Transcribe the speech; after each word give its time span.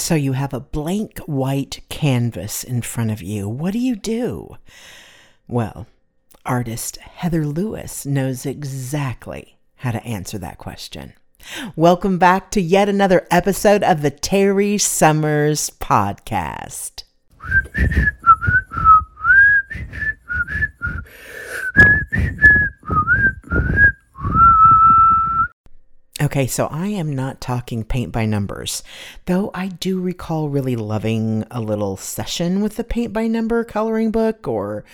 So 0.00 0.14
you 0.14 0.32
have 0.32 0.54
a 0.54 0.60
blank 0.60 1.18
white 1.26 1.80
canvas 1.90 2.64
in 2.64 2.80
front 2.80 3.10
of 3.10 3.20
you. 3.22 3.46
What 3.46 3.74
do 3.74 3.78
you 3.78 3.94
do? 3.94 4.56
Well, 5.46 5.86
artist 6.46 6.96
Heather 6.96 7.46
Lewis 7.46 8.06
knows 8.06 8.46
exactly 8.46 9.58
how 9.76 9.92
to 9.92 10.02
answer 10.02 10.38
that 10.38 10.56
question. 10.56 11.12
Welcome 11.76 12.18
back 12.18 12.50
to 12.52 12.62
yet 12.62 12.88
another 12.88 13.26
episode 13.30 13.82
of 13.82 14.00
the 14.00 14.10
Terry 14.10 14.78
Summers 14.78 15.68
Podcast. 15.68 17.04
Okay, 26.22 26.46
so 26.46 26.66
I 26.66 26.88
am 26.88 27.14
not 27.14 27.40
talking 27.40 27.82
paint 27.82 28.12
by 28.12 28.26
numbers, 28.26 28.82
though 29.24 29.50
I 29.54 29.68
do 29.68 29.98
recall 29.98 30.50
really 30.50 30.76
loving 30.76 31.46
a 31.50 31.62
little 31.62 31.96
session 31.96 32.60
with 32.60 32.76
the 32.76 32.84
paint 32.84 33.14
by 33.14 33.26
number 33.26 33.64
coloring 33.64 34.10
book 34.10 34.46
or 34.46 34.84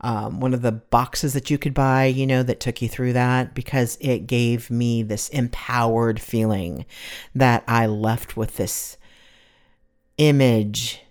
um, 0.00 0.40
one 0.40 0.54
of 0.54 0.62
the 0.62 0.72
boxes 0.72 1.34
that 1.34 1.50
you 1.50 1.58
could 1.58 1.74
buy, 1.74 2.06
you 2.06 2.26
know, 2.26 2.42
that 2.42 2.60
took 2.60 2.80
you 2.80 2.88
through 2.88 3.12
that 3.12 3.54
because 3.54 3.98
it 4.00 4.26
gave 4.26 4.70
me 4.70 5.02
this 5.02 5.28
empowered 5.28 6.18
feeling 6.18 6.86
that 7.34 7.62
I 7.68 7.84
left 7.84 8.38
with 8.38 8.56
this 8.56 8.96
image 10.16 11.02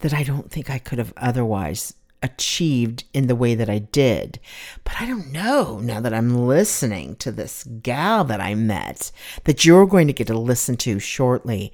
that 0.00 0.12
I 0.12 0.24
don't 0.24 0.50
think 0.50 0.68
I 0.68 0.78
could 0.78 0.98
have 0.98 1.12
otherwise 1.16 1.94
achieved 2.22 3.04
in 3.12 3.26
the 3.26 3.36
way 3.36 3.54
that 3.54 3.68
I 3.68 3.78
did. 3.78 4.38
But 4.84 5.00
I 5.00 5.06
don't 5.06 5.32
know 5.32 5.80
now 5.80 6.00
that 6.00 6.14
I'm 6.14 6.46
listening 6.46 7.16
to 7.16 7.32
this 7.32 7.64
gal 7.64 8.24
that 8.24 8.40
I 8.40 8.54
met 8.54 9.10
that 9.44 9.64
you're 9.64 9.86
going 9.86 10.06
to 10.06 10.12
get 10.12 10.28
to 10.28 10.38
listen 10.38 10.76
to 10.78 10.98
shortly. 10.98 11.72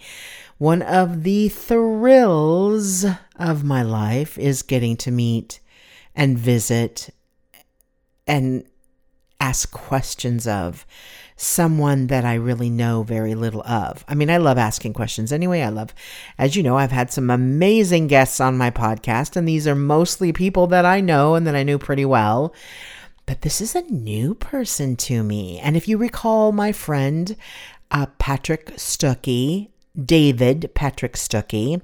One 0.56 0.82
of 0.82 1.22
the 1.22 1.48
thrills 1.48 3.04
of 3.36 3.62
my 3.62 3.82
life 3.82 4.38
is 4.38 4.62
getting 4.62 4.96
to 4.98 5.10
meet 5.10 5.60
and 6.14 6.38
visit 6.38 7.10
and 8.26 8.64
ask 9.40 9.70
questions 9.70 10.46
of 10.46 10.84
someone 11.38 12.08
that 12.08 12.24
I 12.24 12.34
really 12.34 12.68
know 12.68 13.04
very 13.04 13.34
little 13.36 13.62
of. 13.62 14.04
I 14.08 14.14
mean, 14.14 14.28
I 14.28 14.36
love 14.38 14.58
asking 14.58 14.92
questions 14.92 15.32
anyway. 15.32 15.62
I 15.62 15.68
love, 15.68 15.94
as 16.36 16.56
you 16.56 16.64
know, 16.64 16.76
I've 16.76 16.90
had 16.90 17.12
some 17.12 17.30
amazing 17.30 18.08
guests 18.08 18.40
on 18.40 18.58
my 18.58 18.70
podcast, 18.70 19.36
and 19.36 19.48
these 19.48 19.66
are 19.66 19.76
mostly 19.76 20.32
people 20.32 20.66
that 20.66 20.84
I 20.84 21.00
know 21.00 21.36
and 21.36 21.46
that 21.46 21.54
I 21.54 21.62
knew 21.62 21.78
pretty 21.78 22.04
well. 22.04 22.52
But 23.24 23.42
this 23.42 23.60
is 23.60 23.76
a 23.76 23.82
new 23.82 24.34
person 24.34 24.96
to 24.96 25.22
me. 25.22 25.60
And 25.60 25.76
if 25.76 25.86
you 25.86 25.96
recall 25.96 26.50
my 26.50 26.72
friend, 26.72 27.36
uh, 27.90 28.06
Patrick 28.18 28.74
Stuckey, 28.76 29.68
David 30.02 30.70
Patrick 30.74 31.14
Stuckey 31.14 31.82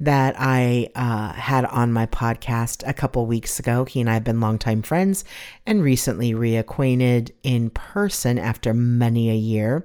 that 0.00 0.34
I 0.36 0.90
uh, 0.96 1.32
had 1.32 1.64
on 1.66 1.92
my 1.92 2.06
podcast 2.06 2.86
a 2.86 2.92
couple 2.92 3.24
weeks 3.26 3.58
ago. 3.58 3.84
He 3.84 4.00
and 4.00 4.10
I 4.10 4.14
have 4.14 4.24
been 4.24 4.40
longtime 4.40 4.82
friends 4.82 5.24
and 5.64 5.82
recently 5.82 6.32
reacquainted 6.32 7.30
in 7.42 7.70
person 7.70 8.38
after 8.38 8.74
many 8.74 9.30
a 9.30 9.34
year. 9.34 9.84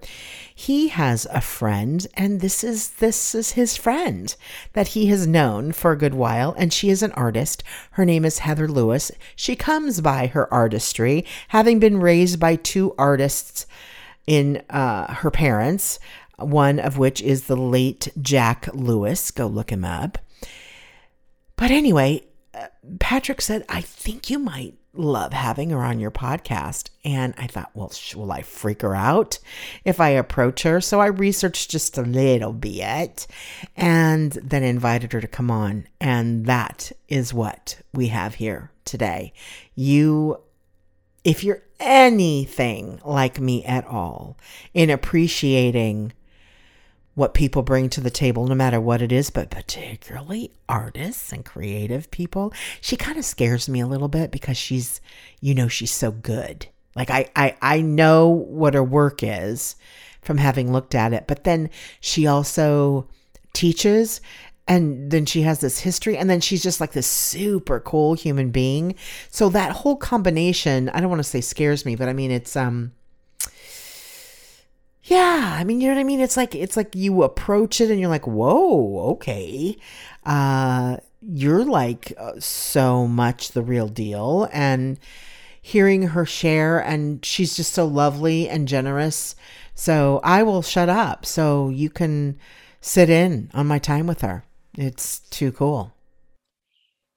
He 0.53 0.88
has 0.88 1.28
a 1.31 1.42
friend, 1.42 2.05
and 2.16 2.42
this 2.42 2.64
is 2.64 2.89
this 2.92 3.36
is 3.36 3.52
his 3.52 3.78
friend 3.78 4.36
that 4.73 4.89
he 4.89 5.08
has 5.08 5.28
known 5.28 5.72
for 5.72 5.92
a 5.92 5.98
good 5.98 6.16
while, 6.16 6.55
and 6.58 6.73
she 6.73 6.89
is 6.89 7.03
an 7.03 7.11
artist. 7.11 7.64
Her 7.92 8.05
name 8.05 8.25
is 8.25 8.39
Heather 8.39 8.67
Lewis. 8.67 9.11
She 9.36 9.55
comes 9.55 10.02
by 10.02 10.28
her 10.28 10.52
artistry, 10.52 11.25
having 11.50 11.80
been 11.80 12.00
raised 12.00 12.39
by 12.39 12.55
two 12.55 12.95
artists 12.98 13.67
in 14.25 14.61
uh, 14.70 15.14
her 15.14 15.31
parents 15.31 16.00
one 16.38 16.80
of 16.80 16.97
which 16.97 17.21
is 17.21 17.45
the 17.45 17.57
late 17.57 18.09
Jack 18.21 18.69
Lewis. 18.73 19.31
Go 19.31 19.47
look 19.47 19.71
him 19.71 19.83
up. 19.83 20.17
But 21.55 21.71
anyway, 21.71 22.23
uh, 22.53 22.67
Patrick 22.99 23.41
said, 23.41 23.66
I 23.67 23.81
think 23.81 24.30
you 24.30 24.38
might 24.39 24.75
love 24.93 25.33
having 25.33 25.69
her 25.69 25.83
on 25.83 25.99
your 25.99 26.11
podcast. 26.11 26.89
And 27.03 27.33
I 27.37 27.47
thought, 27.47 27.71
well, 27.73 27.92
will 28.15 28.31
I 28.31 28.42
freak 28.42 28.81
her 28.81 28.95
out 28.95 29.39
if 29.86 29.99
I 29.99 30.09
approach 30.09 30.64
her? 30.64 30.81
So 30.81 30.99
I 30.99 31.08
researched 31.08 31.71
just 31.71 31.97
a 31.97 32.03
little 32.03 32.53
bit 32.53 33.27
and 33.76 34.31
then 34.31 34.64
invited 34.64 35.14
her 35.14 35.21
to 35.21 35.27
come 35.27 35.52
on. 35.52 35.87
And 35.99 36.45
that 36.45 36.92
is 37.08 37.33
what 37.33 37.81
we 37.93 38.08
have 38.08 38.36
here 38.36 38.71
today. 38.86 39.33
You, 39.76 40.42
if 41.23 41.43
you're 41.43 41.64
anything 41.80 42.99
like 43.05 43.39
me 43.39 43.64
at 43.65 43.86
all 43.86 44.37
in 44.73 44.89
appreciating 44.89 46.14
what 47.17 47.33
people 47.33 47.64
bring 47.64 47.89
to 47.89 48.00
the 48.00 48.11
table, 48.11 48.45
no 48.45 48.54
matter 48.54 48.80
what 48.80 49.02
it 49.02 49.11
is, 49.11 49.32
but 49.32 49.50
particularly 49.50 50.52
artists 50.70 51.33
and 51.33 51.44
creative 51.44 52.11
people. 52.11 52.54
She 52.80 52.95
kind 52.95 53.17
of 53.17 53.26
scares 53.26 53.67
me 53.67 53.80
a 53.80 53.88
little 53.88 54.08
bit 54.08 54.30
because 54.30 54.55
she's, 54.55 55.02
you 55.42 55.56
know, 55.56 55.67
she's 55.67 55.89
so 55.89 56.11
good. 56.11 56.67
Like 56.95 57.10
I, 57.10 57.32
I, 57.36 57.56
I 57.60 57.82
know 57.82 58.27
what 58.27 58.76
her 58.76 58.83
work 58.83 59.23
is 59.23 59.76
from 60.22 60.38
having 60.38 60.72
looked 60.72 60.94
at 60.94 61.11
it, 61.11 61.26
but 61.26 61.44
then 61.44 61.72
she 62.02 62.27
also 62.27 63.10
teaches 63.52 64.22
and 64.67 65.10
then 65.10 65.26
she 65.26 65.42
has 65.42 65.60
this 65.60 65.80
history 65.80 66.17
and 66.17 66.30
then 66.30 66.39
she's 66.39 66.61
just 66.61 66.80
like 66.80 66.92
this 66.92 67.08
super 67.08 67.80
cool 67.80 68.14
human 68.14 68.52
being 68.52 68.94
so 69.32 69.50
that 69.50 69.72
whole 69.72 69.95
combination 69.95 70.89
i 70.89 71.00
don't 71.00 71.10
want 71.10 71.20
to 71.20 71.23
say 71.23 71.39
scares 71.39 71.86
me 71.86 71.95
but 71.95 72.10
i 72.10 72.14
mean 72.14 72.30
it's 72.30 72.56
um 72.58 72.92
yeah, 75.08 75.56
I 75.58 75.64
mean, 75.64 75.82
you 75.82 75.88
know 75.88 75.95
what 75.95 76.02
I 76.02 76.04
mean? 76.04 76.20
It's 76.20 76.38
like 76.38 76.54
it's 76.54 76.78
like 76.78 76.95
you 76.95 77.23
approach 77.23 77.82
it 77.82 77.90
and 77.90 78.00
you're 78.00 78.10
like, 78.10 78.28
"Whoa, 78.28 79.12
okay." 79.12 79.78
Uh 80.26 80.98
you're 81.22 81.66
like 81.66 82.14
uh, 82.18 82.40
so 82.40 83.08
much 83.08 83.52
the 83.52 83.62
real 83.62 83.88
deal 83.88 84.48
and 84.54 85.00
hearing 85.62 86.04
her 86.04 86.26
share 86.26 86.80
and 86.80 87.26
she's 87.26 87.56
just 87.56 87.73
so 87.73 87.86
lovely 87.86 88.48
and 88.48 88.68
generous. 88.68 89.36
So 89.76 90.22
I 90.23 90.44
will 90.44 90.62
shut 90.62 90.90
up 90.90 91.26
so 91.26 91.70
you 91.70 91.89
can 91.89 92.38
sit 92.82 93.10
in 93.10 93.50
on 93.54 93.68
my 93.68 93.80
time 93.80 94.08
with 94.08 94.22
her. 94.22 94.44
It's 94.78 95.20
too 95.20 95.52
cool. 95.52 95.94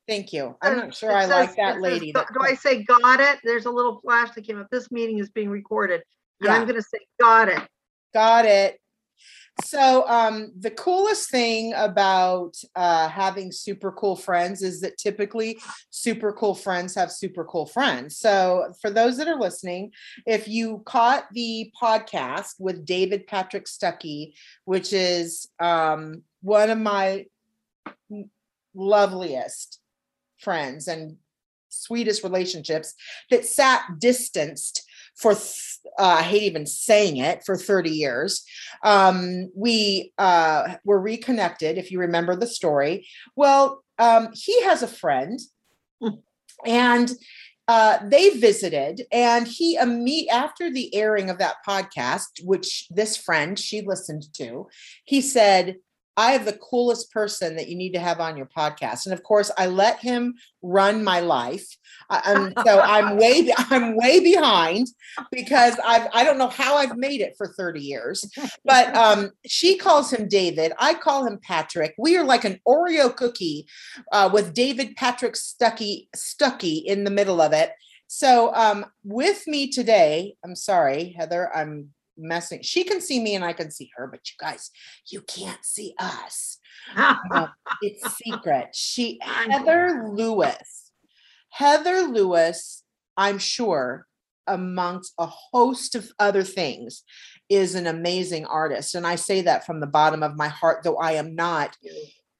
Thank 0.09 0.33
you. 0.33 0.57
I'm 0.61 0.77
not 0.77 0.95
sure 0.95 1.13
I 1.13 1.23
says, 1.23 1.31
like 1.31 1.57
that 1.57 1.81
lady. 1.81 2.13
Says, 2.15 2.25
do 2.35 2.41
I 2.41 2.55
say 2.55 2.83
got 2.83 3.21
it? 3.21 3.39
There's 3.45 3.67
a 3.67 3.71
little 3.71 4.01
flash 4.01 4.31
that 4.33 4.43
came 4.43 4.59
up. 4.59 4.67
This 4.71 4.91
meeting 4.91 5.19
is 5.19 5.31
being 5.31 5.51
recorded. 5.51 6.03
And 6.41 6.49
yeah. 6.49 6.57
I'm 6.57 6.63
going 6.63 6.75
to 6.75 6.83
say 6.83 6.99
got 7.21 7.49
it. 7.49 7.63
Got 8.13 8.45
it. 8.45 8.81
So, 9.65 10.09
um, 10.09 10.53
the 10.59 10.71
coolest 10.71 11.31
thing 11.31 11.75
about 11.75 12.57
uh, 12.75 13.09
having 13.09 13.53
super 13.53 13.93
cool 13.93 14.17
friends 14.17 14.63
is 14.63 14.81
that 14.81 14.97
typically 14.97 15.59
super 15.91 16.33
cool 16.33 16.55
friends 16.55 16.95
have 16.95 17.13
super 17.13 17.45
cool 17.45 17.67
friends. 17.67 18.17
So, 18.17 18.73
for 18.81 18.91
those 18.91 19.17
that 19.19 19.29
are 19.29 19.39
listening, 19.39 19.93
if 20.27 20.49
you 20.49 20.83
caught 20.87 21.27
the 21.33 21.71
podcast 21.81 22.55
with 22.59 22.87
David 22.87 23.27
Patrick 23.27 23.67
Stuckey, 23.67 24.33
which 24.65 24.93
is 24.93 25.49
um, 25.59 26.23
one 26.41 26.71
of 26.71 26.79
my 26.79 27.27
loveliest 28.75 29.81
friends 30.39 30.89
and 30.89 31.17
sweetest 31.69 32.23
relationships 32.25 32.95
that 33.31 33.45
sat 33.45 33.83
distanced 33.99 34.83
for 35.21 35.33
uh, 35.99 36.03
I 36.19 36.23
hate 36.23 36.43
even 36.43 36.67
saying 36.67 37.19
it 37.19 37.45
for 37.45 37.57
30 37.57 37.91
years. 37.91 38.45
Um, 38.85 39.51
we 39.55 40.13
uh, 40.19 40.77
were 40.85 41.01
reconnected, 41.01 41.79
if 41.79 41.91
you 41.91 42.01
remember 42.01 42.37
the 42.37 42.47
story. 42.47 43.07
Well, 43.37 43.85
um, 43.99 44.31
he 44.33 44.63
has 44.63 44.83
a 44.83 44.89
friend, 44.89 45.39
hmm. 46.01 46.17
and 46.65 47.13
uh, 47.69 47.99
they 48.05 48.31
visited, 48.31 49.03
and 49.13 49.47
he 49.47 49.79
imme- 49.79 50.29
after 50.29 50.73
the 50.73 50.95
airing 50.95 51.31
of 51.31 51.39
that 51.39 51.57
podcast, 51.67 52.43
which 52.45 52.87
this 52.91 53.17
friend 53.17 53.59
she 53.59 53.83
listened 53.83 54.25
to, 54.35 54.67
he 55.05 55.21
said, 55.21 55.77
I 56.17 56.33
have 56.33 56.45
the 56.45 56.59
coolest 56.59 57.11
person 57.13 57.57
that 57.57 57.69
you 57.69 57.77
need 57.77 57.93
to 57.93 58.01
have 58.01 58.21
on 58.21 58.37
your 58.37 58.47
podcast. 58.47 59.07
And 59.07 59.13
of 59.13 59.23
course, 59.23 59.51
I 59.57 59.67
let 59.67 60.01
him 60.01 60.35
run 60.63 61.03
my 61.05 61.21
life. 61.21 61.67
Um, 62.11 62.53
so 62.67 62.81
I'm 62.81 63.17
way 63.17 63.51
I'm 63.57 63.97
way 63.97 64.21
behind 64.21 64.89
because 65.31 65.77
I've 65.85 66.09
I 66.13 66.25
don't 66.25 66.39
know 66.39 66.49
how 66.49 66.77
I've 66.77 66.97
made 66.97 67.21
it 67.21 67.35
for 67.39 67.49
30 67.49 67.81
years. 67.81 68.25
But 68.65 68.95
um, 68.97 69.31
she 69.47 69.77
calls 69.77 70.13
him 70.13 70.29
David. 70.29 70.73
I 70.79 70.95
call 70.95 71.27
him 71.27 71.39
Patrick. 71.43 71.95
We 71.99 72.17
are 72.17 72.25
like 72.25 72.45
an 72.45 72.61
Oreo 72.67 73.15
cookie 73.15 73.67
uh, 74.13 74.31
with 74.33 74.55
David 74.55 74.97
Patrick 74.97 75.35
Stuckey 75.35 76.09
Stuckey 76.17 76.85
in 76.85 77.05
the 77.05 77.11
middle 77.11 77.41
of 77.41 77.53
it. 77.53 77.73
So 78.13 78.53
um, 78.57 78.87
with 79.05 79.47
me 79.47 79.71
today, 79.71 80.35
I'm 80.45 80.57
sorry, 80.57 81.15
Heather, 81.17 81.49
I'm 81.55 81.91
messing. 82.21 82.63
She 82.63 82.85
can 82.85 83.01
see 83.01 83.21
me 83.21 83.35
and 83.35 83.45
I 83.45 83.53
can 83.53 83.71
see 83.71 83.91
her, 83.97 84.07
but 84.07 84.21
you 84.27 84.35
guys, 84.39 84.71
you 85.11 85.23
can't 85.23 85.65
see 85.65 85.95
us. 85.99 86.59
uh, 86.97 87.49
it's 87.83 88.17
secret. 88.17 88.69
She, 88.75 89.19
Heather 89.23 90.11
Lewis, 90.13 90.93
Heather 91.51 92.03
Lewis, 92.03 92.85
I'm 93.17 93.39
sure, 93.39 94.07
amongst 94.47 95.15
a 95.19 95.27
host 95.27 95.95
of 95.95 96.11
other 96.19 96.43
things, 96.43 97.03
is 97.49 97.75
an 97.75 97.87
amazing 97.87 98.47
artist. 98.47 98.95
And 98.95 99.07
I 99.07 99.17
say 99.17 99.43
that 99.43 99.67
from 99.67 99.81
the 99.81 99.87
bottom 99.87 100.23
of 100.23 100.37
my 100.37 100.49
heart, 100.49 100.83
though 100.85 100.97
I 100.97 101.13
am 101.13 101.35
not 101.35 101.77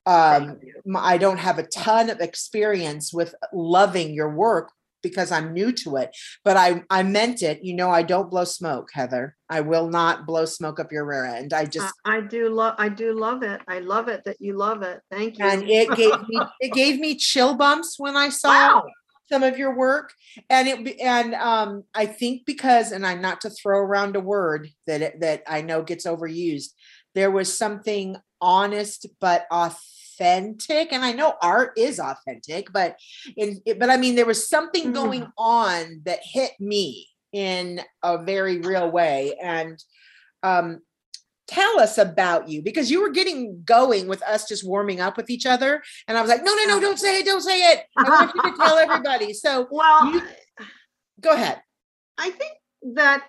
um 0.07 0.59
I 0.97 1.19
don't 1.19 1.39
have 1.39 1.59
a 1.59 1.67
ton 1.67 2.09
of 2.09 2.21
experience 2.21 3.13
with 3.13 3.35
loving 3.53 4.15
your 4.15 4.35
work 4.35 4.73
because 5.03 5.33
I'm 5.33 5.53
new 5.53 5.73
to 5.73 5.97
it, 5.97 6.17
but 6.45 6.57
I 6.57 6.85
I 6.91 7.03
meant 7.03 7.43
it. 7.43 7.61
You 7.63 7.75
know, 7.75 7.91
I 7.91 8.03
don't 8.03 8.31
blow 8.31 8.45
smoke, 8.45 8.91
Heather. 8.93 9.37
I 9.49 9.63
will 9.63 9.89
not 9.89 10.27
blow 10.27 10.45
smoke 10.45 10.79
up 10.79 10.93
your 10.93 11.05
rear 11.05 11.25
end. 11.27 11.53
I 11.53 11.65
just 11.65 11.93
I 12.05 12.19
I 12.19 12.21
do 12.21 12.49
love, 12.51 12.75
I 12.79 12.89
do 12.89 13.13
love 13.19 13.43
it. 13.43 13.61
I 13.67 13.79
love 13.79 14.09
it 14.09 14.25
that 14.25 14.37
you 14.41 14.57
love 14.57 14.83
it. 14.83 15.01
Thank 15.11 15.39
you. 15.39 15.45
and 15.47 15.63
it 15.69 15.97
gave 15.97 16.29
me 16.29 16.41
it 16.61 16.73
gave 16.73 17.01
me 17.01 17.17
chill 17.17 17.55
bumps 17.55 17.99
when 17.99 18.17
I 18.17 18.29
saw 18.29 18.51
Wow. 18.51 18.85
some 19.31 19.43
of 19.43 19.59
your 19.59 19.77
work 19.77 20.13
and 20.51 20.69
it 20.69 21.01
and 21.01 21.35
um 21.35 21.85
I 21.95 22.07
think 22.07 22.45
because 22.47 22.93
and 22.93 23.07
I'm 23.07 23.23
not 23.23 23.41
to 23.43 23.51
throw 23.51 23.79
around 23.79 24.17
a 24.17 24.21
word 24.21 24.69
that 24.87 25.03
it, 25.03 25.21
that 25.21 25.43
I 25.47 25.63
know 25.63 25.83
gets 25.83 26.05
overused 26.07 26.71
there 27.15 27.31
was 27.31 27.57
something 27.57 28.17
honest 28.41 29.07
but 29.21 29.47
authentic 29.51 29.79
and 30.21 31.05
I 31.05 31.13
know 31.13 31.35
art 31.43 31.73
is 31.77 31.99
authentic 31.99 32.73
but 32.73 32.97
in 33.37 33.61
but 33.79 33.91
I 33.91 33.97
mean 33.97 34.15
there 34.15 34.27
was 34.27 34.49
something 34.49 34.93
going 34.93 35.27
on 35.39 36.03
that 36.05 36.21
hit 36.23 36.53
me 36.61 37.09
in 37.33 37.81
a 38.03 38.19
very 38.23 38.59
real 38.59 38.91
way 38.91 39.35
and 39.43 39.83
um 40.43 40.81
tell 41.47 41.81
us 41.81 41.99
about 41.99 42.49
you 42.49 42.63
because 42.63 42.91
you 42.91 43.01
were 43.03 43.11
getting 43.11 43.63
going 43.65 44.07
with 44.07 44.23
us 44.23 44.47
just 44.49 44.67
warming 44.67 45.01
up 45.01 45.17
with 45.17 45.31
each 45.31 45.47
other 45.47 45.83
and 46.07 46.17
i 46.17 46.21
was 46.21 46.31
like 46.31 46.45
no 46.45 46.55
no 46.55 46.65
no 46.67 46.81
don't 46.81 46.99
say 46.99 47.19
it 47.21 47.25
don't 47.27 47.41
say 47.41 47.73
it. 47.73 47.85
I 47.99 48.09
want 48.09 48.35
you 48.35 48.43
to 48.43 48.57
tell 48.57 48.79
everybody. 48.87 49.33
So 49.33 49.67
Well, 49.71 50.13
you- 50.13 50.23
go 51.21 51.33
ahead. 51.33 51.61
I 52.19 52.31
think 52.31 52.53
that, 52.83 53.29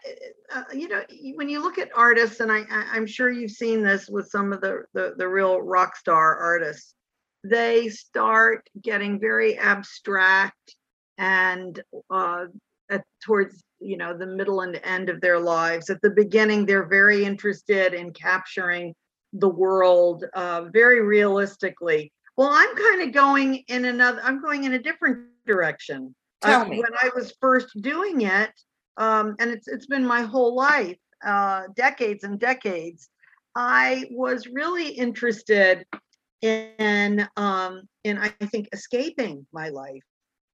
uh, 0.53 0.63
you 0.73 0.87
know, 0.87 1.03
when 1.35 1.49
you 1.49 1.61
look 1.61 1.77
at 1.77 1.89
artists, 1.95 2.39
and 2.39 2.51
I, 2.51 2.59
I, 2.69 2.87
I'm 2.93 3.05
sure 3.05 3.29
you've 3.29 3.51
seen 3.51 3.83
this 3.83 4.07
with 4.09 4.29
some 4.29 4.53
of 4.53 4.61
the, 4.61 4.83
the, 4.93 5.13
the 5.17 5.27
real 5.27 5.61
rock 5.61 5.95
star 5.95 6.37
artists, 6.37 6.93
they 7.43 7.89
start 7.89 8.69
getting 8.81 9.19
very 9.19 9.57
abstract 9.57 10.75
and 11.17 11.81
uh, 12.09 12.45
at, 12.89 13.03
towards, 13.23 13.63
you 13.79 13.97
know, 13.97 14.15
the 14.17 14.25
middle 14.25 14.61
and 14.61 14.79
end 14.83 15.09
of 15.09 15.21
their 15.21 15.39
lives. 15.39 15.89
At 15.89 16.01
the 16.01 16.11
beginning, 16.11 16.65
they're 16.65 16.87
very 16.87 17.25
interested 17.25 17.93
in 17.93 18.13
capturing 18.13 18.93
the 19.33 19.49
world 19.49 20.25
uh, 20.33 20.65
very 20.71 21.01
realistically. 21.01 22.11
Well, 22.37 22.49
I'm 22.51 22.75
kind 22.75 23.01
of 23.01 23.13
going 23.13 23.63
in 23.67 23.85
another, 23.85 24.21
I'm 24.23 24.41
going 24.41 24.63
in 24.63 24.73
a 24.73 24.81
different 24.81 25.27
direction. 25.45 26.15
Tell 26.41 26.61
Uh, 26.61 26.65
me. 26.65 26.77
When 26.79 26.93
I 27.01 27.09
was 27.15 27.33
first 27.41 27.69
doing 27.81 28.21
it, 28.21 28.51
um, 29.01 29.35
and 29.39 29.49
it's 29.49 29.67
it's 29.67 29.87
been 29.87 30.05
my 30.05 30.21
whole 30.21 30.55
life, 30.55 30.99
uh, 31.25 31.63
decades 31.75 32.23
and 32.23 32.39
decades. 32.39 33.09
I 33.55 34.05
was 34.11 34.45
really 34.47 34.89
interested 34.89 35.85
in 36.43 37.27
um, 37.35 37.81
in 38.03 38.19
I 38.19 38.29
think 38.29 38.69
escaping 38.71 39.47
my 39.51 39.69
life, 39.69 40.03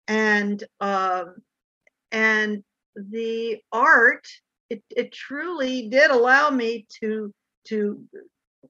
and 0.07 0.63
um, 0.79 1.35
and 2.13 2.63
the 2.95 3.57
art 3.73 4.25
it 4.69 4.81
it 4.95 5.11
truly 5.11 5.89
did 5.89 6.09
allow 6.09 6.49
me 6.49 6.87
to 7.01 7.33
to 7.65 8.01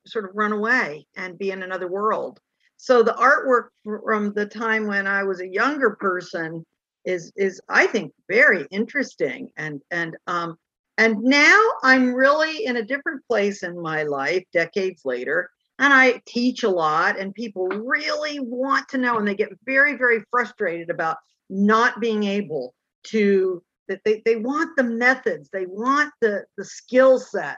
sort 0.08 0.26
of 0.26 0.32
run 0.34 0.54
away 0.54 1.06
and 1.16 1.38
be 1.38 1.52
in 1.52 1.62
another 1.62 1.88
world. 1.88 2.40
So 2.78 3.04
the 3.04 3.14
artwork 3.14 3.68
from 4.04 4.34
the 4.34 4.48
time 4.48 4.88
when 4.88 5.06
I 5.06 5.24
was 5.24 5.40
a 5.40 5.48
younger 5.48 5.92
person 5.92 6.66
is 7.07 7.31
is 7.36 7.62
I 7.69 7.88
think 7.88 8.13
very 8.30 8.68
interesting 8.69 9.50
and 9.57 9.81
and 9.92 10.15
um 10.27 10.57
and 10.98 11.21
now 11.21 11.59
I'm 11.83 12.13
really 12.13 12.65
in 12.65 12.77
a 12.77 12.86
different 12.86 13.25
place 13.27 13.63
in 13.63 13.81
my 13.81 14.04
life 14.04 14.44
decades 14.54 15.04
later 15.06 15.50
and 15.80 15.94
I 15.94 16.21
teach 16.25 16.63
a 16.63 16.69
lot 16.69 17.19
and 17.19 17.33
people 17.33 17.68
really 17.68 18.39
want 18.39 18.89
to 18.89 18.98
know 18.98 19.18
and 19.18 19.27
they 19.27 19.36
get 19.36 19.50
very 19.65 19.95
very 19.95 20.24
frustrated 20.30 20.89
about 20.89 21.18
not 21.50 22.00
being 22.00 22.24
able 22.24 22.74
to 23.06 23.63
that 23.88 24.01
they, 24.04 24.21
they 24.25 24.36
want 24.36 24.75
the 24.75 24.83
methods 24.83 25.50
they 25.51 25.65
want 25.65 26.13
the 26.21 26.44
the 26.57 26.65
skill 26.65 27.19
set 27.19 27.57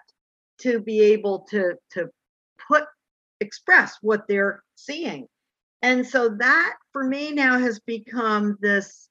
to 0.60 0.80
be 0.80 1.02
able 1.02 1.40
to 1.50 1.74
to 1.92 2.10
put 2.68 2.84
express 3.40 3.98
what 4.02 4.28
they're 4.28 4.64
seeing. 4.76 5.28
And 5.82 6.06
so 6.06 6.30
that 6.40 6.76
for 6.92 7.04
me 7.04 7.32
now 7.32 7.58
has 7.58 7.80
become 7.80 8.58
this 8.60 9.09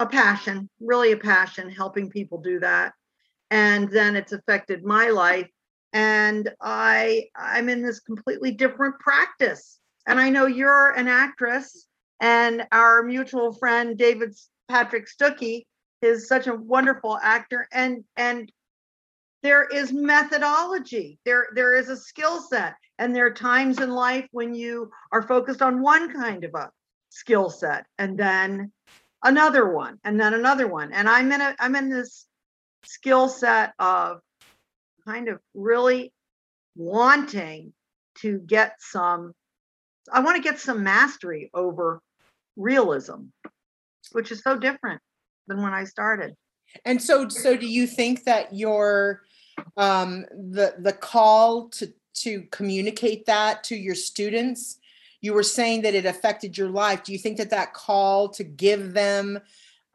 a 0.00 0.06
passion, 0.06 0.68
really 0.80 1.12
a 1.12 1.16
passion, 1.16 1.70
helping 1.70 2.10
people 2.10 2.38
do 2.38 2.60
that. 2.60 2.92
And 3.50 3.90
then 3.90 4.16
it's 4.16 4.32
affected 4.32 4.84
my 4.84 5.08
life. 5.08 5.48
And 5.92 6.50
I 6.60 7.26
I'm 7.36 7.68
in 7.68 7.82
this 7.82 8.00
completely 8.00 8.52
different 8.52 8.98
practice. 8.98 9.78
And 10.06 10.18
I 10.20 10.30
know 10.30 10.46
you're 10.46 10.90
an 10.90 11.08
actress, 11.08 11.86
and 12.20 12.66
our 12.72 13.02
mutual 13.02 13.52
friend 13.54 13.96
David 13.96 14.34
Patrick 14.68 15.06
Stuckey 15.08 15.66
is 16.02 16.28
such 16.28 16.46
a 16.46 16.54
wonderful 16.54 17.18
actor. 17.22 17.68
And 17.72 18.04
and 18.16 18.50
there 19.42 19.64
is 19.64 19.92
methodology. 19.92 21.18
There 21.24 21.46
there 21.54 21.76
is 21.76 21.88
a 21.88 21.96
skill 21.96 22.40
set. 22.40 22.74
And 22.98 23.14
there 23.14 23.26
are 23.26 23.32
times 23.32 23.80
in 23.80 23.90
life 23.90 24.26
when 24.30 24.54
you 24.54 24.90
are 25.12 25.22
focused 25.22 25.62
on 25.62 25.82
one 25.82 26.12
kind 26.12 26.44
of 26.44 26.54
a 26.54 26.70
skill 27.10 27.48
set 27.48 27.86
and 27.98 28.18
then 28.18 28.72
another 29.24 29.68
one 29.68 29.98
and 30.04 30.20
then 30.20 30.34
another 30.34 30.68
one 30.68 30.92
and 30.92 31.08
i'm 31.08 31.32
in 31.32 31.40
a 31.40 31.54
i'm 31.58 31.74
in 31.74 31.88
this 31.88 32.26
skill 32.84 33.28
set 33.28 33.72
of 33.78 34.20
kind 35.06 35.28
of 35.28 35.40
really 35.54 36.12
wanting 36.76 37.72
to 38.16 38.38
get 38.38 38.74
some 38.78 39.32
i 40.12 40.20
want 40.20 40.36
to 40.36 40.42
get 40.42 40.60
some 40.60 40.82
mastery 40.82 41.50
over 41.54 42.00
realism 42.56 43.22
which 44.12 44.30
is 44.30 44.42
so 44.42 44.58
different 44.58 45.00
than 45.46 45.62
when 45.62 45.74
i 45.74 45.84
started. 45.84 46.34
And 46.84 47.00
so 47.00 47.28
so 47.28 47.56
do 47.56 47.66
you 47.66 47.86
think 47.86 48.24
that 48.24 48.54
your 48.54 49.22
um 49.76 50.24
the 50.32 50.74
the 50.78 50.92
call 50.92 51.68
to 51.70 51.92
to 52.14 52.42
communicate 52.50 53.26
that 53.26 53.64
to 53.64 53.76
your 53.76 53.94
students 53.94 54.78
you 55.24 55.32
were 55.32 55.42
saying 55.42 55.82
that 55.82 55.94
it 55.94 56.06
affected 56.06 56.56
your 56.56 56.70
life 56.70 57.02
do 57.02 57.12
you 57.12 57.18
think 57.18 57.36
that 57.38 57.50
that 57.50 57.74
call 57.74 58.28
to 58.28 58.44
give 58.44 58.92
them 58.92 59.38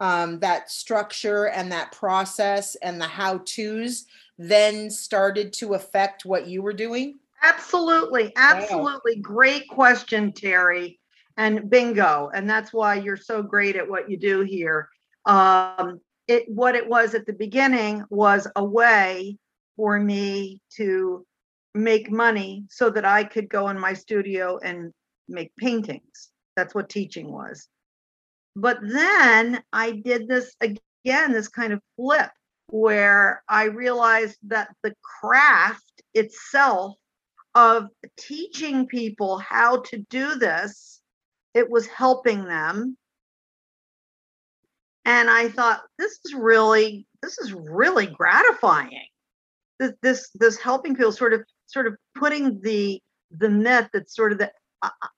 um, 0.00 0.38
that 0.40 0.70
structure 0.70 1.48
and 1.48 1.70
that 1.70 1.92
process 1.92 2.74
and 2.76 3.00
the 3.00 3.06
how 3.06 3.38
to's 3.44 4.06
then 4.38 4.90
started 4.90 5.52
to 5.52 5.74
affect 5.74 6.24
what 6.24 6.46
you 6.46 6.62
were 6.62 6.72
doing 6.72 7.18
Absolutely, 7.42 8.32
absolutely. 8.36 9.16
Great 9.16 9.66
question, 9.68 10.32
Terry. 10.32 10.98
And 11.36 11.70
bingo. 11.70 12.30
And 12.34 12.48
that's 12.48 12.72
why 12.72 12.96
you're 12.96 13.16
so 13.16 13.42
great 13.42 13.76
at 13.76 13.88
what 13.88 14.10
you 14.10 14.18
do 14.18 14.42
here. 14.42 14.88
Um, 15.24 16.00
it 16.28 16.44
what 16.48 16.74
it 16.74 16.86
was 16.86 17.14
at 17.14 17.26
the 17.26 17.32
beginning 17.32 18.04
was 18.10 18.46
a 18.56 18.64
way 18.64 19.38
for 19.76 19.98
me 19.98 20.60
to 20.76 21.24
make 21.74 22.10
money 22.10 22.64
so 22.68 22.90
that 22.90 23.04
I 23.04 23.24
could 23.24 23.48
go 23.48 23.68
in 23.68 23.78
my 23.78 23.94
studio 23.94 24.58
and 24.62 24.92
make 25.30 25.54
paintings. 25.56 26.30
That's 26.56 26.74
what 26.74 26.88
teaching 26.88 27.32
was. 27.32 27.68
But 28.56 28.78
then 28.82 29.62
I 29.72 29.92
did 29.92 30.28
this 30.28 30.54
again, 30.60 31.32
this 31.32 31.48
kind 31.48 31.72
of 31.72 31.80
flip 31.96 32.30
where 32.68 33.42
I 33.48 33.64
realized 33.64 34.36
that 34.48 34.68
the 34.82 34.94
craft 35.20 36.02
itself 36.14 36.96
of 37.54 37.88
teaching 38.16 38.86
people 38.86 39.38
how 39.38 39.80
to 39.82 39.98
do 40.08 40.36
this 40.36 41.00
it 41.54 41.68
was 41.68 41.86
helping 41.86 42.44
them 42.44 42.96
and 45.04 45.28
i 45.28 45.48
thought 45.48 45.82
this 45.98 46.20
is 46.24 46.34
really 46.34 47.06
this 47.22 47.38
is 47.38 47.52
really 47.52 48.06
gratifying 48.06 49.06
this 49.80 49.92
this 50.02 50.30
this 50.34 50.58
helping 50.58 50.94
people 50.94 51.10
sort 51.10 51.32
of 51.32 51.42
sort 51.66 51.88
of 51.88 51.96
putting 52.14 52.60
the 52.60 53.00
the 53.38 53.50
myth 53.50 53.88
that's 53.92 54.14
sort 54.14 54.30
of 54.30 54.38
the 54.38 54.50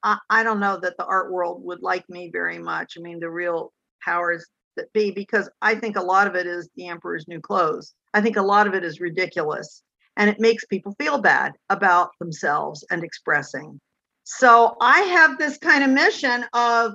I, 0.03 0.43
don't 0.43 0.61
know 0.61 0.79
that 0.81 0.97
the 0.97 1.05
art 1.05 1.31
world 1.31 1.63
would 1.65 1.83
like 1.83 2.09
me 2.09 2.31
very 2.33 2.59
much 2.59 2.95
i 2.99 3.01
mean 3.01 3.21
the 3.21 3.31
real 3.31 3.73
powers 4.03 4.47
that 4.77 4.93
be 4.93 5.11
because 5.11 5.49
i 5.61 5.75
think 5.75 5.97
a 5.97 6.03
lot 6.03 6.27
of 6.27 6.35
it 6.35 6.47
is 6.47 6.69
the 6.77 6.89
emperor's 6.89 7.29
new 7.29 7.41
clothes 7.41 7.95
i 8.13 8.21
think 8.21 8.37
a 8.37 8.43
lot 8.43 8.67
of 8.67 8.75
it 8.75 8.83
is 8.83 9.01
ridiculous 9.01 9.83
and 10.17 10.29
it 10.29 10.41
makes 10.41 10.65
people 10.65 10.95
feel 10.99 11.19
bad 11.19 11.53
about 11.71 12.11
themselves 12.19 12.85
and 12.91 13.03
expressing. 13.03 13.81
So 14.25 14.77
I 14.81 15.01
have 15.01 15.39
this 15.39 15.59
kind 15.59 15.83
of 15.83 15.91
mission 15.91 16.45
of, 16.53 16.95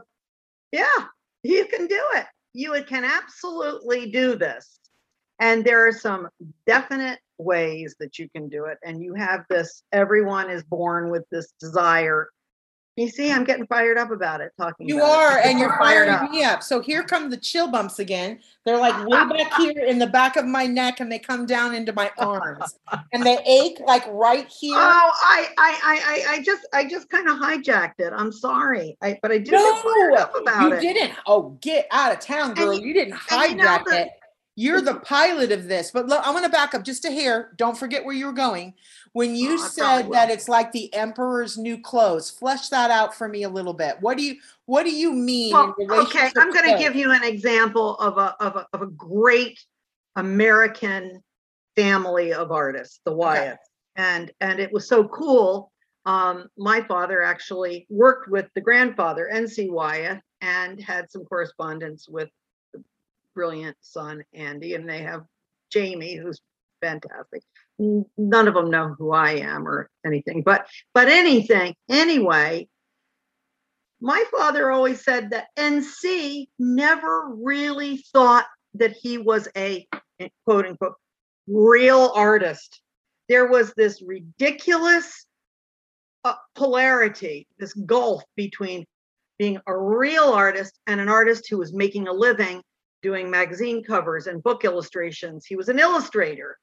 yeah, 0.72 0.86
you 1.44 1.66
can 1.66 1.88
do 1.88 2.02
it. 2.16 2.26
You 2.54 2.84
can 2.88 3.04
absolutely 3.04 4.12
do 4.12 4.36
this. 4.36 4.80
And 5.40 5.64
there 5.64 5.88
are 5.88 5.92
some 5.92 6.30
definite 6.66 7.20
ways 7.38 7.96
that 8.00 8.18
you 8.18 8.30
can 8.30 8.50
do 8.50 8.66
it. 8.66 8.78
And 8.84 9.04
you 9.04 9.14
have 9.14 9.46
this, 9.50 9.84
everyone 9.92 10.50
is 10.50 10.64
born 10.64 11.12
with 11.12 11.24
this 11.30 11.54
desire 11.60 12.30
You 12.98 13.08
see, 13.10 13.32
I'm 13.32 13.44
getting 13.44 13.68
fired 13.68 13.98
up 14.00 14.10
about 14.10 14.42
it. 14.42 14.54
Talking. 14.60 14.90
You 14.90 14.98
about 14.98 15.08
it. 15.08 15.14
are, 15.14 15.38
and 15.48 15.60
you're 15.60 15.78
Fired 15.78 16.08
firing 16.08 16.10
up. 16.10 16.32
me 16.32 16.44
up. 16.44 16.64
So 16.64 16.82
here 16.82 17.04
come 17.04 17.30
the 17.30 17.38
chill 17.38 17.68
bumps 17.72 18.00
again. 18.00 18.40
They're 18.66 18.80
like 18.80 19.08
way 19.08 19.38
back 19.38 19.54
here 19.62 19.86
in 19.86 20.00
the 20.00 20.08
back 20.08 20.36
of 20.36 20.46
my 20.46 20.66
neck, 20.66 21.00
and 21.00 21.12
they 21.12 21.20
come 21.20 21.46
down 21.46 21.76
into 21.76 21.94
my 21.94 22.12
arms, 22.18 22.76
and 23.14 23.24
they 23.24 23.38
ache 23.46 23.80
like 23.86 24.04
right 24.10 24.48
here. 24.48 24.76
Oh, 24.76 24.80
I, 25.14 25.48
I, 25.60 25.80
I, 25.84 26.00
I, 26.04 26.34
I 26.38 26.42
just, 26.42 26.68
I 26.74 26.86
just 26.90 27.08
kind 27.10 27.30
of 27.30 27.38
hijacked 27.38 28.00
it. 28.00 28.12
I'm 28.16 28.32
sorry, 28.32 28.98
I, 29.04 29.20
but 29.22 29.32
I 29.32 29.38
do 29.38 29.52
get 29.52 29.84
fired 29.84 30.14
no, 30.14 30.16
up 30.18 30.36
about 30.36 30.62
you 30.64 30.74
it. 30.74 30.82
didn't. 30.82 31.14
Oh, 31.28 31.56
get 31.62 31.88
out 31.92 32.12
of 32.12 32.20
town, 32.20 32.56
girl! 32.56 32.74
you- 32.74 32.88
you, 32.88 32.94
didn't 32.96 33.14
and 33.32 33.52
you 33.52 33.58
know 33.58 33.64
hijack 33.64 33.86
the- 33.86 34.02
it. 34.02 34.10
You're 34.60 34.82
the 34.82 34.96
pilot 35.02 35.52
of 35.52 35.68
this. 35.68 35.92
But 35.92 36.08
look, 36.08 36.20
I'm 36.26 36.34
going 36.34 36.44
to 36.44 36.50
back 36.50 36.74
up 36.74 36.84
just 36.84 37.06
a 37.06 37.12
hair. 37.12 37.52
Don't 37.58 37.78
forget 37.78 38.04
where 38.04 38.16
you 38.16 38.26
were 38.26 38.34
going. 38.34 38.74
When 39.14 39.36
you 39.36 39.54
Oh, 39.54 39.68
said 39.68 40.12
that 40.12 40.30
it's 40.30 40.48
like 40.48 40.72
the 40.72 40.94
emperor's 40.94 41.58
new 41.58 41.80
clothes, 41.82 42.30
flesh 42.30 42.70
that 42.70 42.92
out 42.92 43.16
for 43.16 43.28
me 43.28 43.44
a 43.44 43.50
little 43.50 43.74
bit. 43.74 43.98
What 44.02 44.18
do 44.18 44.24
you 44.24 44.36
What 44.66 44.84
do 44.84 44.92
you 44.92 45.14
mean? 45.14 45.54
Well, 45.54 45.76
okay, 45.80 46.32
I'm 46.36 46.52
going 46.52 46.72
to 46.72 46.78
give 46.78 46.96
you 46.96 47.12
an 47.12 47.24
example 47.24 47.96
of 47.98 48.18
a, 48.18 48.36
of 48.40 48.56
a, 48.56 48.68
of 48.74 48.82
a 48.82 48.88
great 48.88 49.60
American 50.16 51.24
family 51.76 52.34
of 52.34 52.52
artists, 52.52 53.00
the 53.06 53.12
Wyeths. 53.12 53.58
And, 53.96 54.32
and 54.42 54.60
it 54.60 54.72
was 54.72 54.88
so 54.88 55.08
cool. 55.08 55.72
Um, 56.06 56.48
my 56.58 56.82
father 56.82 57.22
actually 57.22 57.86
worked 57.90 58.30
with 58.30 58.48
the 58.56 58.62
grandfather, 58.62 59.28
N.C. 59.28 59.70
Wyeth, 59.70 60.22
and 60.42 60.80
had 60.80 61.12
some 61.12 61.26
correspondence 61.26 62.08
with 62.08 62.30
the 62.74 62.84
brilliant 63.36 63.78
son, 63.82 64.24
Andy, 64.34 64.76
and 64.76 64.88
they 64.88 65.02
have 65.04 65.24
Jamie, 65.70 66.16
who's 66.16 66.40
fantastic. 66.82 67.44
None 67.80 68.48
of 68.48 68.54
them 68.54 68.72
know 68.72 68.96
who 68.98 69.12
I 69.12 69.34
am 69.34 69.68
or 69.68 69.90
anything, 70.06 70.42
but, 70.42 70.68
but 70.94 71.08
anything, 71.08 71.76
anyway, 71.90 72.68
my 74.02 74.24
father 74.32 74.72
always 74.72 75.04
said 75.04 75.32
that 75.32 75.48
NC 75.58 76.48
never 76.60 77.30
really 77.36 77.98
thought 78.14 78.46
that 78.76 78.94
he 78.94 79.18
was 79.18 79.48
a 79.56 79.88
eh, 80.20 80.30
quote 80.46 80.66
unquote 80.66 80.96
real 81.48 82.12
artist. 82.16 82.82
There 83.30 83.48
was 83.48 83.74
this 83.76 84.02
ridiculous 84.02 85.26
uh, 86.24 86.36
polarity, 86.56 87.48
this 87.58 87.74
gulf 87.74 88.24
between 88.36 88.86
being 89.40 89.60
a 89.68 89.78
real 89.78 90.26
artist 90.26 90.80
and 90.88 91.00
an 91.00 91.10
artist 91.10 91.48
who 91.50 91.58
was 91.58 91.74
making 91.74 92.08
a 92.08 92.14
living 92.14 92.62
doing 93.02 93.30
magazine 93.30 93.84
covers 93.84 94.28
and 94.28 94.44
book 94.44 94.66
illustrations. 94.66 95.46
He 95.46 95.56
was 95.56 95.70
an 95.70 95.80
illustrator. 95.80 96.58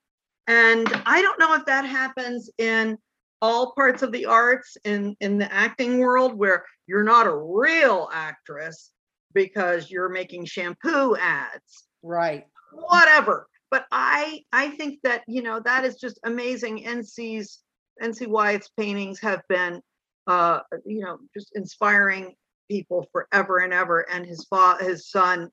And 0.46 0.86
I 1.06 1.22
don't 1.22 1.38
know 1.38 1.54
if 1.54 1.64
that 1.66 1.84
happens 1.86 2.50
in 2.58 2.98
all 3.40 3.72
parts 3.72 4.02
of 4.02 4.12
the 4.12 4.26
arts 4.26 4.76
in 4.84 5.16
in 5.20 5.38
the 5.38 5.52
acting 5.52 5.98
world 5.98 6.34
where 6.34 6.64
you're 6.86 7.04
not 7.04 7.26
a 7.26 7.36
real 7.36 8.08
actress 8.12 8.90
because 9.32 9.90
you're 9.90 10.08
making 10.08 10.44
shampoo 10.44 11.16
ads. 11.16 11.84
Right. 12.02 12.46
whatever. 12.72 13.46
But 13.70 13.86
i 13.90 14.42
i 14.52 14.70
think 14.70 15.00
that 15.02 15.22
you 15.26 15.42
know 15.42 15.60
that 15.64 15.84
is 15.84 15.96
just 15.96 16.18
amazing. 16.24 16.84
Nc's 16.84 17.62
nc 18.02 18.26
wyeth's 18.26 18.70
paintings 18.78 19.20
have 19.20 19.42
been 19.48 19.80
uh 20.26 20.60
you 20.84 21.00
know 21.00 21.18
just 21.36 21.50
inspiring 21.54 22.34
people 22.70 23.06
forever 23.12 23.58
and 23.58 23.72
ever. 23.72 24.00
And 24.10 24.26
his 24.26 24.46
fa- 24.48 24.78
his 24.80 25.08
son 25.10 25.50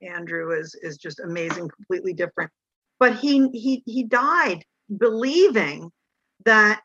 andrew 0.00 0.52
is 0.58 0.74
is 0.82 0.96
just 0.96 1.20
amazing 1.20 1.68
completely 1.68 2.12
different 2.12 2.50
but 3.02 3.16
he 3.16 3.48
he 3.48 3.82
he 3.84 4.04
died 4.04 4.62
believing 4.96 5.90
that 6.44 6.80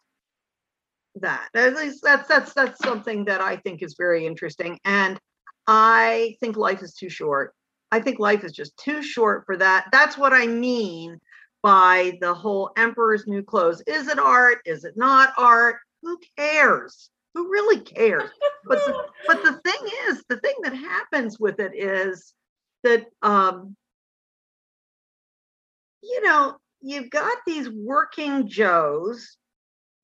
that. 1.21 1.47
At 1.53 1.75
least 1.75 1.99
that's 2.01 2.27
that's 2.27 2.55
that's 2.55 2.83
something 2.83 3.25
that 3.25 3.39
i 3.39 3.57
think 3.57 3.83
is 3.83 3.93
very 3.95 4.25
interesting 4.25 4.79
and 4.83 5.19
i 5.67 6.35
think 6.39 6.57
life 6.57 6.81
is 6.81 6.95
too 6.95 7.09
short. 7.09 7.53
I 7.91 7.99
think 7.99 8.17
life 8.17 8.43
is 8.43 8.51
just 8.51 8.75
too 8.77 9.03
short 9.03 9.45
for 9.45 9.57
that. 9.57 9.89
That's 9.91 10.17
what 10.17 10.33
i 10.33 10.47
mean 10.47 11.19
by 11.61 12.17
the 12.19 12.33
whole 12.33 12.71
emperor's 12.77 13.27
new 13.27 13.43
clothes. 13.43 13.83
Is 13.85 14.07
it 14.07 14.17
art? 14.17 14.61
Is 14.65 14.85
it 14.85 14.97
not 14.97 15.33
art? 15.37 15.75
Who 16.01 16.17
cares? 16.35 17.11
Who 17.35 17.51
really 17.51 17.81
cares? 17.81 18.31
But 18.65 18.79
the, 18.87 19.05
but 19.27 19.43
the 19.43 19.53
thing 19.63 19.87
is 20.09 20.23
the 20.29 20.37
thing 20.37 20.55
that 20.63 20.73
happens 20.73 21.39
with 21.39 21.59
it 21.59 21.73
is 21.75 22.33
that 22.83 23.05
um 23.21 23.75
you 26.09 26.23
know 26.23 26.57
you've 26.81 27.09
got 27.09 27.37
these 27.45 27.69
working 27.69 28.47
joes 28.47 29.37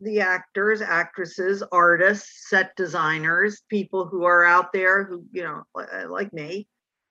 the 0.04 0.20
actors, 0.20 0.82
actresses, 0.82 1.64
artists, 1.72 2.50
set 2.50 2.76
designers, 2.76 3.62
people 3.70 4.06
who 4.06 4.26
are 4.26 4.44
out 4.44 4.74
there 4.74 5.06
who, 5.06 5.26
you 5.32 5.44
know, 5.44 5.64
uh, 5.76 6.10
like 6.10 6.32
me, 6.34 6.68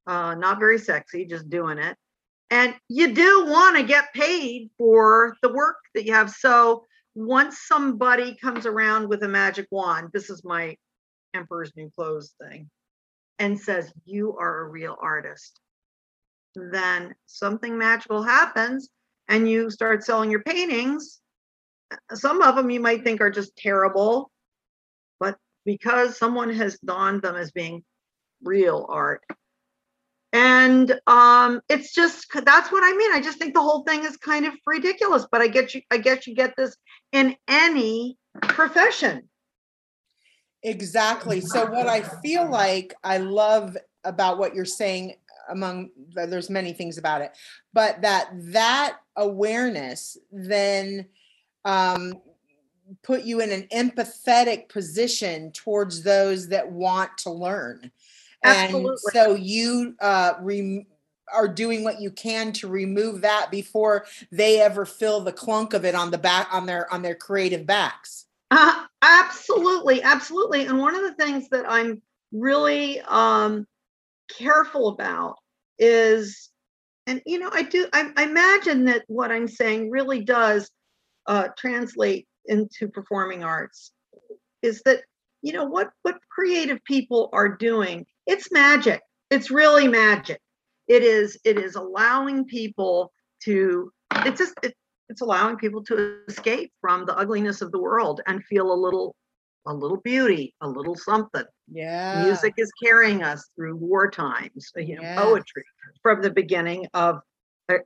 uh, 0.07 0.35
not 0.35 0.59
very 0.59 0.79
sexy, 0.79 1.25
just 1.25 1.49
doing 1.49 1.79
it. 1.79 1.97
And 2.51 2.75
you 2.89 3.15
do 3.15 3.47
want 3.47 3.77
to 3.77 3.83
get 3.83 4.13
paid 4.13 4.71
for 4.77 5.35
the 5.43 5.53
work 5.53 5.77
that 5.95 6.05
you 6.05 6.13
have. 6.13 6.31
So 6.31 6.85
once 7.15 7.61
somebody 7.67 8.37
comes 8.37 8.67
around 8.67 9.09
with 9.09 9.23
a 9.23 9.29
magic 9.29 9.67
wand, 9.71 10.11
this 10.13 10.29
is 10.29 10.45
my 10.45 10.77
Emperor's 11.35 11.73
New 11.77 11.91
Clothes 11.97 12.35
thing, 12.41 12.69
and 13.39 13.59
says, 13.59 13.91
You 14.05 14.37
are 14.37 14.61
a 14.61 14.69
real 14.69 14.97
artist, 15.01 15.59
then 16.55 17.15
something 17.27 17.79
magical 17.79 18.23
happens 18.23 18.91
and 19.29 19.49
you 19.49 19.71
start 19.71 20.05
selling 20.05 20.31
your 20.31 20.43
paintings 20.43 21.23
some 22.15 22.43
of 22.43 22.57
them 22.57 22.71
you 22.71 22.81
might 22.81 23.05
think 23.05 23.21
are 23.21 23.31
just 23.31 23.57
terrible, 23.57 24.31
but 25.19 25.39
because 25.65 26.19
someone 26.19 26.53
has 26.53 26.79
donned 26.79 27.23
them 27.23 27.37
as 27.37 27.51
being 27.53 27.85
real 28.43 28.87
art. 28.89 29.23
And 30.35 30.99
um, 31.07 31.61
it's 31.69 31.93
just 31.95 32.27
that's 32.33 32.73
what 32.73 32.83
I 32.83 32.97
mean. 32.97 33.13
I 33.13 33.21
just 33.21 33.39
think 33.39 33.53
the 33.53 33.61
whole 33.61 33.83
thing 33.83 34.05
is 34.05 34.17
kind 34.17 34.47
of 34.47 34.55
ridiculous. 34.67 35.27
But 35.31 35.43
I 35.43 35.49
get 35.49 35.75
you. 35.75 35.83
I 35.91 35.99
guess 35.99 36.27
you 36.27 36.35
get 36.35 36.55
this 36.57 36.75
in 37.13 37.37
any 37.49 38.17
profession. 38.41 39.29
Exactly. 40.63 41.43
So 41.43 41.67
what 41.67 41.87
I 41.87 42.03
feel 42.23 42.49
like 42.49 42.95
I 43.05 43.19
love 43.19 43.77
about 44.05 44.39
what 44.39 44.55
you're 44.55 44.65
saying 44.65 45.17
among 45.51 45.91
there's 46.15 46.51
many 46.51 46.73
things 46.73 46.99
about 46.99 47.21
it, 47.21 47.33
but 47.73 48.01
that 48.03 48.31
that 48.33 48.99
awareness 49.17 50.17
then 50.31 51.07
um 51.65 52.15
put 53.03 53.23
you 53.23 53.41
in 53.41 53.51
an 53.53 53.67
empathetic 53.73 54.69
position 54.69 55.53
towards 55.53 56.03
those 56.03 56.49
that 56.49 56.71
want 56.71 57.17
to 57.19 57.31
learn. 57.31 57.91
Absolutely. 58.45 58.91
And 58.91 58.99
so 59.13 59.35
you 59.35 59.95
uh 60.01 60.35
rem- 60.41 60.87
are 61.33 61.49
doing 61.49 61.85
what 61.85 62.01
you 62.01 62.11
can 62.11 62.53
to 62.53 62.69
remove 62.69 63.23
that 63.23 63.49
before 63.51 64.05
they 64.31 64.61
ever 64.61 64.85
feel 64.85 65.21
the 65.21 65.33
clunk 65.33 65.73
of 65.73 65.85
it 65.85 65.95
on 65.95 66.11
the 66.11 66.19
back 66.19 66.49
on 66.53 66.67
their 66.67 66.93
on 66.93 67.03
their 67.03 67.15
creative 67.15 67.67
backs. 67.67 68.27
Uh, 68.51 68.85
absolutely, 69.01 70.03
absolutely. 70.03 70.67
And 70.67 70.79
one 70.79 70.95
of 70.95 71.03
the 71.03 71.15
things 71.15 71.49
that 71.49 71.65
I'm 71.67 72.03
really 72.33 73.01
um, 73.03 73.67
careful 74.39 74.89
about 74.89 75.37
is, 75.79 76.51
and 77.07 77.23
you 77.27 77.39
know, 77.39 77.51
I 77.53 77.63
do. 77.63 77.89
I, 77.93 78.11
I 78.17 78.25
imagine 78.25 78.85
that 78.87 79.05
what 79.09 79.31
I'm 79.31 79.49
saying 79.49 79.91
really 79.91 80.25
does 80.25 80.71
uh, 81.27 81.49
translate 81.59 82.27
into 82.47 82.89
performing 82.89 83.45
arts. 83.45 83.93
Is 84.63 84.83
that 84.85 85.03
you 85.43 85.53
know 85.53 85.65
what 85.65 85.91
what 86.03 86.19
creative 86.31 86.83
people 86.85 87.29
are 87.33 87.49
doing? 87.49 88.07
It's 88.27 88.53
magic. 88.53 89.01
It's 89.31 89.51
really 89.51 89.89
magic. 89.89 90.41
It 90.89 91.03
is. 91.03 91.39
It 91.45 91.59
is 91.59 91.75
allowing 91.75 92.45
people 92.45 93.13
to. 93.45 93.91
It's 94.27 94.39
just. 94.39 94.55
It, 94.63 94.75
it's 95.09 95.21
allowing 95.21 95.57
people 95.57 95.85
to 95.85 96.21
escape 96.27 96.73
from 96.81 97.05
the 97.05 97.15
ugliness 97.15 97.61
of 97.61 97.71
the 97.71 97.79
world 97.79 98.23
and 98.27 98.43
feel 98.45 98.73
a 98.73 98.75
little 98.75 99.15
a 99.67 99.73
little 99.75 99.99
beauty 99.99 100.55
a 100.61 100.69
little 100.69 100.97
something 100.97 101.45
Yeah. 101.71 102.15
music 102.15 102.55
is 102.57 102.71
carrying 102.83 103.23
us 103.23 103.49
through 103.55 103.77
war 103.77 104.11
times 104.11 104.71
you 104.77 104.97
know 104.97 105.03
Yeah. 105.03 105.15
poetry 105.17 105.65
from 106.03 106.23
the 106.23 106.31
beginning 106.31 106.87
of 106.95 107.21
uh, 107.69 107.79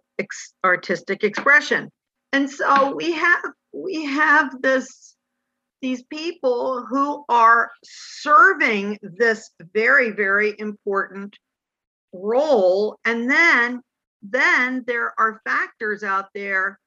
artistic 0.64 1.22
expression 1.24 1.90
and 2.32 2.48
so 2.50 2.94
we 2.94 3.12
have 3.12 3.42
we 3.72 4.04
have 4.06 4.60
this 4.62 5.14
these 5.82 6.02
people 6.04 6.84
who 6.88 7.24
are 7.28 7.70
serving 7.84 8.98
this 9.02 9.50
very 9.74 10.10
very 10.10 10.54
important 10.58 11.36
role 12.12 12.98
and 13.04 13.30
then 13.30 13.80
then 14.22 14.82
there 14.86 15.12
are 15.18 15.40
factors 15.44 16.02
out 16.02 16.26
there 16.34 16.78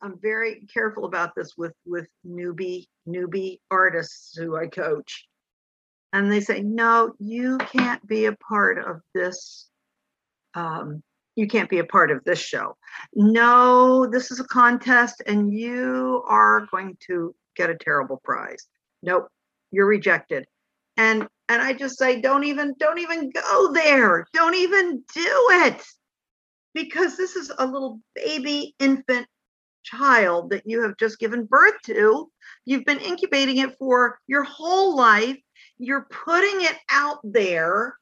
i'm 0.00 0.18
very 0.20 0.66
careful 0.72 1.04
about 1.04 1.34
this 1.34 1.52
with 1.56 1.74
with 1.84 2.06
newbie 2.26 2.86
newbie 3.06 3.58
artists 3.70 4.36
who 4.36 4.56
i 4.56 4.66
coach 4.66 5.26
and 6.12 6.30
they 6.30 6.40
say 6.40 6.62
no 6.62 7.12
you 7.18 7.58
can't 7.58 8.06
be 8.06 8.26
a 8.26 8.36
part 8.36 8.78
of 8.78 9.00
this 9.14 9.68
um, 10.54 11.02
you 11.34 11.46
can't 11.46 11.70
be 11.70 11.78
a 11.78 11.84
part 11.84 12.10
of 12.10 12.22
this 12.24 12.38
show 12.38 12.76
no 13.14 14.06
this 14.06 14.30
is 14.30 14.38
a 14.38 14.44
contest 14.44 15.22
and 15.26 15.52
you 15.52 16.22
are 16.26 16.66
going 16.70 16.96
to 17.06 17.34
get 17.56 17.70
a 17.70 17.74
terrible 17.74 18.20
prize 18.22 18.66
nope 19.02 19.28
you're 19.72 19.86
rejected. 19.86 20.46
And 20.96 21.26
and 21.48 21.60
I 21.60 21.72
just 21.72 21.98
say, 21.98 22.20
don't 22.20 22.44
even, 22.44 22.74
don't 22.78 22.98
even 22.98 23.30
go 23.30 23.72
there. 23.72 24.26
Don't 24.32 24.54
even 24.54 25.02
do 25.14 25.46
it. 25.50 25.82
Because 26.72 27.16
this 27.16 27.36
is 27.36 27.52
a 27.58 27.66
little 27.66 28.00
baby 28.14 28.74
infant 28.78 29.26
child 29.82 30.50
that 30.50 30.66
you 30.66 30.82
have 30.82 30.96
just 30.96 31.18
given 31.18 31.44
birth 31.44 31.74
to. 31.84 32.30
You've 32.64 32.84
been 32.84 33.00
incubating 33.00 33.58
it 33.58 33.76
for 33.78 34.18
your 34.26 34.44
whole 34.44 34.96
life. 34.96 35.38
You're 35.78 36.06
putting 36.10 36.62
it 36.62 36.76
out 36.90 37.18
there 37.24 37.96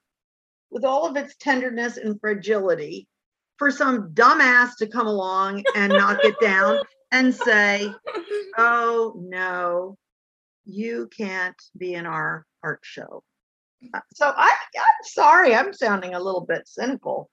with 0.71 0.85
all 0.85 1.07
of 1.07 1.17
its 1.17 1.37
tenderness 1.37 1.97
and 1.97 2.21
fragility 2.21 3.09
for 3.59 3.71
some 3.71 4.11
dumbass 4.11 4.77
to 4.79 4.87
come 4.87 5.07
along 5.07 5.65
and 5.77 5.93
knock 5.93 6.19
it 6.23 6.37
down 6.41 6.79
and 7.13 7.35
say, 7.35 7.93
oh 8.57 9.15
no, 9.17 9.97
you 10.65 11.09
can't 11.17 11.61
be 11.77 11.95
in 11.95 12.07
our 12.07 12.47
art 12.63 12.81
show. 12.83 13.23
Uh, 13.93 14.01
So 14.15 14.33
I, 14.35 14.55
I'm 14.77 15.05
sorry, 15.05 15.55
I'm 15.55 15.73
sounding 15.73 16.15
a 16.15 16.21
little 16.21 16.43
bit 16.43 16.69
cynical. 16.69 17.29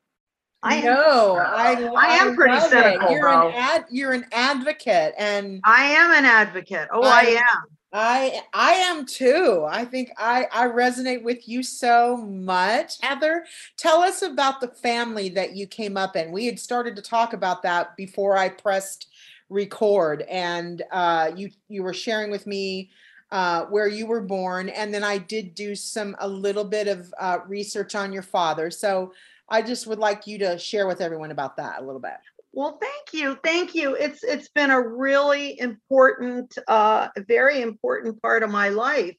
I 0.63 0.81
know. 0.81 1.37
I, 1.37 1.73
I 1.95 2.15
am 2.17 2.35
pretty 2.35 2.55
it. 2.57 2.69
cynical, 2.69 3.11
You're 3.11 3.29
though. 3.31 3.49
an 3.49 3.53
ad. 3.55 3.85
You're 3.89 4.13
an 4.13 4.25
advocate, 4.31 5.13
and 5.17 5.61
I 5.63 5.83
am 5.85 6.11
an 6.11 6.25
advocate. 6.25 6.87
Oh, 6.91 7.03
I, 7.03 7.19
I- 7.19 7.23
am. 7.23 7.67
I 7.93 8.41
I 8.53 8.71
am 8.73 9.05
too. 9.05 9.65
I 9.69 9.85
think 9.85 10.11
I 10.17 10.45
I 10.51 10.67
resonate 10.67 11.23
with 11.23 11.47
you 11.47 11.63
so 11.63 12.17
much. 12.17 12.95
Heather, 13.01 13.45
tell 13.77 14.01
us 14.01 14.23
about 14.23 14.59
the 14.59 14.67
family 14.67 15.29
that 15.29 15.55
you 15.55 15.67
came 15.67 15.95
up 15.95 16.17
in. 16.17 16.31
We 16.33 16.45
had 16.47 16.59
started 16.59 16.97
to 16.97 17.01
talk 17.01 17.31
about 17.31 17.63
that 17.63 17.95
before 17.95 18.35
I 18.35 18.49
pressed 18.49 19.07
record, 19.49 20.23
and 20.23 20.81
uh, 20.91 21.31
you 21.35 21.49
you 21.69 21.81
were 21.81 21.93
sharing 21.93 22.29
with 22.29 22.45
me 22.45 22.89
uh, 23.31 23.63
where 23.65 23.87
you 23.87 24.05
were 24.05 24.21
born, 24.21 24.67
and 24.67 24.93
then 24.93 25.03
I 25.05 25.17
did 25.17 25.55
do 25.55 25.73
some 25.73 26.15
a 26.19 26.27
little 26.27 26.65
bit 26.65 26.89
of 26.89 27.13
uh, 27.19 27.39
research 27.47 27.95
on 27.95 28.11
your 28.11 28.21
father. 28.23 28.69
So 28.69 29.13
I 29.49 29.61
just 29.61 29.87
would 29.87 29.99
like 29.99 30.27
you 30.27 30.39
to 30.39 30.57
share 30.57 30.87
with 30.87 31.01
everyone 31.01 31.31
about 31.31 31.57
that 31.57 31.81
a 31.81 31.85
little 31.85 32.01
bit. 32.01 32.17
Well, 32.53 32.79
thank 32.81 33.13
you, 33.13 33.37
thank 33.43 33.75
you. 33.75 33.95
It's 33.95 34.23
it's 34.23 34.49
been 34.49 34.71
a 34.71 34.81
really 34.81 35.59
important, 35.59 36.57
uh, 36.67 37.09
very 37.27 37.61
important 37.61 38.21
part 38.21 38.43
of 38.43 38.49
my 38.49 38.69
life. 38.69 39.15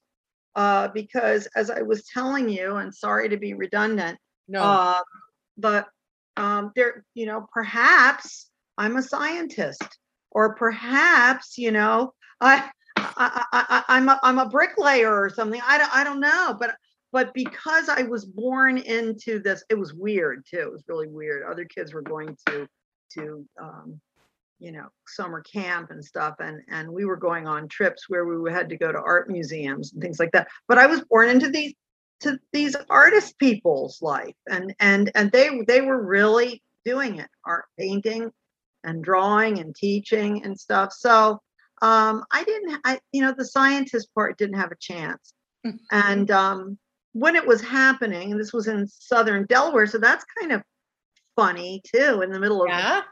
Uh, 0.56 0.88
because 0.88 1.46
as 1.54 1.70
I 1.70 1.82
was 1.82 2.04
telling 2.06 2.48
you, 2.48 2.76
and 2.76 2.92
sorry 2.92 3.28
to 3.28 3.36
be 3.36 3.54
redundant, 3.54 4.18
No, 4.48 4.60
uh, 4.60 5.00
but 5.56 5.86
um, 6.36 6.72
there, 6.74 7.04
you 7.14 7.26
know, 7.26 7.46
perhaps 7.52 8.50
I'm 8.76 8.96
a 8.96 9.02
scientist, 9.02 9.98
or 10.32 10.56
perhaps, 10.56 11.58
you 11.58 11.70
know, 11.70 12.12
I, 12.40 12.70
I, 12.96 13.44
I, 13.52 13.64
I 13.68 13.84
I'm 13.88 14.08
a, 14.08 14.18
I'm 14.22 14.38
a 14.40 14.48
bricklayer 14.48 15.12
or 15.12 15.30
something. 15.30 15.60
I 15.64 15.78
don't, 15.78 15.94
I 15.94 16.02
don't 16.02 16.20
know, 16.20 16.56
but 16.58 16.74
but 17.12 17.32
because 17.34 17.88
I 17.88 18.02
was 18.02 18.24
born 18.24 18.78
into 18.78 19.38
this, 19.38 19.64
it 19.70 19.78
was 19.78 19.94
weird 19.94 20.44
too. 20.48 20.58
It 20.58 20.72
was 20.72 20.84
really 20.88 21.08
weird. 21.08 21.42
Other 21.42 21.64
kids 21.64 21.94
were 21.94 22.02
going 22.02 22.36
to 22.48 22.68
to 23.14 23.46
um, 23.60 24.00
you 24.58 24.72
know 24.72 24.86
summer 25.06 25.40
camp 25.40 25.90
and 25.90 26.04
stuff 26.04 26.34
and 26.40 26.60
and 26.68 26.90
we 26.90 27.04
were 27.04 27.16
going 27.16 27.46
on 27.46 27.68
trips 27.68 28.08
where 28.08 28.26
we 28.26 28.50
had 28.50 28.68
to 28.68 28.76
go 28.76 28.90
to 28.90 28.98
art 28.98 29.30
museums 29.30 29.92
and 29.92 30.02
things 30.02 30.18
like 30.18 30.32
that 30.32 30.48
but 30.66 30.78
i 30.78 30.86
was 30.86 31.00
born 31.08 31.28
into 31.28 31.48
these 31.48 31.74
to 32.20 32.38
these 32.52 32.74
artist 32.90 33.38
people's 33.38 34.02
life 34.02 34.34
and 34.50 34.74
and 34.80 35.10
and 35.14 35.30
they 35.30 35.60
they 35.68 35.80
were 35.80 36.02
really 36.02 36.60
doing 36.84 37.18
it 37.18 37.28
art 37.44 37.66
painting 37.78 38.30
and 38.84 39.04
drawing 39.04 39.58
and 39.60 39.76
teaching 39.76 40.44
and 40.44 40.58
stuff 40.58 40.92
so 40.92 41.40
um 41.82 42.24
i 42.32 42.42
didn't 42.42 42.80
i 42.84 42.98
you 43.12 43.22
know 43.22 43.32
the 43.36 43.44
scientist 43.44 44.12
part 44.14 44.36
didn't 44.38 44.58
have 44.58 44.72
a 44.72 44.76
chance 44.80 45.32
Mm. 45.66 45.78
and 45.90 46.30
um 46.30 46.78
when 47.12 47.36
it 47.36 47.46
was 47.46 47.60
happening 47.60 48.32
and 48.32 48.40
this 48.40 48.52
was 48.52 48.68
in 48.68 48.86
southern 48.86 49.46
delaware 49.46 49.86
so 49.86 49.98
that's 49.98 50.24
kind 50.38 50.52
of 50.52 50.62
funny 51.36 51.80
too 51.94 52.22
in 52.22 52.30
the 52.30 52.40
middle 52.40 52.62
of 52.62 52.68
yeah. 52.68 53.02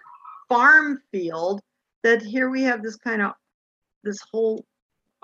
farm 0.48 1.00
field 1.12 1.60
that 2.02 2.22
here 2.22 2.50
we 2.50 2.62
have 2.62 2.82
this 2.82 2.96
kind 2.96 3.22
of 3.22 3.32
this 4.04 4.18
whole 4.32 4.64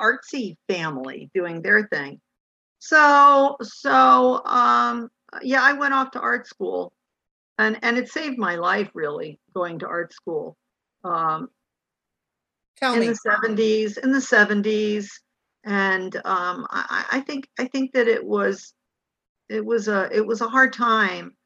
artsy 0.01 0.57
family 0.69 1.31
doing 1.35 1.63
their 1.63 1.87
thing 1.89 2.21
so 2.79 3.57
so 3.63 4.45
um 4.45 5.11
yeah 5.43 5.63
i 5.63 5.73
went 5.73 5.95
off 5.95 6.11
to 6.11 6.21
art 6.21 6.47
school 6.47 6.93
and 7.59 7.79
and 7.83 7.99
it 7.99 8.09
saved 8.09 8.39
my 8.39 8.57
life 8.57 8.91
really 8.95 9.39
going 9.55 9.79
to 9.79 9.87
art 9.87 10.13
school 10.13 10.57
um 11.05 11.49
Tell 12.77 12.95
in 12.95 13.01
me. 13.01 13.07
the 13.09 13.19
70s 13.25 13.99
in 13.99 14.11
the 14.13 14.19
70s 14.19 15.09
and 15.65 16.17
um 16.17 16.67
I, 16.71 17.05
I 17.13 17.21
think 17.21 17.49
i 17.59 17.65
think 17.67 17.93
that 17.93 18.09
it 18.09 18.25
was 18.25 18.75
it 19.49 19.65
was 19.65 19.89
a 19.89 20.09
it 20.13 20.27
was 20.27 20.41
a 20.41 20.49
hard 20.49 20.73
time 20.73 21.37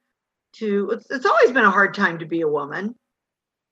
to 0.55 0.91
it's, 0.93 1.11
it's 1.11 1.27
always 1.27 1.53
been 1.53 1.65
a 1.65 1.71
hard 1.71 1.95
time 1.95 2.19
to 2.19 2.27
be 2.27 2.41
a 2.43 2.49
woman. 2.49 2.95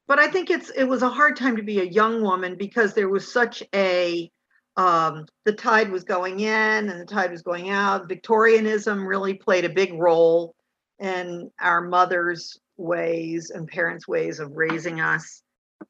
But 0.06 0.18
i 0.18 0.28
think 0.28 0.50
it's 0.50 0.70
it 0.70 0.84
was 0.84 1.02
a 1.02 1.08
hard 1.08 1.36
time 1.36 1.56
to 1.56 1.62
be 1.62 1.80
a 1.80 1.84
young 1.84 2.22
woman 2.22 2.56
because 2.56 2.92
there 2.92 3.08
was 3.08 3.32
such 3.32 3.62
a 3.74 4.30
um 4.76 5.26
the 5.44 5.52
tide 5.52 5.90
was 5.90 6.04
going 6.04 6.40
in 6.40 6.90
and 6.90 7.00
the 7.00 7.06
tide 7.06 7.30
was 7.30 7.42
going 7.42 7.70
out. 7.70 8.08
Victorianism 8.08 9.06
really 9.06 9.34
played 9.34 9.64
a 9.64 9.70
big 9.70 9.94
role 9.94 10.54
in 10.98 11.50
our 11.60 11.80
mothers 11.80 12.58
ways 12.76 13.50
and 13.50 13.68
parents 13.68 14.06
ways 14.08 14.40
of 14.40 14.52
raising 14.52 15.00
us. 15.00 15.42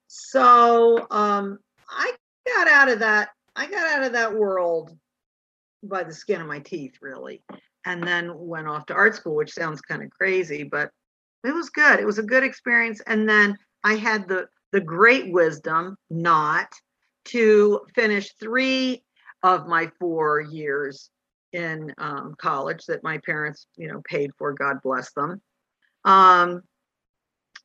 So 0.07 1.07
um 1.11 1.59
i 1.89 2.13
got 2.47 2.69
out 2.69 2.89
of 2.91 2.99
that 3.01 3.31
i 3.57 3.67
got 3.67 3.87
out 3.87 4.05
of 4.05 4.13
that 4.13 4.35
world 4.35 4.97
by 5.83 6.03
the 6.03 6.15
skin 6.15 6.41
of 6.41 6.47
my 6.47 6.61
teeth 6.61 6.95
really 7.01 7.43
and 7.87 8.03
then 8.07 8.33
went 8.37 8.69
off 8.69 8.87
to 8.87 8.95
art 8.95 9.15
school 9.15 9.35
which 9.35 9.53
sounds 9.53 9.81
kind 9.81 10.03
of 10.03 10.11
crazy 10.11 10.63
but 10.63 10.91
it 11.45 11.55
was 11.55 11.69
good. 11.69 12.01
It 12.01 12.07
was 12.07 12.19
a 12.19 12.23
good 12.23 12.43
experience 12.43 13.01
and 13.07 13.29
then 13.29 13.57
i 13.85 13.95
had 13.95 14.29
the 14.29 14.49
the 14.73 14.81
great 14.81 15.33
wisdom 15.33 15.97
not 16.11 16.73
to 17.27 17.81
finish 17.95 18.33
three 18.41 19.05
of 19.43 19.69
my 19.69 19.91
four 20.01 20.41
years 20.41 21.11
in 21.53 21.95
um, 21.99 22.35
college 22.39 22.85
that 22.87 23.05
my 23.05 23.19
parents 23.19 23.67
you 23.77 23.89
know 23.89 24.03
paid 24.09 24.33
for 24.37 24.53
god 24.53 24.83
bless 24.83 25.13
them 25.13 25.41
um, 26.05 26.63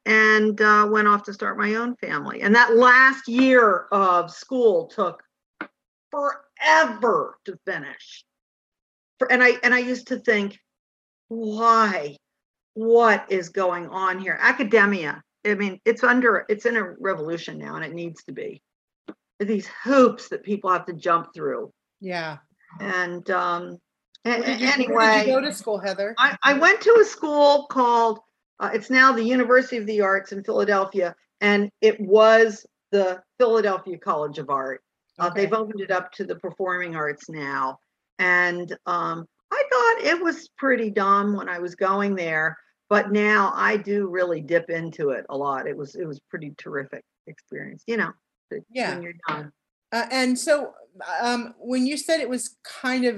and 0.06 0.62
uh, 0.62 0.88
went 0.90 1.08
off 1.08 1.24
to 1.24 1.34
start 1.34 1.58
my 1.58 1.76
own 1.76 1.96
family 1.96 2.42
and 2.42 2.54
that 2.54 2.76
last 2.76 3.28
year 3.28 3.88
of 3.92 4.30
school 4.30 4.88
took 4.88 5.24
forever 6.12 7.38
to 7.46 7.58
finish 7.66 8.24
For- 9.20 9.32
and 9.32 9.44
i 9.44 9.52
and 9.64 9.74
i 9.74 9.80
used 9.80 10.08
to 10.08 10.18
think 10.18 10.58
why 11.28 12.16
what 12.74 13.26
is 13.32 13.50
going 13.50 13.88
on 13.88 14.20
here 14.20 14.38
academia 14.42 15.22
i 15.46 15.54
mean 15.56 15.80
it's 15.86 16.04
under 16.04 16.46
it's 16.50 16.66
in 16.66 16.78
a 16.78 16.84
revolution 17.00 17.58
now 17.58 17.76
and 17.76 17.86
it 17.86 17.94
needs 17.94 18.24
to 18.24 18.32
be 18.32 18.62
these 19.40 19.68
hoops 19.84 20.30
that 20.30 20.44
people 20.44 20.70
have 20.72 20.86
to 20.86 20.94
jump 20.94 21.34
through 21.34 21.72
Yeah. 22.02 22.38
and 22.80 23.30
um 23.32 23.78
a- 24.26 24.30
Where 24.32 24.44
did 24.44 24.60
you, 24.62 24.68
anyway 24.68 25.20
did 25.20 25.28
you 25.28 25.34
go 25.36 25.42
to 25.42 25.54
school, 25.54 25.78
Heather? 25.80 26.14
I, 26.18 26.38
I 26.44 26.54
went 26.54 26.82
to 26.82 26.98
a 27.02 27.06
school 27.06 27.68
called, 27.68 28.20
uh, 28.60 28.70
it's 28.74 28.90
now 28.90 29.14
the 29.14 29.24
University 29.24 29.78
of 29.78 29.86
the 29.86 30.02
Arts 30.02 30.34
in 30.34 30.44
Philadelphia, 30.44 31.16
and 31.40 31.72
it 31.80 31.98
was 32.02 32.66
the 32.92 33.24
Philadelphia 33.40 33.98
College 33.98 34.38
of 34.40 34.50
Art. 34.50 34.82
Uh, 35.20 35.28
Okay. 35.28 35.42
They've 35.42 35.54
opened 35.54 35.82
it 35.82 35.92
up 35.92 36.12
to 36.14 36.24
the 36.24 36.36
performing 36.36 36.96
arts 36.96 37.30
now. 37.30 37.80
And 38.20 38.72
um, 38.86 39.26
I 39.52 39.64
thought 39.72 40.06
it 40.06 40.22
was 40.22 40.50
pretty 40.58 40.90
dumb 40.90 41.36
when 41.36 41.50
I 41.50 41.60
was 41.60 41.76
going 41.76 42.16
there, 42.16 42.58
but 42.90 43.12
now 43.12 43.52
I 43.56 43.78
do 43.78 44.08
really 44.08 44.42
dip 44.42 44.70
into 44.70 45.10
it 45.12 45.26
a 45.30 45.38
lot. 45.38 45.68
It 45.68 45.78
was 45.78 45.96
it 45.96 46.06
was 46.06 46.20
pretty 46.30 46.54
terrific 46.58 47.04
experience, 47.28 47.84
you 47.88 47.98
know. 47.98 48.12
Yeah. 48.70 48.94
When 48.94 49.04
you're 49.04 49.14
done. 49.28 49.52
Uh, 49.92 50.06
and 50.12 50.38
so, 50.38 50.74
um, 51.22 51.56
when 51.60 51.88
you 51.88 51.98
said 51.98 52.20
it 52.20 52.30
was 52.30 52.58
kind 52.64 53.06
of, 53.06 53.16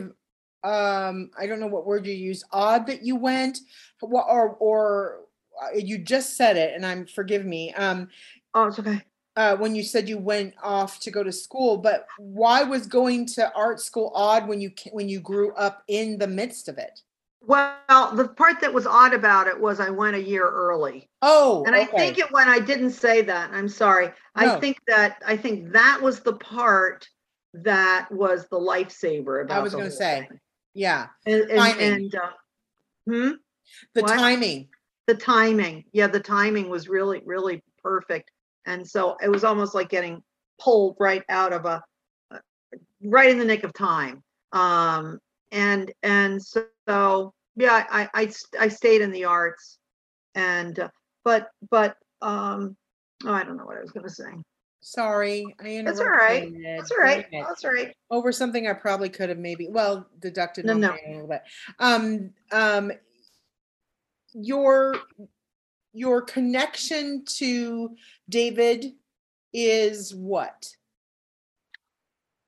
um, 0.64 1.32
I 1.38 1.48
don't 1.48 1.60
know 1.60 1.68
what 1.68 1.86
word 1.86 2.06
you 2.06 2.14
use, 2.14 2.44
odd 2.52 2.88
that 2.88 3.04
you 3.04 3.16
went, 3.16 3.60
or 4.02 4.50
or 4.50 5.22
uh, 5.62 5.76
you 5.76 5.98
just 5.98 6.38
said 6.38 6.58
it, 6.58 6.76
and 6.76 6.86
I'm 6.86 7.06
forgive 7.06 7.46
me. 7.46 7.74
Um, 7.74 8.08
Oh, 8.54 8.66
it's 8.66 8.80
okay. 8.80 9.02
Uh, 9.36 9.56
when 9.58 9.76
you 9.76 9.84
said 9.84 10.10
you 10.10 10.17
went 10.17 10.54
off 10.62 11.00
to 11.02 11.12
go 11.12 11.24
to 11.24 11.32
school, 11.32 11.78
but 11.78 12.06
why 12.17 12.63
was 12.63 12.86
going 12.86 13.26
to 13.26 13.52
art 13.56 13.80
school 13.80 14.12
odd 14.13 14.48
when 14.48 14.60
you 14.60 14.72
when 14.91 15.08
you 15.08 15.20
grew 15.20 15.54
up 15.54 15.84
in 15.88 16.17
the 16.17 16.28
midst 16.28 16.67
of 16.67 16.78
it? 16.78 17.00
Well, 17.44 17.76
the 18.13 18.28
part 18.28 18.62
that 18.62 18.72
was 18.74 18.86
odd 18.86 19.13
about 19.13 19.48
it 19.48 19.60
was 19.60 19.80
I 19.80 19.89
went 19.89 20.15
a 20.15 20.22
year 20.22 20.48
early. 20.48 21.10
Oh, 21.24 21.63
And 21.65 21.76
I 21.76 21.84
okay. 21.84 21.98
think 21.98 22.20
it 22.20 22.32
when 22.32 22.48
I 22.48 22.60
didn't 22.60 22.91
say 22.91 23.22
that, 23.24 23.50
I'm 23.52 23.67
sorry. 23.70 24.12
I 24.36 24.60
think 24.60 24.78
that 24.88 25.22
I 25.26 25.38
think 25.38 25.72
that 25.72 26.00
was 26.02 26.20
the 26.20 26.34
part 26.34 27.08
that 27.54 28.08
was 28.12 28.48
the 28.50 28.60
lifesaver 28.60 29.44
about. 29.44 29.58
I 29.58 29.62
was 29.62 29.74
gonna 29.74 29.89
say. 29.91 30.28
thing. 30.30 30.39
yeah, 30.74 31.08
and 31.26 31.41
and, 31.50 31.60
timing. 31.60 31.94
and 31.94 32.15
uh, 32.15 32.30
hmm? 33.08 33.32
the 33.96 34.02
What? 34.02 34.17
timing. 34.17 34.67
the 35.08 35.15
timing, 35.15 35.86
yeah, 35.94 36.08
the 36.08 36.20
timing 36.20 36.70
was 36.70 36.88
really 36.88 37.22
really 37.26 37.63
perfect, 37.82 38.30
and 38.65 38.88
so 38.88 39.15
it 39.21 39.30
was 39.30 39.43
almost 39.43 39.76
like 39.76 39.89
getting 39.89 40.21
pulled 40.60 40.95
right 41.00 41.24
out 41.30 41.54
of 41.54 41.65
a, 41.65 41.84
uh, 42.32 42.38
right 43.04 43.30
in 43.30 43.39
the 43.39 43.45
nick 43.45 43.63
of 43.63 43.74
time. 43.74 44.24
Um, 44.54 45.19
and 45.52 45.91
and 46.04 46.41
so, 46.41 46.65
so 46.88 47.34
I 47.60 48.10
i 48.60 48.67
stayed 48.67 49.02
in 49.02 49.12
the 49.12 49.26
arts, 49.26 49.78
and 50.36 50.78
uh, 50.80 50.89
but 51.24 51.50
but 51.69 51.97
um, 52.21 52.76
oh, 53.26 53.34
I 53.34 53.43
don't 53.43 53.58
know 53.58 53.65
what 53.65 53.78
I 53.78 53.82
was 53.82 53.91
going 53.91 54.08
to 54.08 54.13
say. 54.13 54.32
Sorry, 54.82 55.45
I 55.60 55.76
interrupted. 55.76 55.86
That's 55.86 56.00
all 56.00 56.10
right. 56.10 56.54
That's 56.63 56.91
all 56.91 56.97
right. 56.97 57.26
That's 57.32 57.65
all 57.65 57.71
right. 57.71 57.95
Over 58.10 58.32
something 58.32 58.67
I 58.67 58.74
probably 58.74 59.10
could 59.10 59.30
have 59.30 59.38
maybe, 59.38 59.67
well, 59.69 60.08
deducted 60.19 60.65
No, 60.65 60.74
no. 60.74 60.89
a 60.93 61.12
little 61.12 61.28
bit. 61.28 61.43
Um, 61.78 62.32
um, 62.52 62.91
your, 64.34 64.95
your 65.93 66.21
connection 66.21 67.23
to 67.25 67.95
David 68.30 68.93
is 69.54 70.13
what? 70.15 70.69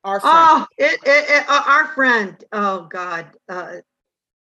Our 0.04 0.20
friend. 0.20 0.36
Oh, 0.38 0.68
it, 0.78 1.00
it, 1.06 1.30
it 1.30 1.46
uh, 1.50 1.64
our 1.66 1.88
friend. 1.94 2.44
Oh 2.52 2.88
God, 2.90 3.28
uh, 3.48 3.76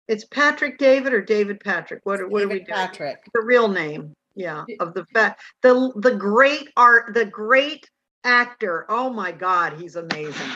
it's 0.07 0.23
Patrick 0.25 0.77
David 0.77 1.13
or 1.13 1.21
David 1.21 1.59
Patrick. 1.59 2.01
What 2.05 2.21
are- 2.21 2.27
what 2.27 2.43
are 2.43 2.47
we 2.47 2.55
doing? 2.59 2.67
Patrick. 2.67 3.23
The 3.33 3.41
real 3.41 3.67
name, 3.67 4.13
yeah, 4.35 4.65
of 4.79 4.93
the 4.93 5.05
fact 5.07 5.41
the 5.63 5.91
the 5.95 6.15
great 6.15 6.69
art, 6.77 7.13
the 7.15 7.25
great 7.25 7.89
actor. 8.23 8.85
Oh 8.89 9.09
my 9.09 9.31
God, 9.31 9.79
he's 9.79 9.95
amazing. 9.95 10.51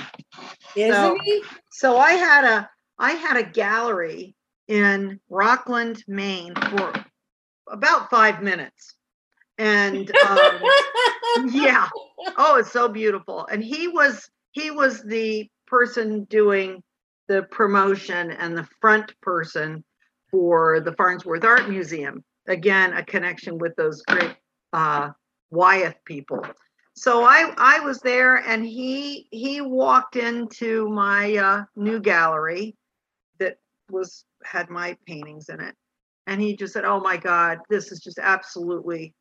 Isn't 0.76 0.94
So- 0.94 1.18
he? 1.24 1.44
So 1.72 1.98
I 1.98 2.12
had 2.12 2.46
a 2.46 2.70
I 3.00 3.14
had 3.14 3.38
a 3.38 3.44
gallery 3.44 4.36
in 4.68 5.20
Rockland, 5.30 6.04
Maine 6.08 6.54
for 6.56 6.94
about 7.70 8.10
five 8.10 8.42
minutes, 8.42 8.96
and 9.58 10.12
um, 10.28 10.62
yeah, 11.50 11.88
oh, 12.38 12.58
it's 12.60 12.72
so 12.72 12.88
beautiful. 12.88 13.46
And 13.52 13.64
he 13.64 13.88
was 13.88 14.30
he 14.52 14.72
was 14.72 15.02
the 15.04 15.50
person 15.68 16.26
doing 16.26 16.84
the 17.28 17.44
promotion 17.44 18.32
and 18.32 18.58
the 18.58 18.68
front 18.82 19.14
person 19.22 19.84
for 20.30 20.80
the 20.80 20.94
Farnsworth 20.94 21.46
Art 21.46 21.70
Museum. 21.70 22.24
Again, 22.48 22.94
a 22.94 23.04
connection 23.04 23.58
with 23.58 23.76
those 23.76 24.02
great 24.04 24.36
uh, 24.74 25.10
Wyeth 25.52 25.96
people. 26.06 26.44
So 26.96 27.24
I 27.24 27.54
I 27.58 27.80
was 27.80 28.00
there, 28.00 28.38
and 28.38 28.66
he 28.66 29.28
he 29.32 29.62
walked 29.62 30.16
into 30.16 30.90
my 30.90 31.36
uh, 31.36 31.64
new 31.76 32.00
gallery 32.00 32.76
that 33.40 33.58
was 33.90 34.26
had 34.44 34.70
my 34.70 34.98
paintings 35.06 35.50
in 35.50 35.62
it, 35.62 35.76
and 36.28 36.42
he 36.42 36.56
just 36.56 36.74
said, 36.74 36.86
"Oh 36.86 37.00
my 37.00 37.18
God, 37.18 37.60
this 37.70 37.92
is 37.92 38.00
just 38.00 38.20
absolutely 38.20 39.14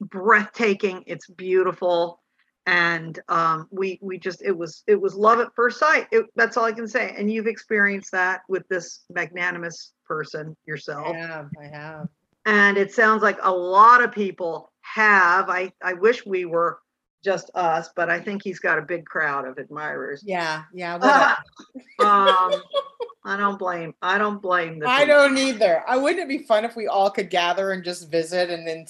breathtaking. 0.00 1.04
It's 1.06 1.28
beautiful." 1.28 2.22
and 2.66 3.18
um, 3.28 3.66
we 3.70 3.98
we 4.02 4.18
just 4.18 4.42
it 4.42 4.56
was 4.56 4.82
it 4.86 5.00
was 5.00 5.14
love 5.14 5.40
at 5.40 5.54
first 5.54 5.78
sight. 5.78 6.06
It, 6.12 6.26
that's 6.36 6.56
all 6.56 6.64
I 6.64 6.72
can 6.72 6.86
say. 6.86 7.14
And 7.16 7.30
you've 7.30 7.46
experienced 7.46 8.12
that 8.12 8.42
with 8.48 8.66
this 8.68 9.04
magnanimous 9.10 9.92
person 10.06 10.50
I 10.50 10.70
yourself, 10.70 11.16
have, 11.16 11.48
I 11.60 11.66
have. 11.66 12.08
and 12.46 12.78
it 12.78 12.92
sounds 12.92 13.22
like 13.22 13.38
a 13.42 13.52
lot 13.52 14.02
of 14.02 14.12
people 14.12 14.72
have. 14.82 15.48
I 15.50 15.72
I 15.82 15.94
wish 15.94 16.24
we 16.24 16.44
were 16.44 16.78
just 17.22 17.50
us, 17.54 17.90
but 17.94 18.10
I 18.10 18.20
think 18.20 18.42
he's 18.42 18.58
got 18.58 18.78
a 18.78 18.82
big 18.82 19.06
crowd 19.06 19.46
of 19.46 19.58
admirers. 19.58 20.22
Yeah, 20.24 20.64
yeah. 20.72 20.94
um, 22.00 22.52
I 23.24 23.36
don't 23.36 23.58
blame. 23.58 23.94
I 24.02 24.18
don't 24.18 24.42
blame 24.42 24.80
the. 24.80 24.88
I 24.88 25.00
people. 25.00 25.14
don't 25.14 25.38
either. 25.38 25.84
I 25.86 25.96
wouldn't 25.96 26.20
it 26.20 26.28
be 26.28 26.44
fun 26.44 26.64
if 26.64 26.74
we 26.74 26.88
all 26.88 27.10
could 27.10 27.30
gather 27.30 27.72
and 27.72 27.84
just 27.84 28.10
visit, 28.10 28.50
and 28.50 28.66
then 28.66 28.86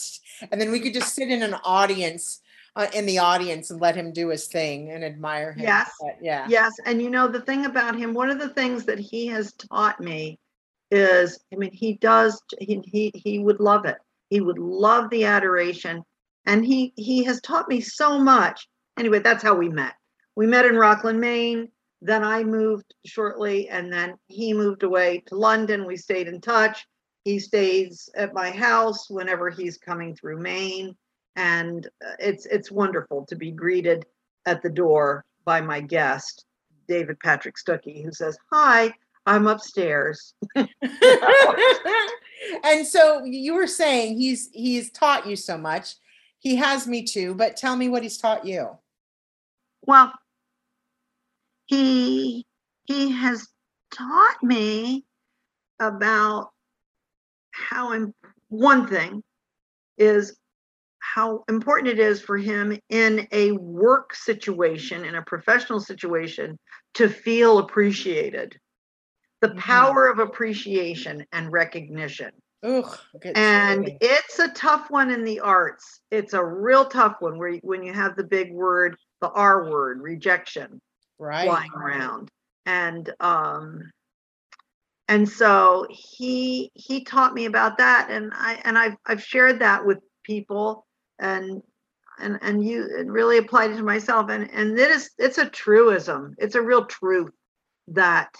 and 0.50 0.60
then 0.60 0.70
we 0.70 0.80
could 0.80 0.94
just 0.94 1.14
sit 1.14 1.28
in 1.28 1.42
an 1.42 1.54
audience, 1.64 2.40
uh, 2.74 2.86
in 2.94 3.04
the 3.04 3.18
audience, 3.18 3.70
and 3.70 3.80
let 3.80 3.94
him 3.94 4.12
do 4.12 4.28
his 4.28 4.46
thing 4.46 4.90
and 4.90 5.04
admire 5.04 5.52
him. 5.52 5.64
Yes. 5.64 5.90
But, 6.00 6.16
yeah. 6.22 6.46
Yes, 6.48 6.72
and 6.86 7.02
you 7.02 7.10
know 7.10 7.28
the 7.28 7.42
thing 7.42 7.66
about 7.66 7.96
him, 7.96 8.14
one 8.14 8.30
of 8.30 8.38
the 8.38 8.48
things 8.48 8.84
that 8.86 8.98
he 8.98 9.26
has 9.26 9.52
taught 9.52 10.00
me 10.00 10.38
is, 10.90 11.38
I 11.52 11.56
mean, 11.56 11.72
he 11.72 11.94
does 11.94 12.42
he 12.58 12.82
he 12.86 13.12
he 13.14 13.38
would 13.38 13.60
love 13.60 13.84
it. 13.84 13.98
He 14.30 14.40
would 14.40 14.58
love 14.58 15.10
the 15.10 15.26
adoration 15.26 16.02
and 16.46 16.64
he 16.64 16.92
he 16.96 17.24
has 17.24 17.40
taught 17.40 17.68
me 17.68 17.80
so 17.80 18.18
much. 18.18 18.68
Anyway, 18.98 19.20
that's 19.20 19.42
how 19.42 19.54
we 19.54 19.68
met. 19.68 19.94
We 20.36 20.46
met 20.46 20.66
in 20.66 20.76
Rockland, 20.76 21.20
Maine. 21.20 21.68
Then 22.00 22.24
I 22.24 22.42
moved 22.42 22.94
shortly 23.06 23.68
and 23.68 23.92
then 23.92 24.14
he 24.26 24.52
moved 24.52 24.82
away 24.82 25.22
to 25.26 25.36
London. 25.36 25.86
We 25.86 25.96
stayed 25.96 26.26
in 26.26 26.40
touch. 26.40 26.86
He 27.24 27.38
stays 27.38 28.08
at 28.16 28.34
my 28.34 28.50
house 28.50 29.08
whenever 29.08 29.50
he's 29.50 29.78
coming 29.78 30.16
through 30.16 30.40
Maine 30.40 30.96
and 31.36 31.86
uh, 32.04 32.14
it's 32.18 32.46
it's 32.46 32.70
wonderful 32.70 33.24
to 33.26 33.36
be 33.36 33.50
greeted 33.50 34.06
at 34.46 34.62
the 34.62 34.70
door 34.70 35.24
by 35.44 35.60
my 35.60 35.80
guest, 35.80 36.44
David 36.88 37.18
Patrick 37.20 37.56
Stuckey, 37.56 38.04
who 38.04 38.12
says, 38.12 38.36
Hi, 38.52 38.92
I'm 39.26 39.46
upstairs. 39.46 40.34
and 40.56 40.68
so 42.86 43.24
you 43.24 43.54
were 43.54 43.66
saying 43.66 44.18
he's 44.18 44.50
he's 44.52 44.90
taught 44.90 45.26
you 45.26 45.36
so 45.36 45.56
much. 45.56 45.94
He 46.42 46.56
has 46.56 46.88
me 46.88 47.04
too, 47.04 47.36
but 47.36 47.56
tell 47.56 47.76
me 47.76 47.88
what 47.88 48.02
he's 48.02 48.18
taught 48.18 48.44
you. 48.44 48.76
Well, 49.86 50.12
he 51.66 52.44
he 52.84 53.12
has 53.12 53.46
taught 53.92 54.42
me 54.42 55.04
about 55.78 56.50
how 57.52 57.92
im- 57.94 58.14
one 58.48 58.88
thing 58.88 59.22
is 59.96 60.36
how 60.98 61.44
important 61.48 61.88
it 61.88 62.00
is 62.00 62.20
for 62.20 62.36
him 62.36 62.76
in 62.88 63.28
a 63.30 63.52
work 63.52 64.14
situation 64.14 65.04
in 65.04 65.14
a 65.14 65.22
professional 65.22 65.78
situation 65.78 66.58
to 66.94 67.08
feel 67.08 67.58
appreciated 67.58 68.58
the 69.40 69.48
Mhm. 69.50 69.58
power 69.58 70.08
of 70.08 70.18
appreciation 70.18 71.24
and 71.30 71.52
recognition 71.52 72.32
Ugh, 72.64 72.96
and 73.34 73.90
it's 74.00 74.38
a 74.38 74.48
tough 74.52 74.88
one 74.88 75.10
in 75.10 75.24
the 75.24 75.40
arts. 75.40 76.00
It's 76.12 76.32
a 76.32 76.44
real 76.44 76.84
tough 76.84 77.16
one 77.18 77.36
where 77.36 77.48
you, 77.48 77.60
when 77.62 77.82
you 77.82 77.92
have 77.92 78.14
the 78.14 78.24
big 78.24 78.52
word 78.52 78.96
the 79.20 79.30
r 79.30 79.70
word 79.70 80.00
rejection 80.00 80.80
right. 81.18 81.46
flying 81.46 81.72
around. 81.74 82.28
And 82.66 83.12
um 83.20 83.90
and 85.08 85.28
so 85.28 85.86
he 85.90 86.70
he 86.74 87.04
taught 87.04 87.34
me 87.34 87.46
about 87.46 87.78
that 87.78 88.08
and 88.10 88.32
i 88.34 88.60
and 88.64 88.78
i've 88.78 88.94
i've 89.06 89.22
shared 89.22 89.58
that 89.58 89.84
with 89.84 89.98
people 90.24 90.86
and 91.18 91.62
and 92.20 92.38
and 92.42 92.64
you 92.64 92.84
it 92.84 93.06
really 93.06 93.38
applied 93.38 93.72
it 93.72 93.76
to 93.76 93.82
myself. 93.82 94.30
And 94.30 94.48
and 94.52 94.78
it 94.78 94.90
is 94.90 95.10
it's 95.18 95.38
a 95.38 95.48
truism. 95.48 96.34
It's 96.38 96.54
a 96.54 96.62
real 96.62 96.84
truth 96.84 97.32
that 97.88 98.32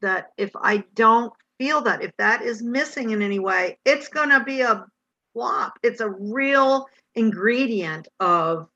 that 0.00 0.28
if 0.38 0.50
i 0.56 0.82
don't 0.94 1.32
feel 1.62 1.80
that 1.82 2.02
if 2.02 2.12
that 2.16 2.42
is 2.42 2.62
missing 2.62 3.10
in 3.10 3.22
any 3.22 3.38
way 3.38 3.78
it's 3.84 4.08
going 4.08 4.30
to 4.30 4.42
be 4.44 4.60
a 4.62 4.86
flop. 5.32 5.78
It's 5.82 6.00
a 6.00 6.10
real 6.10 6.88
ingredient 7.14 8.08
of 8.20 8.68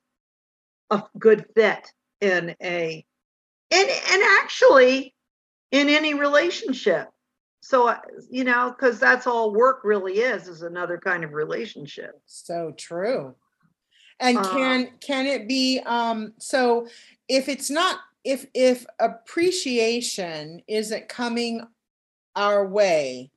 a 0.91 1.03
good 1.19 1.47
fit 1.55 1.91
in 2.21 2.55
a 2.63 3.05
and 3.71 3.89
and 3.89 4.23
actually 4.41 5.15
in 5.73 5.89
any 5.89 6.15
relationship. 6.15 7.09
So 7.61 7.89
uh, 7.89 7.99
you 8.31 8.45
know 8.45 8.75
because 8.77 8.99
that's 8.99 9.27
all 9.27 9.53
work 9.53 9.81
really 9.85 10.19
is 10.19 10.49
is 10.49 10.63
another 10.63 10.99
kind 10.99 11.25
of 11.25 11.33
relationship. 11.33 12.21
So 12.27 12.73
true. 12.77 13.35
And 14.21 14.39
Uh, 14.39 14.51
can 14.51 14.91
can 15.01 15.27
it 15.27 15.49
be 15.49 15.81
um 15.85 16.33
so 16.39 16.89
if 17.29 17.49
it's 17.49 17.71
not 17.71 17.99
if 18.25 18.47
if 18.55 18.87
appreciation 18.99 20.63
isn't 20.67 21.09
coming 21.09 21.67
our 22.37 22.67
way 22.67 23.31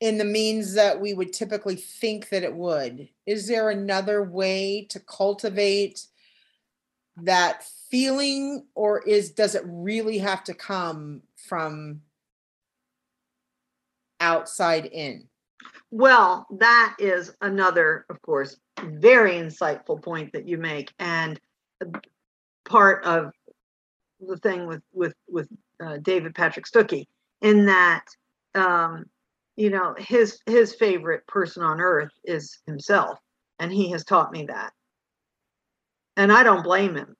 in 0.00 0.18
the 0.18 0.24
means 0.24 0.74
that 0.74 1.00
we 1.00 1.12
would 1.12 1.32
typically 1.32 1.74
think 1.74 2.28
that 2.28 2.44
it 2.44 2.54
would, 2.54 3.08
is 3.26 3.48
there 3.48 3.70
another 3.70 4.22
way 4.22 4.86
to 4.90 5.00
cultivate 5.00 6.06
that 7.16 7.64
feeling 7.90 8.64
or 8.76 9.00
is 9.02 9.32
does 9.32 9.56
it 9.56 9.62
really 9.64 10.18
have 10.18 10.44
to 10.44 10.54
come 10.54 11.20
from 11.48 12.00
outside 14.20 14.86
in? 14.86 15.28
well 15.90 16.46
that 16.50 16.96
is 16.98 17.34
another 17.40 18.04
of 18.10 18.20
course 18.22 18.56
very 18.84 19.32
insightful 19.32 20.02
point 20.02 20.32
that 20.32 20.46
you 20.46 20.58
make 20.58 20.92
and 20.98 21.40
part 22.64 23.04
of 23.04 23.32
the 24.20 24.36
thing 24.38 24.66
with 24.66 24.82
with 24.92 25.14
with 25.28 25.48
uh, 25.82 25.96
david 25.98 26.34
patrick 26.34 26.66
stuckey 26.66 27.06
in 27.42 27.66
that 27.66 28.04
um 28.54 29.04
you 29.56 29.70
know 29.70 29.94
his 29.98 30.40
his 30.46 30.74
favorite 30.74 31.26
person 31.26 31.62
on 31.62 31.80
earth 31.80 32.12
is 32.24 32.58
himself 32.66 33.18
and 33.58 33.72
he 33.72 33.90
has 33.90 34.04
taught 34.04 34.32
me 34.32 34.46
that. 34.46 34.72
And 36.16 36.32
i 36.32 36.42
don't 36.42 36.62
blame 36.62 36.94
him. 36.94 37.16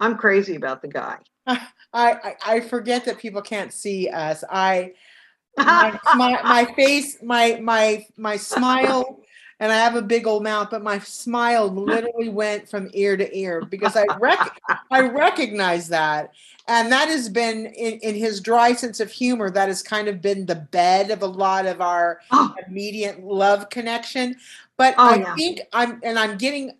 I'm 0.00 0.16
crazy 0.16 0.56
about 0.56 0.82
the 0.82 0.88
guy. 0.88 1.18
I, 1.46 1.60
I 1.92 2.34
I 2.46 2.60
forget 2.60 3.04
that 3.06 3.18
people 3.18 3.42
can't 3.42 3.72
see 3.72 4.08
us. 4.08 4.44
I 4.50 4.92
my, 5.58 5.98
my, 6.14 6.42
my 6.42 6.64
face, 6.76 7.18
my 7.22 7.58
my 7.62 8.06
my 8.16 8.36
smile 8.36 9.20
and 9.60 9.72
I 9.72 9.76
have 9.76 9.96
a 9.96 10.02
big 10.02 10.26
old 10.26 10.42
mouth, 10.42 10.68
but 10.70 10.82
my 10.82 10.98
smile 11.00 11.68
literally 11.68 12.28
went 12.28 12.68
from 12.68 12.90
ear 12.92 13.16
to 13.16 13.36
ear 13.36 13.62
because 13.62 13.96
I 13.96 14.06
rec- 14.18 14.60
I 14.90 15.00
recognize 15.00 15.88
that. 15.88 16.32
And 16.68 16.92
that 16.92 17.08
has 17.08 17.28
been 17.28 17.66
in, 17.66 17.98
in 18.00 18.14
his 18.14 18.40
dry 18.40 18.72
sense 18.74 19.00
of 19.00 19.10
humor, 19.10 19.50
that 19.50 19.68
has 19.68 19.82
kind 19.82 20.06
of 20.06 20.22
been 20.22 20.46
the 20.46 20.54
bed 20.54 21.10
of 21.10 21.22
a 21.22 21.26
lot 21.26 21.66
of 21.66 21.80
our 21.80 22.20
Oh, 22.30 22.54
immediate 22.66 23.22
love 23.24 23.68
connection. 23.70 24.36
But 24.76 24.94
Oh, 24.98 25.10
I 25.10 25.18
yeah. 25.18 25.34
think 25.34 25.60
I'm, 25.72 26.00
and 26.04 26.18
I'm 26.18 26.38
getting, 26.38 26.72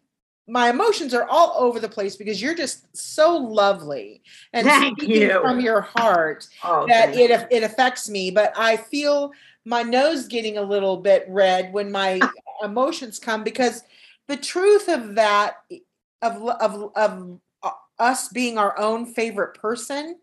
my 0.46 0.70
emotions 0.70 1.14
are 1.14 1.26
all 1.28 1.54
over 1.58 1.80
the 1.80 1.88
place 1.88 2.16
because 2.16 2.40
you're 2.40 2.54
just 2.54 2.96
so 2.96 3.36
lovely 3.36 4.22
and 4.52 4.66
Thank 4.66 5.00
speaking 5.00 5.22
you. 5.22 5.40
from 5.40 5.60
your 5.60 5.80
heart 5.80 6.46
oh, 6.64 6.86
that 6.86 7.14
it 7.14 7.46
it 7.50 7.62
affects 7.62 8.08
me. 8.08 8.30
But 8.30 8.52
I 8.56 8.76
feel 8.76 9.32
my 9.64 9.82
nose 9.82 10.26
getting 10.26 10.56
a 10.56 10.62
little 10.62 10.96
bit 10.96 11.26
red 11.28 11.72
when 11.72 11.90
my 11.92 12.22
emotions 12.62 13.18
come 13.18 13.44
because 13.44 13.82
the 14.26 14.36
truth 14.36 14.88
of 14.88 15.14
that 15.16 15.56
of 16.22 16.42
of 16.42 16.92
of 16.96 17.40
us 17.98 18.28
being 18.28 18.58
our 18.58 18.78
own 18.78 19.06
favorite 19.06 19.54
person. 19.54 20.16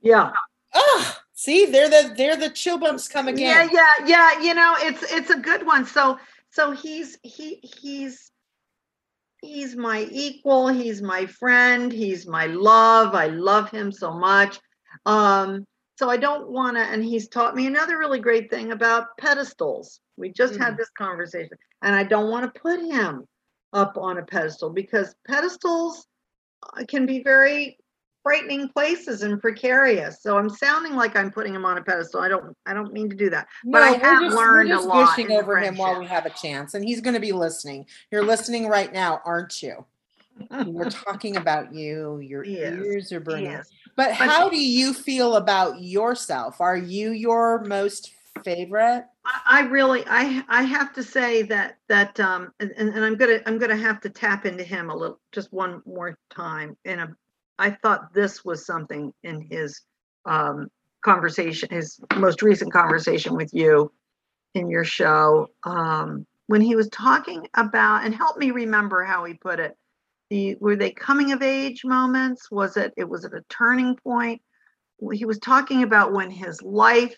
yeah. 0.00 0.32
Ah, 0.74 1.22
see, 1.32 1.66
they're 1.66 1.88
the 1.88 2.14
they're 2.16 2.36
the 2.36 2.50
chill 2.50 2.78
bumps 2.78 3.08
come 3.08 3.28
again. 3.28 3.70
Yeah, 3.72 3.84
yeah, 4.00 4.06
yeah. 4.06 4.42
You 4.42 4.54
know, 4.54 4.74
it's 4.78 5.12
it's 5.12 5.30
a 5.30 5.38
good 5.38 5.64
one. 5.64 5.86
So 5.86 6.18
so 6.50 6.72
he's 6.72 7.18
he 7.22 7.60
he's 7.62 8.30
he's 9.42 9.76
my 9.76 10.06
equal, 10.10 10.68
he's 10.68 11.00
my 11.02 11.26
friend, 11.26 11.92
he's 11.92 12.26
my 12.26 12.46
love. 12.46 13.14
I 13.14 13.28
love 13.28 13.70
him 13.70 13.92
so 13.92 14.12
much. 14.12 14.58
Um, 15.04 15.66
so 15.96 16.10
I 16.10 16.18
don't 16.18 16.50
want 16.50 16.76
to, 16.76 16.82
and 16.82 17.02
he's 17.02 17.28
taught 17.28 17.56
me 17.56 17.66
another 17.66 17.98
really 17.98 18.20
great 18.20 18.50
thing 18.50 18.72
about 18.72 19.16
pedestals. 19.18 20.00
We 20.16 20.30
just 20.30 20.56
had 20.56 20.74
Mm. 20.74 20.76
this 20.76 20.90
conversation, 20.90 21.56
and 21.82 21.94
I 21.94 22.04
don't 22.04 22.30
want 22.30 22.52
to 22.52 22.60
put 22.60 22.80
him 22.80 23.24
up 23.72 23.96
on 23.96 24.18
a 24.18 24.22
pedestal 24.22 24.70
because 24.70 25.14
pedestals 25.26 26.06
uh, 26.62 26.84
can 26.86 27.06
be 27.06 27.22
very 27.22 27.78
frightening 28.22 28.68
places 28.68 29.22
and 29.22 29.40
precarious. 29.40 30.20
So 30.20 30.36
I'm 30.36 30.50
sounding 30.50 30.96
like 30.96 31.16
I'm 31.16 31.30
putting 31.30 31.54
him 31.54 31.64
on 31.64 31.78
a 31.78 31.82
pedestal. 31.82 32.20
I 32.20 32.28
don't 32.28 32.54
I 32.66 32.74
don't 32.74 32.92
mean 32.92 33.08
to 33.08 33.16
do 33.16 33.30
that. 33.30 33.46
But 33.64 33.82
I 33.82 33.92
have 33.92 34.22
just, 34.22 34.36
learned 34.36 34.70
a 34.70 34.72
we're 34.72 34.76
just 34.76 34.88
lot 34.88 35.08
gushing 35.08 35.30
in 35.30 35.38
over 35.38 35.58
him 35.58 35.76
while 35.76 35.98
we 35.98 36.06
have 36.08 36.26
a 36.26 36.30
chance, 36.30 36.74
and 36.74 36.84
he's 36.84 37.00
going 37.00 37.14
to 37.14 37.20
be 37.20 37.32
listening. 37.32 37.86
You're 38.10 38.24
listening 38.24 38.68
right 38.68 38.92
now, 38.92 39.20
aren't 39.24 39.62
you? 39.62 39.86
We're 40.66 40.90
talking 40.90 41.36
about 41.36 41.72
you. 41.72 42.18
Your 42.18 42.44
ears 42.44 43.12
are 43.12 43.20
burning. 43.20 43.58
But 43.96 44.12
how 44.12 44.50
do 44.50 44.60
you 44.60 44.92
feel 44.92 45.36
about 45.36 45.82
yourself? 45.82 46.60
Are 46.60 46.76
you 46.76 47.12
your 47.12 47.64
most 47.64 48.12
favorite? 48.44 49.06
I, 49.24 49.40
I 49.46 49.60
really 49.62 50.04
I 50.06 50.44
I 50.48 50.62
have 50.62 50.92
to 50.94 51.02
say 51.02 51.42
that 51.42 51.78
that 51.88 52.20
um 52.20 52.52
and, 52.60 52.72
and 52.76 52.90
and 52.90 53.04
I'm 53.04 53.16
gonna 53.16 53.40
I'm 53.46 53.58
gonna 53.58 53.76
have 53.76 54.00
to 54.02 54.10
tap 54.10 54.44
into 54.44 54.62
him 54.62 54.90
a 54.90 54.96
little 54.96 55.18
just 55.32 55.52
one 55.52 55.82
more 55.86 56.18
time. 56.30 56.76
In 56.84 56.98
a 56.98 57.16
I 57.58 57.70
thought 57.70 58.12
this 58.12 58.44
was 58.44 58.66
something 58.66 59.14
in 59.22 59.40
his 59.40 59.80
um 60.26 60.68
conversation, 61.02 61.70
his 61.70 61.98
most 62.16 62.42
recent 62.42 62.72
conversation 62.72 63.34
with 63.34 63.52
you 63.54 63.90
in 64.54 64.68
your 64.68 64.84
show. 64.84 65.48
Um 65.64 66.26
when 66.48 66.60
he 66.60 66.76
was 66.76 66.88
talking 66.90 67.48
about 67.54 68.04
and 68.04 68.14
help 68.14 68.36
me 68.36 68.50
remember 68.50 69.04
how 69.04 69.24
he 69.24 69.34
put 69.34 69.58
it. 69.58 69.74
The 70.30 70.56
were 70.60 70.76
they 70.76 70.90
coming 70.90 71.32
of 71.32 71.42
age 71.42 71.84
moments? 71.84 72.50
Was 72.50 72.76
it 72.76 72.92
it 72.96 73.08
was 73.08 73.24
it 73.24 73.32
a 73.32 73.42
turning 73.48 73.96
point? 73.96 74.42
He 75.12 75.24
was 75.24 75.38
talking 75.38 75.82
about 75.82 76.12
when 76.12 76.30
his 76.30 76.62
life 76.62 77.14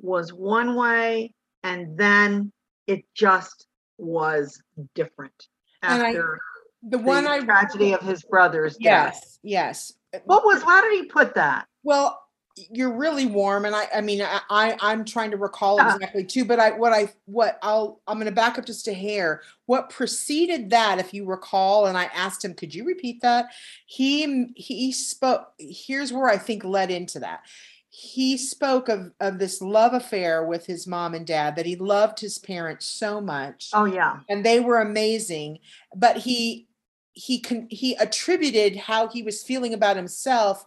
was 0.00 0.32
one 0.32 0.74
way 0.74 1.32
and 1.62 1.96
then 1.96 2.52
it 2.86 3.04
just 3.14 3.66
was 3.98 4.60
different 4.94 5.48
And 5.82 6.02
I- 6.02 6.08
after 6.08 6.40
The 6.82 6.98
the 6.98 7.04
one 7.04 7.26
I 7.26 7.38
tragedy 7.40 7.92
of 7.94 8.00
his 8.00 8.22
brother's 8.24 8.76
death. 8.76 9.14
yes, 9.14 9.38
yes. 9.42 9.92
What 10.24 10.44
was 10.44 10.62
how 10.62 10.82
did 10.82 10.92
he 10.92 11.06
put 11.06 11.34
that? 11.36 11.66
Well, 11.82 12.20
you're 12.56 12.92
really 12.92 13.26
warm, 13.26 13.64
and 13.64 13.74
I, 13.74 13.88
I 13.94 14.00
mean, 14.00 14.22
I, 14.22 14.40
I 14.48 14.76
I'm 14.80 15.04
trying 15.04 15.30
to 15.32 15.36
recall 15.36 15.78
Yeah. 15.78 15.94
exactly 15.94 16.24
too, 16.24 16.44
but 16.44 16.60
I, 16.60 16.70
what 16.70 16.92
I, 16.92 17.12
what 17.24 17.58
I'll, 17.62 18.00
I'm 18.06 18.16
going 18.18 18.26
to 18.26 18.32
back 18.32 18.58
up 18.58 18.64
just 18.66 18.86
a 18.86 18.94
hair. 18.94 19.42
What 19.66 19.90
preceded 19.90 20.70
that, 20.70 20.98
if 20.98 21.12
you 21.12 21.24
recall, 21.24 21.86
and 21.86 21.98
I 21.98 22.04
asked 22.14 22.44
him, 22.44 22.54
could 22.54 22.74
you 22.74 22.84
repeat 22.84 23.22
that? 23.22 23.46
He, 23.86 24.46
he 24.54 24.92
spoke. 24.92 25.48
Here's 25.58 26.12
where 26.12 26.28
I 26.28 26.36
think 26.36 26.62
led 26.64 26.90
into 26.90 27.18
that. 27.20 27.40
He 27.88 28.36
spoke 28.36 28.88
of 28.88 29.12
of 29.20 29.38
this 29.38 29.60
love 29.62 29.92
affair 29.94 30.44
with 30.44 30.66
his 30.66 30.86
mom 30.86 31.14
and 31.14 31.26
dad 31.26 31.54
that 31.56 31.66
he 31.66 31.76
loved 31.76 32.18
his 32.18 32.38
parents 32.38 32.86
so 32.86 33.20
much 33.20 33.70
Oh 33.72 33.84
yeah. 33.84 34.18
and 34.28 34.44
they 34.44 34.58
were 34.58 34.80
amazing 34.80 35.60
but 35.94 36.16
he 36.16 36.66
he 37.12 37.38
can 37.38 37.68
he 37.70 37.94
attributed 37.94 38.74
how 38.74 39.06
he 39.06 39.22
was 39.22 39.44
feeling 39.44 39.74
about 39.74 39.94
himself 39.94 40.66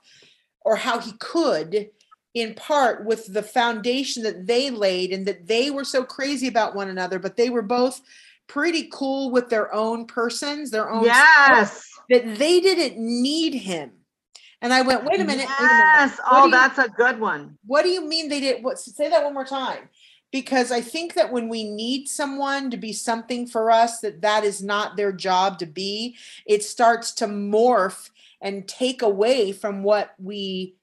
or 0.67 0.75
how 0.75 0.99
he 0.99 1.13
could 1.13 1.89
in 2.33 2.53
part 2.55 3.05
with 3.05 3.33
the 3.33 3.41
foundation 3.41 4.21
that 4.23 4.45
they 4.45 4.69
laid 4.69 5.13
and 5.13 5.25
that 5.25 5.47
they 5.47 5.71
were 5.71 5.85
so 5.85 6.03
crazy 6.03 6.47
about 6.47 6.75
one 6.75 6.89
another 6.89 7.19
but 7.19 7.37
they 7.37 7.49
were 7.49 7.61
both 7.61 8.01
pretty 8.47 8.89
cool 8.91 9.31
with 9.31 9.49
their 9.49 9.73
own 9.73 10.05
persons 10.05 10.69
their 10.69 10.89
own 10.91 11.05
Yes. 11.05 11.89
that 12.09 12.37
they 12.37 12.59
didn't 12.59 12.97
need 12.99 13.53
him 13.53 13.91
and 14.61 14.73
i 14.73 14.81
went 14.81 15.05
wait 15.05 15.21
a 15.21 15.23
minute 15.23 15.47
wait 15.47 15.71
a 15.71 15.73
minute. 15.73 15.85
Yes. 15.95 16.19
Oh, 16.29 16.45
you- 16.45 16.51
that's 16.51 16.77
a 16.77 16.89
good 16.89 17.19
one. 17.19 17.57
what 17.65 17.83
do 17.83 17.89
you 17.89 18.05
mean 18.05 18.27
they 18.27 18.41
did 18.41 18.61
what 18.63 18.77
say 18.77 19.09
that 19.09 19.23
one 19.23 19.33
more 19.33 19.45
time 19.45 19.87
because 20.31 20.71
i 20.71 20.81
think 20.81 21.13
that 21.13 21.31
when 21.31 21.47
we 21.47 21.63
need 21.63 22.07
someone 22.09 22.69
to 22.69 22.77
be 22.77 22.91
something 22.91 23.47
for 23.47 23.71
us 23.71 24.01
that 24.01 24.21
that 24.21 24.43
is 24.43 24.61
not 24.61 24.97
their 24.97 25.13
job 25.13 25.57
to 25.59 25.65
be 25.65 26.15
it 26.45 26.61
starts 26.63 27.13
to 27.13 27.25
morph 27.25 28.09
and 28.41 28.67
take 28.67 29.01
away 29.01 29.51
from 29.51 29.83
what 29.83 30.13
we 30.19 30.75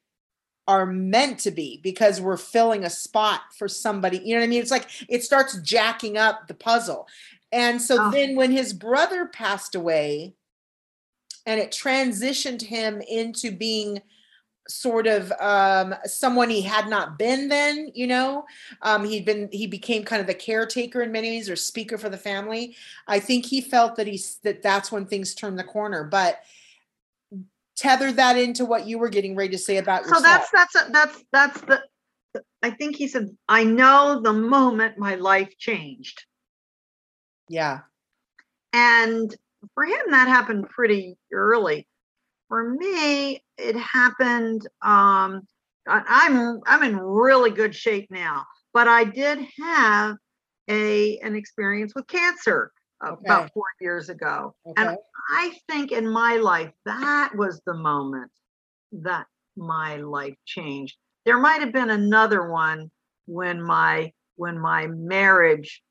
are 0.67 0.87
meant 0.87 1.41
to 1.41 1.51
be 1.51 1.79
because 1.83 2.21
we're 2.21 2.37
filling 2.39 2.85
a 2.85 2.91
spot 2.91 3.41
for 3.57 3.69
somebody. 3.69 4.19
You 4.19 4.35
know 4.35 4.41
what 4.41 4.47
i 4.47 4.49
mean? 4.49 4.63
It's 4.63 4.71
like 4.71 4.89
it 5.09 5.23
starts 5.23 5.59
jacking 5.61 6.17
up 6.17 6.49
the 6.49 6.55
puzzle. 6.55 7.07
And 7.53 7.81
so 7.81 7.97
Oh. 8.01 8.11
then 8.11 8.35
when 8.35 8.51
his 8.51 8.73
brother 8.73 9.27
passed 9.27 9.75
away 9.75 10.35
and 11.47 11.61
it 11.61 11.71
transitioned 11.71 12.63
him 12.63 13.03
into 13.03 13.53
being 13.53 14.01
sort 14.67 15.07
of 15.07 15.31
um 15.41 15.95
someone 16.07 16.49
he 16.49 16.63
had 16.63 16.89
not 16.89 17.19
been 17.19 17.49
then 17.49 17.91
you 17.95 18.07
know 18.07 18.47
um 18.81 19.05
he'd 19.05 19.27
been 19.27 19.47
he 19.53 19.67
became 19.67 20.03
kind 20.05 20.23
of 20.23 20.27
the 20.27 20.33
caretaker 20.33 21.03
in 21.03 21.13
many 21.13 21.29
ways 21.33 21.51
or 21.51 21.57
speaker 21.57 21.99
for 21.99 22.09
the 22.09 22.17
family. 22.17 22.75
I 23.07 23.21
think 23.21 23.45
he 23.45 23.61
felt 23.61 23.97
that 23.97 24.07
he's 24.07 24.37
that 24.37 24.63
that's 24.63 24.91
when 24.91 25.05
things 25.05 25.35
turned 25.35 25.59
the 25.59 25.65
corner 25.65 26.05
but 26.05 26.41
tether 27.77 28.13
that 28.13 28.37
into 28.39 28.65
what 28.65 28.87
you 28.87 28.99
were 28.99 29.09
getting 29.09 29.37
ready 29.37 29.51
to 29.51 29.59
say 29.59 29.79
about 29.79 30.03
yourself. 30.03 30.19
So 30.19 30.23
that's 30.23 30.51
that's 30.51 30.75
a, 30.77 30.93
that's 30.93 31.25
that's 31.33 31.61
the 31.63 31.83
I 32.63 32.71
think 32.71 32.97
he 32.97 33.09
said, 33.09 33.29
I 33.49 33.65
know 33.65 34.21
the 34.23 34.33
moment 34.33 34.99
my 34.99 35.15
life 35.15 35.57
changed. 35.59 36.25
yeah 37.49 37.81
And 38.73 39.35
for 39.75 39.85
him, 39.85 40.11
that 40.11 40.29
happened 40.29 40.69
pretty 40.69 41.17
early. 41.33 41.87
For 42.49 42.71
me, 42.71 43.43
it 43.57 43.77
happened. 43.77 44.67
Um, 44.83 45.43
I'm 45.87 46.61
I'm 46.67 46.83
in 46.83 46.97
really 46.99 47.51
good 47.51 47.75
shape 47.75 48.09
now, 48.11 48.47
but 48.73 48.89
I 48.89 49.05
did 49.05 49.47
have 49.63 50.17
a 50.69 51.19
an 51.19 51.37
experience 51.37 51.95
with 51.95 52.07
cancer 52.07 52.73
Okay. 53.07 53.25
about 53.25 53.53
four 53.53 53.67
years 53.81 54.09
ago, 54.09 54.55
and 54.77 54.97
I 55.31 55.57
think 55.69 55.93
in 55.93 56.09
my 56.09 56.37
life 56.37 56.73
that 56.85 57.31
was 57.35 57.61
the 57.67 57.75
moment 57.75 58.31
that 58.93 59.27
my 59.57 59.97
life 59.97 60.37
changed. 60.45 60.97
There 61.25 61.39
might 61.39 61.61
have 61.61 61.73
been 61.73 61.91
another 61.91 62.49
one 62.51 62.91
when 63.27 63.63
my 63.63 64.13
when 64.37 64.59
my 64.59 64.87
marriage 64.87 65.83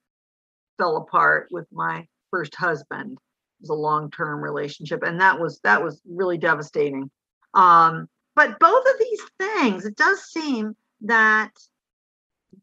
fell 0.78 0.98
apart 0.98 1.48
with 1.52 1.66
my 1.72 2.08
first 2.32 2.56
husband. 2.56 3.14
It 3.14 3.62
was 3.62 3.70
a 3.70 3.74
long-term 3.74 4.42
relationship 4.44 5.04
and 5.04 5.20
that 5.22 5.40
was 5.40 5.60
that 5.64 5.84
was 5.84 6.02
really 6.08 6.38
devastating. 6.38 7.10
Um 7.54 8.08
but 8.36 8.60
both 8.60 8.86
of 8.86 8.96
these 9.00 9.22
things 9.40 9.86
it 9.86 9.96
does 9.96 10.24
seem 10.24 10.76
that 11.02 11.52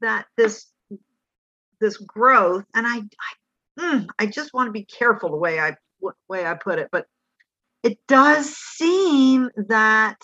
that 0.01 0.27
this 0.37 0.67
this 1.81 1.97
growth 1.97 2.65
and 2.75 2.87
I 2.87 2.99
I, 2.99 3.33
mm, 3.79 4.07
I 4.19 4.27
just 4.27 4.53
want 4.53 4.69
to 4.69 4.73
be 4.73 4.85
careful 4.85 5.31
the 5.31 5.37
way 5.37 5.59
I 5.59 5.77
way 6.29 6.47
I 6.47 6.55
put 6.55 6.79
it 6.79 6.89
but 6.91 7.07
it 7.83 7.99
does 8.07 8.55
seem 8.55 9.51
that 9.69 10.17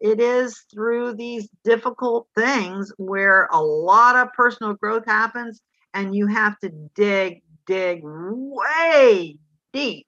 it 0.00 0.20
is 0.20 0.64
through 0.72 1.14
these 1.14 1.48
difficult 1.64 2.28
things 2.34 2.92
where 2.98 3.48
a 3.52 3.60
lot 3.60 4.16
of 4.16 4.32
personal 4.32 4.74
growth 4.74 5.04
happens 5.06 5.60
and 5.92 6.14
you 6.14 6.26
have 6.26 6.58
to 6.60 6.70
dig 6.94 7.42
dig 7.66 8.00
way 8.04 9.38
deep 9.72 10.06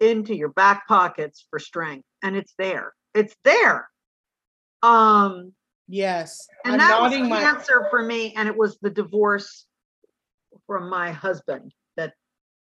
into 0.00 0.34
your 0.34 0.48
back 0.48 0.88
pockets 0.88 1.46
for 1.50 1.58
strength 1.58 2.06
and 2.22 2.36
it's 2.36 2.54
there 2.58 2.92
it's 3.14 3.36
there. 3.44 3.88
Um 4.82 5.52
yes 5.88 6.46
and 6.64 6.74
i'm 6.74 6.78
that 6.78 7.02
was 7.02 7.12
the 7.12 7.22
my 7.22 7.40
cancer 7.40 7.86
for 7.90 8.02
me 8.02 8.32
and 8.36 8.48
it 8.48 8.56
was 8.56 8.78
the 8.80 8.90
divorce 8.90 9.66
from 10.66 10.88
my 10.88 11.10
husband 11.10 11.74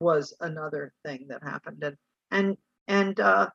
was 0.04 0.34
another 0.40 0.92
thing 1.04 1.26
that 1.28 1.42
happened. 1.42 1.82
And 1.82 1.96
and 2.30 2.56
and 2.86 3.18
uh 3.18 3.48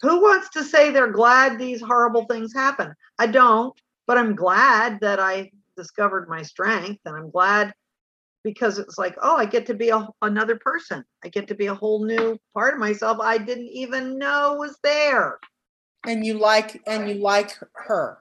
who 0.00 0.20
wants 0.20 0.48
to 0.50 0.64
say 0.64 0.90
they're 0.90 1.12
glad 1.12 1.58
these 1.58 1.80
horrible 1.80 2.24
things 2.24 2.52
happen? 2.52 2.92
I 3.20 3.28
don't, 3.28 3.72
but 4.06 4.18
I'm 4.18 4.34
glad 4.34 4.98
that 5.00 5.20
I 5.20 5.52
discovered 5.76 6.28
my 6.28 6.42
strength 6.42 7.00
and 7.04 7.14
I'm 7.16 7.30
glad 7.30 7.72
because 8.42 8.80
it's 8.80 8.98
like, 8.98 9.16
oh, 9.22 9.36
I 9.36 9.44
get 9.44 9.66
to 9.66 9.74
be 9.74 9.90
a, 9.90 10.08
another 10.22 10.56
person. 10.56 11.04
I 11.24 11.28
get 11.28 11.46
to 11.48 11.54
be 11.54 11.66
a 11.66 11.74
whole 11.74 12.04
new 12.04 12.36
part 12.54 12.74
of 12.74 12.80
myself 12.80 13.18
I 13.20 13.38
didn't 13.38 13.68
even 13.68 14.18
know 14.18 14.56
was 14.58 14.76
there. 14.82 15.38
And 16.04 16.26
you 16.26 16.34
like 16.34 16.82
and 16.86 17.08
you 17.08 17.14
like 17.16 17.56
her. 17.74 18.18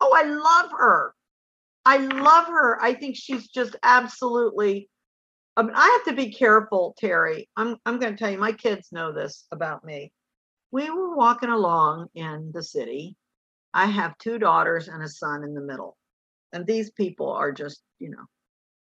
Oh, 0.00 0.12
I 0.12 0.22
love 0.24 0.72
her. 0.72 1.14
I 1.86 1.98
love 1.98 2.46
her. 2.46 2.82
I 2.82 2.94
think 2.94 3.14
she's 3.16 3.46
just 3.48 3.76
absolutely 3.82 4.88
I 5.56 5.62
mean, 5.62 5.72
I 5.74 5.88
have 5.88 6.16
to 6.16 6.20
be 6.20 6.32
careful, 6.32 6.94
Terry. 6.98 7.48
I'm 7.56 7.76
I'm 7.86 7.98
going 7.98 8.12
to 8.14 8.18
tell 8.18 8.30
you 8.30 8.38
my 8.38 8.52
kids 8.52 8.92
know 8.92 9.12
this 9.12 9.46
about 9.52 9.84
me. 9.84 10.12
We 10.72 10.90
were 10.90 11.14
walking 11.14 11.50
along 11.50 12.08
in 12.14 12.50
the 12.52 12.62
city. 12.62 13.16
I 13.72 13.86
have 13.86 14.18
two 14.18 14.38
daughters 14.38 14.88
and 14.88 15.02
a 15.02 15.08
son 15.08 15.44
in 15.44 15.54
the 15.54 15.60
middle. 15.60 15.96
And 16.52 16.66
these 16.66 16.90
people 16.90 17.30
are 17.30 17.52
just, 17.52 17.82
you 17.98 18.10
know, 18.10 18.24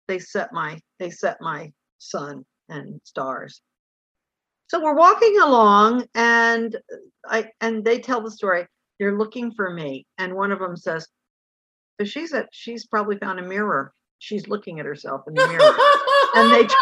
they 0.08 0.20
set 0.20 0.52
my 0.54 0.80
they 1.00 1.10
set 1.10 1.38
my 1.42 1.72
sun 1.98 2.46
and 2.68 3.00
stars. 3.04 3.62
So 4.68 4.82
we're 4.84 4.96
walking 4.96 5.40
along 5.40 6.06
and 6.14 6.76
I 7.26 7.52
and 7.62 7.84
they 7.86 8.00
tell 8.00 8.22
the 8.22 8.32
story. 8.32 8.68
They're 9.00 9.18
looking 9.18 9.54
for 9.54 9.74
me. 9.74 10.06
And 10.18 10.36
one 10.36 10.52
of 10.52 10.60
them 10.60 10.76
says, 10.76 11.08
so 12.00 12.06
she's 12.06 12.34
at 12.34 12.50
she's 12.52 12.86
probably 12.86 13.18
found 13.18 13.40
a 13.40 13.44
mirror. 13.44 13.94
She's 14.20 14.48
looking 14.50 14.80
at 14.80 14.86
herself 14.86 15.22
in 15.28 15.36
the 15.36 15.48
mirror. 15.48 15.78
and 16.36 16.54
they 16.54 16.68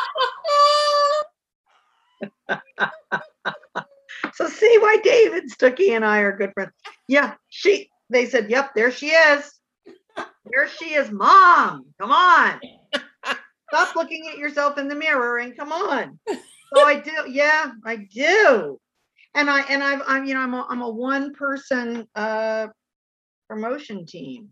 So 4.34 4.48
see 4.48 4.78
why 4.80 4.98
David 5.04 5.52
Stuckey 5.52 5.96
and 5.96 6.06
I 6.06 6.20
are 6.20 6.38
good 6.38 6.52
friends. 6.54 6.72
Yeah, 7.08 7.36
she 7.50 7.90
they 8.10 8.26
said, 8.26 8.50
Yep, 8.50 8.74
there 8.76 8.92
she 8.92 9.10
is. 9.10 9.52
There 10.16 10.68
she 10.68 10.94
is, 10.94 11.12
mom. 11.12 11.86
Come 12.00 12.12
on. 12.12 12.60
Stop 13.70 13.96
looking 13.96 14.30
at 14.32 14.38
yourself 14.38 14.78
in 14.78 14.88
the 14.88 14.96
mirror 14.96 15.40
and 15.40 15.58
come 15.58 15.72
on. 15.72 16.20
So 16.30 16.86
I 16.86 17.00
do, 17.00 17.30
yeah, 17.30 17.72
I 17.86 17.98
do. 17.98 18.80
And 19.34 19.50
I 19.50 19.62
and 19.62 19.84
I've 19.84 20.02
I'm 20.08 20.26
you 20.26 20.34
know 20.34 20.42
I'm 20.42 20.54
a, 20.54 20.66
I'm 20.70 20.82
a 20.82 20.90
one 20.90 21.34
person 21.34 22.08
uh 22.16 22.68
promotion 23.50 24.06
team. 24.06 24.50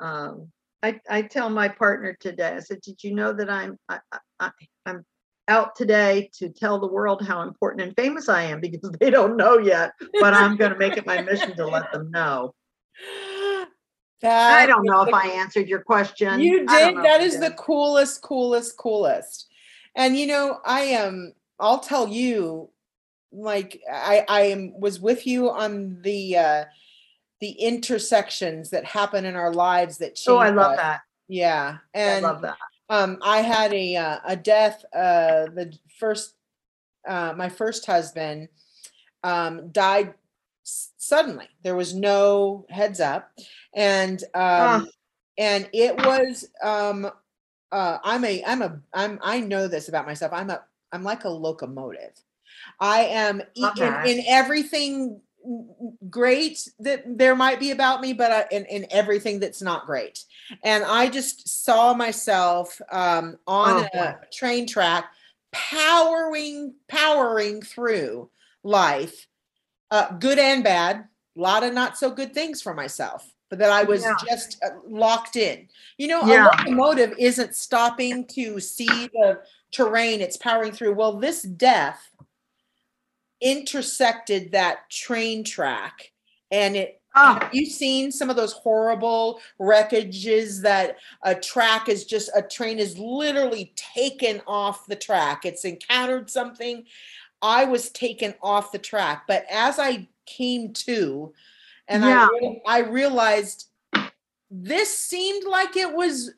Um 0.00 0.50
I, 0.82 1.00
I 1.08 1.22
tell 1.22 1.50
my 1.50 1.68
partner 1.68 2.16
today, 2.18 2.54
I 2.56 2.60
said, 2.60 2.80
did 2.80 3.02
you 3.04 3.14
know 3.14 3.32
that 3.32 3.50
I'm 3.50 3.78
I, 3.88 4.00
I, 4.38 4.50
I'm 4.86 5.04
out 5.48 5.74
today 5.74 6.30
to 6.34 6.48
tell 6.48 6.78
the 6.78 6.86
world 6.86 7.22
how 7.22 7.42
important 7.42 7.82
and 7.82 7.96
famous 7.96 8.28
I 8.28 8.42
am 8.42 8.60
because 8.60 8.90
they 9.00 9.10
don't 9.10 9.36
know 9.36 9.58
yet, 9.58 9.92
but 10.20 10.32
I'm 10.32 10.56
going 10.56 10.72
to 10.72 10.78
make 10.78 10.96
it 10.96 11.06
my 11.06 11.20
mission 11.20 11.56
to 11.56 11.66
let 11.66 11.92
them 11.92 12.10
know. 12.10 12.54
That 14.22 14.52
I 14.52 14.66
don't 14.66 14.84
know 14.84 15.00
if 15.00 15.14
I 15.14 15.28
answered 15.28 15.66
your 15.66 15.80
question. 15.80 16.40
You 16.40 16.66
did. 16.66 16.96
That 17.02 17.22
is 17.22 17.40
the 17.40 17.52
coolest, 17.52 18.20
coolest, 18.20 18.76
coolest. 18.76 19.48
And 19.94 20.14
you 20.14 20.26
know, 20.26 20.58
I 20.62 20.80
am. 20.80 21.32
I'll 21.58 21.78
tell 21.78 22.06
you, 22.06 22.68
like 23.32 23.80
I 23.90 24.26
I 24.28 24.40
am 24.42 24.78
was 24.78 25.00
with 25.00 25.26
you 25.26 25.50
on 25.50 26.02
the 26.02 26.36
uh 26.36 26.64
the 27.40 27.50
intersections 27.52 28.70
that 28.70 28.84
happen 28.84 29.24
in 29.24 29.34
our 29.34 29.52
lives 29.52 29.98
that 29.98 30.14
change. 30.14 30.36
Oh, 30.36 30.38
I 30.38 30.50
love 30.50 30.72
us. 30.72 30.76
that. 30.78 31.00
Yeah, 31.28 31.78
and 31.94 32.26
I 32.26 32.28
love 32.28 32.42
that. 32.42 32.56
Um, 32.88 33.18
I 33.22 33.38
had 33.40 33.72
a 33.72 33.96
uh, 33.96 34.18
a 34.24 34.36
death. 34.36 34.84
Uh, 34.92 35.46
the 35.54 35.72
first, 35.98 36.34
uh, 37.08 37.34
my 37.36 37.48
first 37.48 37.86
husband, 37.86 38.48
um, 39.22 39.70
died 39.70 40.14
suddenly. 40.64 41.48
There 41.62 41.76
was 41.76 41.94
no 41.94 42.66
heads 42.68 43.00
up, 43.00 43.30
and 43.74 44.22
um, 44.34 44.88
and 45.38 45.68
it 45.72 45.96
was 46.04 46.48
um, 46.62 47.10
uh, 47.72 47.98
I'm 48.02 48.24
a 48.24 48.44
I'm 48.44 48.62
a 48.62 48.80
I'm 48.92 49.18
I 49.22 49.40
know 49.40 49.68
this 49.68 49.88
about 49.88 50.06
myself. 50.06 50.32
I'm 50.32 50.50
a 50.50 50.62
I'm 50.92 51.04
like 51.04 51.24
a 51.24 51.30
locomotive. 51.30 52.12
I 52.78 53.02
am 53.02 53.40
in, 53.54 53.94
in 54.06 54.24
everything 54.26 55.20
great 56.08 56.68
that 56.78 57.02
there 57.06 57.34
might 57.34 57.60
be 57.60 57.70
about 57.70 58.00
me, 58.00 58.12
but 58.12 58.30
uh, 58.30 58.44
in, 58.50 58.64
in 58.66 58.86
everything 58.90 59.40
that's 59.40 59.62
not 59.62 59.86
great. 59.86 60.24
And 60.64 60.84
I 60.84 61.08
just 61.08 61.64
saw 61.64 61.94
myself 61.94 62.80
um, 62.90 63.38
on 63.46 63.88
oh, 63.94 63.98
a 63.98 64.18
train 64.32 64.66
track, 64.66 65.06
powering, 65.52 66.74
powering 66.88 67.62
through 67.62 68.30
life, 68.62 69.26
uh, 69.90 70.12
good 70.18 70.38
and 70.38 70.62
bad, 70.62 71.08
a 71.36 71.40
lot 71.40 71.62
of 71.62 71.72
not 71.72 71.98
so 71.98 72.10
good 72.10 72.34
things 72.34 72.60
for 72.60 72.74
myself. 72.74 73.32
But 73.48 73.58
that 73.58 73.72
I 73.72 73.82
was 73.82 74.04
yeah. 74.04 74.14
just 74.28 74.62
uh, 74.62 74.68
locked 74.86 75.34
in. 75.34 75.66
You 75.98 76.06
know, 76.06 76.24
yeah. 76.24 76.46
a 76.46 76.70
locomotive 76.70 77.14
isn't 77.18 77.56
stopping 77.56 78.24
to 78.28 78.60
see 78.60 78.86
the 78.86 79.40
terrain; 79.72 80.20
it's 80.20 80.36
powering 80.36 80.70
through. 80.70 80.94
Well, 80.94 81.18
this 81.18 81.42
death 81.42 82.09
intersected 83.40 84.52
that 84.52 84.88
train 84.90 85.44
track 85.44 86.12
and 86.50 86.76
it 86.76 87.00
Oh. 87.16 87.38
Have 87.40 87.50
you 87.52 87.66
seen 87.66 88.12
some 88.12 88.30
of 88.30 88.36
those 88.36 88.52
horrible 88.52 89.40
wreckages 89.60 90.62
that 90.62 90.98
a 91.24 91.34
track 91.34 91.88
is 91.88 92.04
just 92.04 92.30
a 92.36 92.42
train 92.42 92.78
is 92.78 92.98
literally 92.98 93.72
taken 93.74 94.40
off 94.46 94.86
the 94.86 94.96
track? 94.96 95.44
It's 95.44 95.64
encountered 95.64 96.30
something. 96.30 96.84
I 97.42 97.64
was 97.64 97.90
taken 97.90 98.34
off 98.42 98.70
the 98.70 98.78
track, 98.78 99.24
but 99.26 99.44
as 99.50 99.78
I 99.78 100.08
came 100.26 100.72
to, 100.74 101.32
and 101.88 102.04
yeah. 102.04 102.28
I, 102.66 102.76
I 102.76 102.78
realized 102.80 103.66
this 104.50 104.96
seemed 104.96 105.48
like 105.48 105.76
it 105.76 105.92
was 105.92 106.32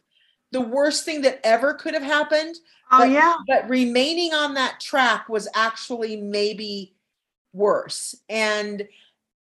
the 0.53 0.61
worst 0.61 1.05
thing 1.05 1.23
that 1.23 1.41
ever 1.45 1.75
could 1.75 1.95
have 1.95 2.03
happened. 2.03 2.57
Oh 2.91 2.99
but, 2.99 3.11
yeah. 3.11 3.35
But 3.49 3.69
remaining 3.69 4.33
on 4.33 4.55
that 4.55 4.81
track 4.81 5.29
was 5.29 5.49
actually 5.55 6.17
maybe 6.17 6.95
worse. 7.53 8.15
And 8.29 8.87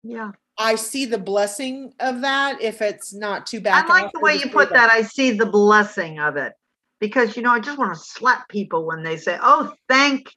yeah. 0.03 0.33
I 0.59 0.75
see 0.75 1.05
the 1.05 1.19
blessing 1.19 1.93
of 2.01 2.21
that 2.23 2.61
if 2.61 2.83
it's 2.83 3.15
not 3.15 3.47
too 3.47 3.61
bad. 3.61 3.85
I 3.85 4.03
like 4.03 4.13
the 4.13 4.21
way 4.21 4.37
you 4.37 4.51
put 4.51 4.71
that. 4.71 4.91
I 4.91 5.03
see 5.03 5.33
the 5.33 5.47
blessing 5.47 6.19
of 6.19 6.37
it 6.37 6.55
because 6.99 7.37
you 7.37 7.43
know 7.43 7.53
I 7.53 7.61
just 7.61 7.79
want 7.79 7.95
to 7.95 8.01
slap 8.01 8.49
people 8.49 8.87
when 8.87 9.03
they 9.03 9.17
say, 9.17 9.39
"Oh, 9.41 9.73
thank 9.89 10.33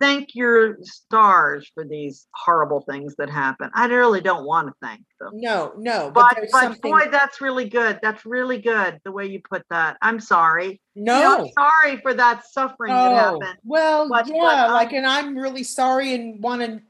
thank 0.00 0.34
your 0.34 0.78
stars 0.82 1.70
for 1.74 1.84
these 1.84 2.26
horrible 2.34 2.80
things 2.82 3.14
that 3.16 3.30
happen." 3.30 3.70
I 3.74 3.86
really 3.86 4.20
don't 4.20 4.44
want 4.44 4.68
to 4.68 4.74
thank 4.82 5.02
them. 5.20 5.32
No, 5.34 5.72
no, 5.76 6.10
but 6.12 6.34
but, 6.34 6.48
but 6.52 6.60
something... 6.60 6.90
boy, 6.90 7.08
that's 7.10 7.40
really 7.40 7.68
good. 7.68 7.98
That's 8.02 8.24
really 8.24 8.58
good 8.58 9.00
the 9.04 9.12
way 9.12 9.26
you 9.26 9.40
put 9.48 9.62
that. 9.70 9.96
I'm 10.02 10.20
sorry. 10.20 10.80
No, 10.94 11.16
you 11.16 11.38
know, 11.38 11.50
sorry 11.58 12.00
for 12.00 12.14
that 12.14 12.46
suffering 12.50 12.92
oh, 12.92 13.10
that 13.10 13.14
happened. 13.14 13.58
Well, 13.64 14.08
but, 14.08 14.28
yeah, 14.28 14.72
like, 14.72 14.92
and 14.92 15.06
I'm 15.06 15.36
really 15.36 15.64
sorry 15.64 16.14
and 16.14 16.42
want 16.42 16.62
to 16.62 16.80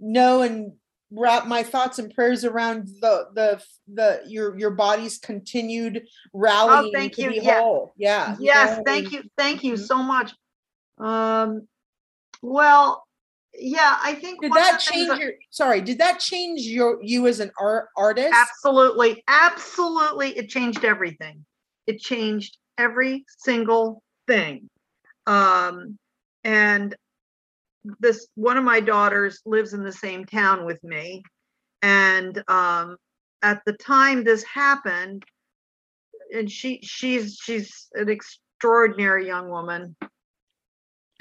know 0.00 0.42
and 0.42 0.72
wrap 1.14 1.46
my 1.46 1.62
thoughts 1.62 1.98
and 1.98 2.12
prayers 2.14 2.44
around 2.44 2.88
the 3.00 3.26
the 3.34 3.62
the 3.92 4.22
your 4.26 4.58
your 4.58 4.70
body's 4.70 5.18
continued 5.18 6.06
rallying 6.32 6.92
oh, 6.94 6.98
thank 6.98 7.14
to 7.14 7.22
you. 7.22 7.32
yeah. 7.34 7.60
whole. 7.60 7.92
Yeah. 7.96 8.36
Yes, 8.40 8.80
thank 8.86 9.12
you. 9.12 9.22
Thank 9.36 9.62
you 9.62 9.74
mm-hmm. 9.74 9.82
so 9.82 10.02
much. 10.02 10.32
Um 10.98 11.68
well, 12.42 13.04
yeah, 13.54 13.98
I 14.02 14.14
think 14.14 14.40
did 14.40 14.52
that 14.52 14.80
change 14.80 15.08
that, 15.08 15.18
your 15.18 15.32
sorry, 15.50 15.80
did 15.80 15.98
that 15.98 16.20
change 16.20 16.62
your 16.62 17.02
you 17.02 17.26
as 17.26 17.40
an 17.40 17.50
art 17.58 17.88
artist? 17.96 18.34
Absolutely. 18.34 19.22
Absolutely. 19.28 20.36
It 20.36 20.48
changed 20.48 20.84
everything. 20.84 21.44
It 21.86 22.00
changed 22.00 22.58
every 22.78 23.24
single 23.38 24.02
thing. 24.26 24.68
Um 25.26 25.98
and 26.44 26.96
this 28.00 28.28
one 28.34 28.56
of 28.56 28.64
my 28.64 28.80
daughters 28.80 29.40
lives 29.44 29.74
in 29.74 29.82
the 29.82 29.92
same 29.92 30.24
town 30.24 30.64
with 30.64 30.82
me 30.84 31.22
and 31.82 32.42
um, 32.48 32.96
at 33.42 33.60
the 33.66 33.72
time 33.72 34.24
this 34.24 34.44
happened 34.44 35.24
and 36.34 36.50
she 36.50 36.80
she's 36.82 37.38
she's 37.42 37.88
an 37.94 38.08
extraordinary 38.08 39.26
young 39.26 39.48
woman 39.48 39.96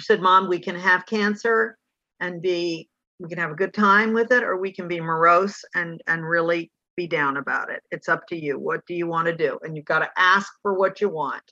said 0.01 0.21
mom 0.21 0.49
we 0.49 0.59
can 0.59 0.75
have 0.75 1.05
cancer 1.05 1.77
and 2.19 2.41
be 2.41 2.89
we 3.19 3.29
can 3.29 3.37
have 3.37 3.51
a 3.51 3.55
good 3.55 3.73
time 3.73 4.13
with 4.13 4.31
it 4.31 4.43
or 4.43 4.57
we 4.57 4.71
can 4.71 4.87
be 4.87 4.99
morose 4.99 5.63
and 5.75 6.01
and 6.07 6.27
really 6.27 6.71
be 6.97 7.07
down 7.07 7.37
about 7.37 7.69
it 7.71 7.81
it's 7.91 8.09
up 8.09 8.27
to 8.27 8.35
you 8.35 8.59
what 8.59 8.85
do 8.85 8.93
you 8.93 9.07
want 9.07 9.27
to 9.27 9.35
do 9.35 9.57
and 9.63 9.75
you've 9.75 9.85
got 9.85 9.99
to 9.99 10.09
ask 10.17 10.51
for 10.61 10.73
what 10.73 10.99
you 10.99 11.09
want 11.09 11.43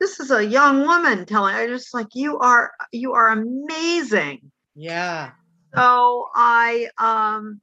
this 0.00 0.20
is 0.20 0.30
a 0.30 0.44
young 0.44 0.82
woman 0.82 1.24
telling 1.24 1.54
I 1.54 1.66
just 1.66 1.94
like 1.94 2.08
you 2.14 2.38
are 2.38 2.72
you 2.92 3.12
are 3.14 3.30
amazing. 3.30 4.50
Yeah. 4.74 5.30
So 5.74 6.28
I 6.34 6.88
um 6.98 7.60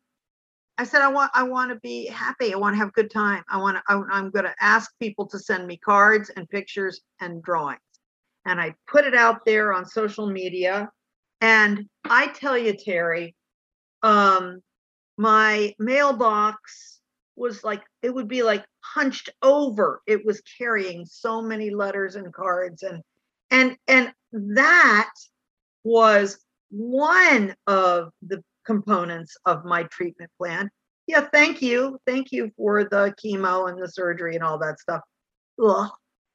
I 0.77 0.85
said 0.85 1.01
I 1.01 1.09
want 1.09 1.31
I 1.35 1.43
want 1.43 1.71
to 1.71 1.79
be 1.81 2.07
happy. 2.07 2.53
I 2.53 2.57
want 2.57 2.73
to 2.73 2.77
have 2.77 2.89
a 2.89 2.93
good 2.93 3.11
time. 3.11 3.43
I 3.49 3.57
want 3.57 3.77
to 3.77 3.83
I, 3.87 4.01
I'm 4.11 4.31
going 4.31 4.45
to 4.45 4.55
ask 4.59 4.91
people 4.99 5.27
to 5.27 5.39
send 5.39 5.67
me 5.67 5.77
cards 5.77 6.31
and 6.35 6.49
pictures 6.49 7.01
and 7.19 7.43
drawings. 7.43 7.79
And 8.45 8.59
I 8.59 8.75
put 8.87 9.05
it 9.05 9.15
out 9.15 9.45
there 9.45 9.73
on 9.73 9.85
social 9.85 10.27
media. 10.27 10.89
And 11.39 11.85
I 12.05 12.27
tell 12.27 12.57
you, 12.57 12.73
Terry, 12.73 13.35
um, 14.03 14.61
my 15.17 15.73
mailbox 15.79 16.99
was 17.35 17.63
like 17.63 17.83
it 18.01 18.13
would 18.13 18.27
be 18.27 18.43
like 18.43 18.65
hunched 18.81 19.29
over. 19.41 20.01
It 20.07 20.25
was 20.25 20.41
carrying 20.57 21.05
so 21.05 21.41
many 21.41 21.69
letters 21.69 22.15
and 22.15 22.31
cards 22.33 22.83
and 22.83 23.01
and 23.49 23.77
and 23.87 24.11
that 24.31 25.11
was 25.83 26.39
one 26.69 27.55
of 27.67 28.11
the 28.21 28.43
components 28.65 29.35
of 29.45 29.65
my 29.65 29.83
treatment 29.83 30.31
plan. 30.37 30.69
Yeah, 31.07 31.27
thank 31.33 31.61
you. 31.61 31.99
Thank 32.05 32.31
you 32.31 32.51
for 32.55 32.83
the 32.83 33.13
chemo 33.23 33.69
and 33.69 33.81
the 33.81 33.89
surgery 33.89 34.35
and 34.35 34.43
all 34.43 34.57
that 34.59 34.79
stuff. 34.79 35.01
Ugh, 35.63 35.89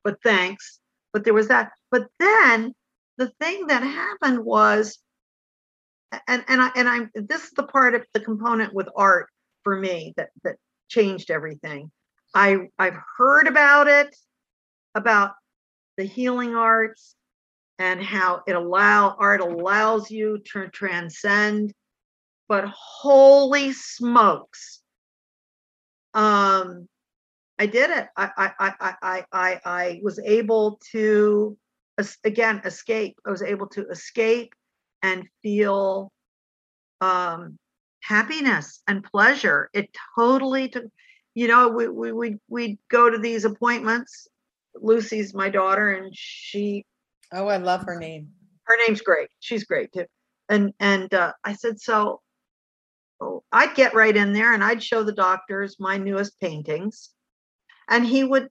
but 0.04 0.16
thanks. 0.22 0.80
But 1.12 1.24
there 1.24 1.34
was 1.34 1.48
that. 1.48 1.70
But 1.96 2.08
then 2.18 2.74
the 3.16 3.28
thing 3.40 3.68
that 3.68 3.82
happened 3.82 4.44
was, 4.44 4.98
and 6.28 6.44
and 6.46 6.60
I 6.60 6.70
and 6.76 6.86
I'm 6.86 7.10
this 7.14 7.44
is 7.44 7.52
the 7.52 7.62
part 7.62 7.94
of 7.94 8.04
the 8.12 8.20
component 8.20 8.74
with 8.74 8.86
art 8.94 9.30
for 9.64 9.80
me 9.80 10.12
that 10.18 10.28
that 10.44 10.56
changed 10.88 11.30
everything. 11.30 11.90
I 12.34 12.68
I've 12.78 12.98
heard 13.16 13.46
about 13.46 13.88
it, 13.88 14.14
about 14.94 15.36
the 15.96 16.04
healing 16.04 16.54
arts 16.54 17.14
and 17.78 18.02
how 18.02 18.42
it 18.46 18.54
allow 18.54 19.16
art 19.18 19.40
allows 19.40 20.10
you 20.10 20.42
to 20.52 20.68
transcend 20.68 21.72
but 22.46 22.64
holy 22.66 23.72
smokes 23.72 24.82
um 26.14 26.86
i 27.58 27.66
did 27.66 27.90
it 27.90 28.08
i 28.16 28.30
i 28.36 28.52
i 28.58 28.94
i 29.02 29.24
i, 29.32 29.60
I 29.64 30.00
was 30.02 30.18
able 30.18 30.78
to 30.92 31.56
again 32.24 32.60
escape 32.64 33.16
i 33.26 33.30
was 33.30 33.42
able 33.42 33.66
to 33.66 33.86
escape 33.88 34.52
and 35.02 35.24
feel 35.42 36.12
um 37.00 37.58
happiness 38.02 38.82
and 38.86 39.02
pleasure 39.04 39.68
it 39.72 39.88
totally 40.16 40.68
took 40.68 40.84
you 41.34 41.48
know 41.48 41.68
we 41.68 41.88
we 41.88 42.12
we 42.12 42.36
we'd 42.48 42.78
go 42.90 43.10
to 43.10 43.18
these 43.18 43.44
appointments 43.44 44.28
lucy's 44.74 45.34
my 45.34 45.48
daughter 45.48 45.92
and 45.92 46.12
she 46.14 46.84
Oh, 47.32 47.48
I 47.48 47.56
love 47.56 47.82
her 47.84 47.98
name. 47.98 48.28
her 48.64 48.76
name's 48.86 49.00
great. 49.00 49.28
She's 49.40 49.64
great 49.64 49.92
too. 49.92 50.06
And 50.48 50.72
and 50.78 51.12
uh, 51.12 51.32
I 51.44 51.54
said, 51.54 51.80
so 51.80 52.20
oh, 53.20 53.42
I'd 53.50 53.74
get 53.74 53.94
right 53.94 54.16
in 54.16 54.32
there 54.32 54.54
and 54.54 54.62
I'd 54.62 54.82
show 54.82 55.02
the 55.02 55.12
doctors 55.12 55.76
my 55.80 55.96
newest 55.96 56.38
paintings, 56.40 57.10
and 57.88 58.06
he 58.06 58.22
would, 58.22 58.48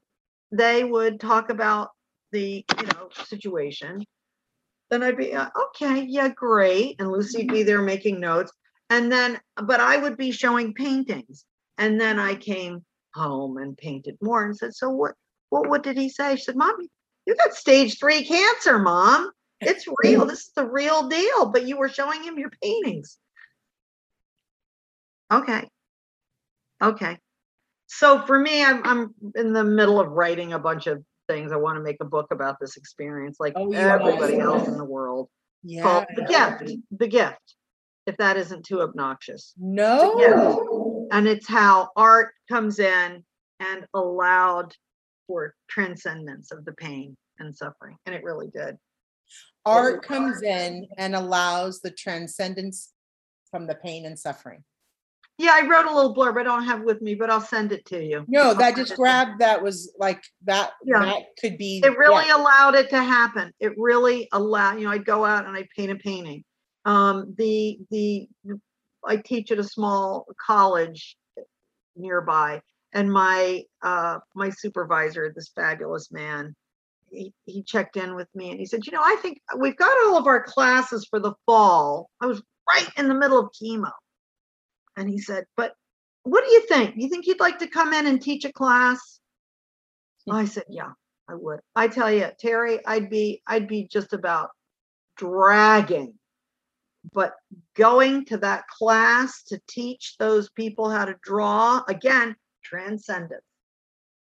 they 0.51 0.83
would 0.83 1.19
talk 1.19 1.49
about 1.49 1.91
the 2.35 2.65
you 2.79 2.87
know 2.87 3.09
situation. 3.23 4.03
Then 4.89 5.01
I'd 5.01 5.17
be 5.17 5.33
uh, 5.33 5.49
okay, 5.67 6.03
yeah, 6.03 6.29
great, 6.29 6.97
and 6.99 7.09
Lucy'd 7.09 7.47
be 7.47 7.63
there 7.63 7.81
making 7.81 8.19
notes, 8.19 8.51
and 8.89 9.11
then 9.11 9.39
but 9.63 9.79
I 9.79 9.97
would 9.97 10.17
be 10.17 10.31
showing 10.31 10.73
paintings, 10.73 11.45
and 11.77 11.99
then 11.99 12.19
I 12.19 12.35
came 12.35 12.83
home 13.13 13.57
and 13.57 13.77
painted 13.77 14.17
more 14.21 14.43
and 14.45 14.55
said, 14.55 14.75
so 14.75 14.89
what? 14.89 15.13
What 15.49 15.69
what 15.69 15.83
did 15.83 15.97
he 15.97 16.09
say? 16.09 16.35
She 16.35 16.43
said, 16.43 16.57
Mommy, 16.57 16.89
you 17.25 17.35
got 17.35 17.53
stage 17.53 17.97
three 17.99 18.25
cancer, 18.25 18.77
mom. 18.79 19.31
It's 19.61 19.85
real. 20.03 20.25
This 20.25 20.41
is 20.41 20.51
the 20.55 20.67
real 20.67 21.07
deal. 21.07 21.45
But 21.45 21.65
you 21.65 21.77
were 21.77 21.87
showing 21.87 22.21
him 22.23 22.37
your 22.37 22.51
paintings. 22.61 23.17
Okay. 25.31 25.69
Okay. 26.83 27.17
So 27.87 28.21
for 28.25 28.37
me, 28.37 28.63
I'm 28.63 28.81
I'm 28.85 29.13
in 29.35 29.53
the 29.53 29.63
middle 29.63 29.99
of 30.01 30.11
writing 30.11 30.51
a 30.51 30.59
bunch 30.59 30.87
of 30.87 31.03
things. 31.27 31.51
I 31.51 31.57
want 31.57 31.77
to 31.77 31.83
make 31.83 31.97
a 32.01 32.05
book 32.05 32.27
about 32.31 32.57
this 32.59 32.77
experience, 32.77 33.37
like 33.39 33.53
oh, 33.55 33.71
everybody 33.73 34.39
else 34.39 34.67
in 34.67 34.77
the 34.77 34.85
world. 34.85 35.29
Yeah. 35.63 35.81
called 35.81 36.05
the 36.15 36.23
gift. 36.23 36.79
The 36.91 37.07
gift. 37.07 37.55
If 38.05 38.17
that 38.17 38.37
isn't 38.37 38.65
too 38.65 38.81
obnoxious. 38.81 39.53
No. 39.57 41.07
And 41.11 41.27
it's 41.27 41.47
how 41.47 41.89
art 41.95 42.33
comes 42.49 42.77
in 42.79 43.23
and 43.59 43.85
allowed 43.95 44.73
for 45.27 45.55
transcendence 45.67 46.51
of 46.51 46.65
the 46.65 46.73
pain 46.73 47.17
and 47.39 47.55
suffering. 47.55 47.97
And 48.05 48.13
it 48.13 48.23
really 48.23 48.47
did. 48.53 48.77
Art 49.65 50.05
comes 50.05 50.43
in 50.43 50.87
and 50.97 51.15
allows 51.15 51.81
the 51.81 51.89
transcendence 51.89 52.91
from 53.49 53.65
the 53.65 53.75
pain 53.75 54.05
and 54.05 54.19
suffering. 54.19 54.63
Yeah, 55.37 55.51
I 55.53 55.67
wrote 55.67 55.85
a 55.85 55.93
little 55.93 56.15
blurb. 56.15 56.39
I 56.39 56.43
don't 56.43 56.63
have 56.63 56.83
with 56.83 57.01
me, 57.01 57.13
but 57.13 57.29
I'll 57.29 57.41
send 57.41 57.73
it 57.73 57.85
to 57.87 58.01
you. 58.01 58.23
No, 58.27 58.53
that 58.53 58.75
just 58.77 58.95
grabbed 58.95 59.41
that 59.41 59.61
was 59.61 59.93
like 59.99 60.23
that. 60.45 60.71
Yeah. 60.85 61.03
That 61.03 61.23
could 61.39 61.57
be. 61.57 61.81
It 61.83 61.97
really 61.97 62.27
yeah. 62.27 62.37
allowed 62.37 62.75
it 62.75 62.89
to 62.91 63.03
happen. 63.03 63.51
It 63.59 63.73
really 63.77 64.29
allowed. 64.31 64.79
You 64.79 64.85
know, 64.85 64.91
I'd 64.91 65.05
go 65.05 65.25
out 65.25 65.45
and 65.45 65.57
I'd 65.57 65.69
paint 65.75 65.91
a 65.91 65.95
painting. 65.95 66.43
Um, 66.85 67.33
the 67.37 67.79
the 67.91 68.29
I 69.05 69.17
teach 69.17 69.51
at 69.51 69.59
a 69.59 69.63
small 69.63 70.25
college 70.45 71.17
nearby, 71.97 72.61
and 72.93 73.11
my 73.11 73.63
uh, 73.83 74.19
my 74.35 74.49
supervisor, 74.51 75.33
this 75.35 75.51
fabulous 75.53 76.11
man, 76.11 76.55
he, 77.11 77.33
he 77.45 77.63
checked 77.63 77.97
in 77.97 78.15
with 78.15 78.27
me 78.35 78.51
and 78.51 78.59
he 78.59 78.65
said, 78.65 78.85
you 78.85 78.91
know, 78.91 79.01
I 79.03 79.17
think 79.21 79.39
we've 79.57 79.77
got 79.77 79.97
all 80.05 80.17
of 80.17 80.27
our 80.27 80.43
classes 80.43 81.07
for 81.09 81.19
the 81.19 81.33
fall. 81.45 82.09
I 82.21 82.25
was 82.25 82.41
right 82.67 82.89
in 82.97 83.07
the 83.07 83.15
middle 83.15 83.39
of 83.39 83.51
chemo, 83.51 83.91
and 84.97 85.09
he 85.09 85.19
said, 85.19 85.45
but 85.57 85.73
what 86.23 86.43
do 86.45 86.51
you 86.51 86.65
think? 86.67 86.95
You 86.97 87.09
think 87.09 87.27
you'd 87.27 87.39
like 87.39 87.59
to 87.59 87.67
come 87.67 87.93
in 87.93 88.07
and 88.07 88.21
teach 88.21 88.45
a 88.45 88.53
class? 88.53 89.19
I 90.29 90.45
said, 90.45 90.63
yeah, 90.69 90.91
I 91.29 91.35
would. 91.35 91.59
I 91.75 91.87
tell 91.87 92.11
you, 92.11 92.29
Terry, 92.39 92.83
I'd 92.85 93.09
be 93.09 93.41
I'd 93.47 93.67
be 93.67 93.87
just 93.87 94.13
about 94.13 94.49
dragging 95.17 96.15
but 97.13 97.33
going 97.75 98.25
to 98.25 98.37
that 98.37 98.67
class 98.67 99.43
to 99.43 99.59
teach 99.67 100.15
those 100.17 100.49
people 100.51 100.89
how 100.89 101.05
to 101.05 101.15
draw 101.21 101.81
again 101.87 102.35
transcendence. 102.63 103.43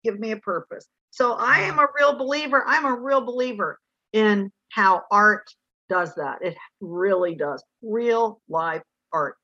Give 0.03 0.19
me 0.19 0.31
a 0.31 0.37
purpose. 0.37 0.87
So 1.09 1.33
I 1.33 1.61
am 1.61 1.79
a 1.79 1.87
real 1.97 2.17
believer. 2.17 2.63
I'm 2.67 2.85
a 2.85 2.95
real 2.95 3.21
believer 3.21 3.79
in 4.13 4.51
how 4.69 5.03
art 5.09 5.49
does 5.89 6.13
that. 6.15 6.39
It 6.41 6.55
really 6.79 7.33
does. 7.33 7.63
Real 7.81 8.41
live 8.47 8.83
art 9.11 9.37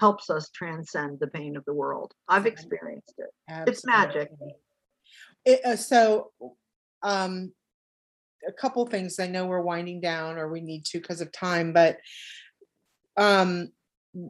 helps 0.00 0.30
us 0.30 0.48
transcend 0.50 1.20
the 1.20 1.26
pain 1.26 1.56
of 1.56 1.64
the 1.66 1.74
world. 1.74 2.14
I've 2.26 2.46
experienced 2.46 3.14
it. 3.18 3.28
Absolutely. 3.48 3.72
It's 3.72 3.84
magic. 3.84 4.30
It, 5.44 5.60
uh, 5.64 5.76
so, 5.76 6.32
um, 7.02 7.52
a 8.48 8.52
couple 8.52 8.86
things. 8.86 9.20
I 9.20 9.26
know 9.26 9.46
we're 9.46 9.60
winding 9.60 10.00
down, 10.00 10.38
or 10.38 10.48
we 10.48 10.62
need 10.62 10.86
to 10.86 11.00
because 11.00 11.20
of 11.20 11.30
time, 11.30 11.74
but 11.74 11.98
um, 13.18 13.70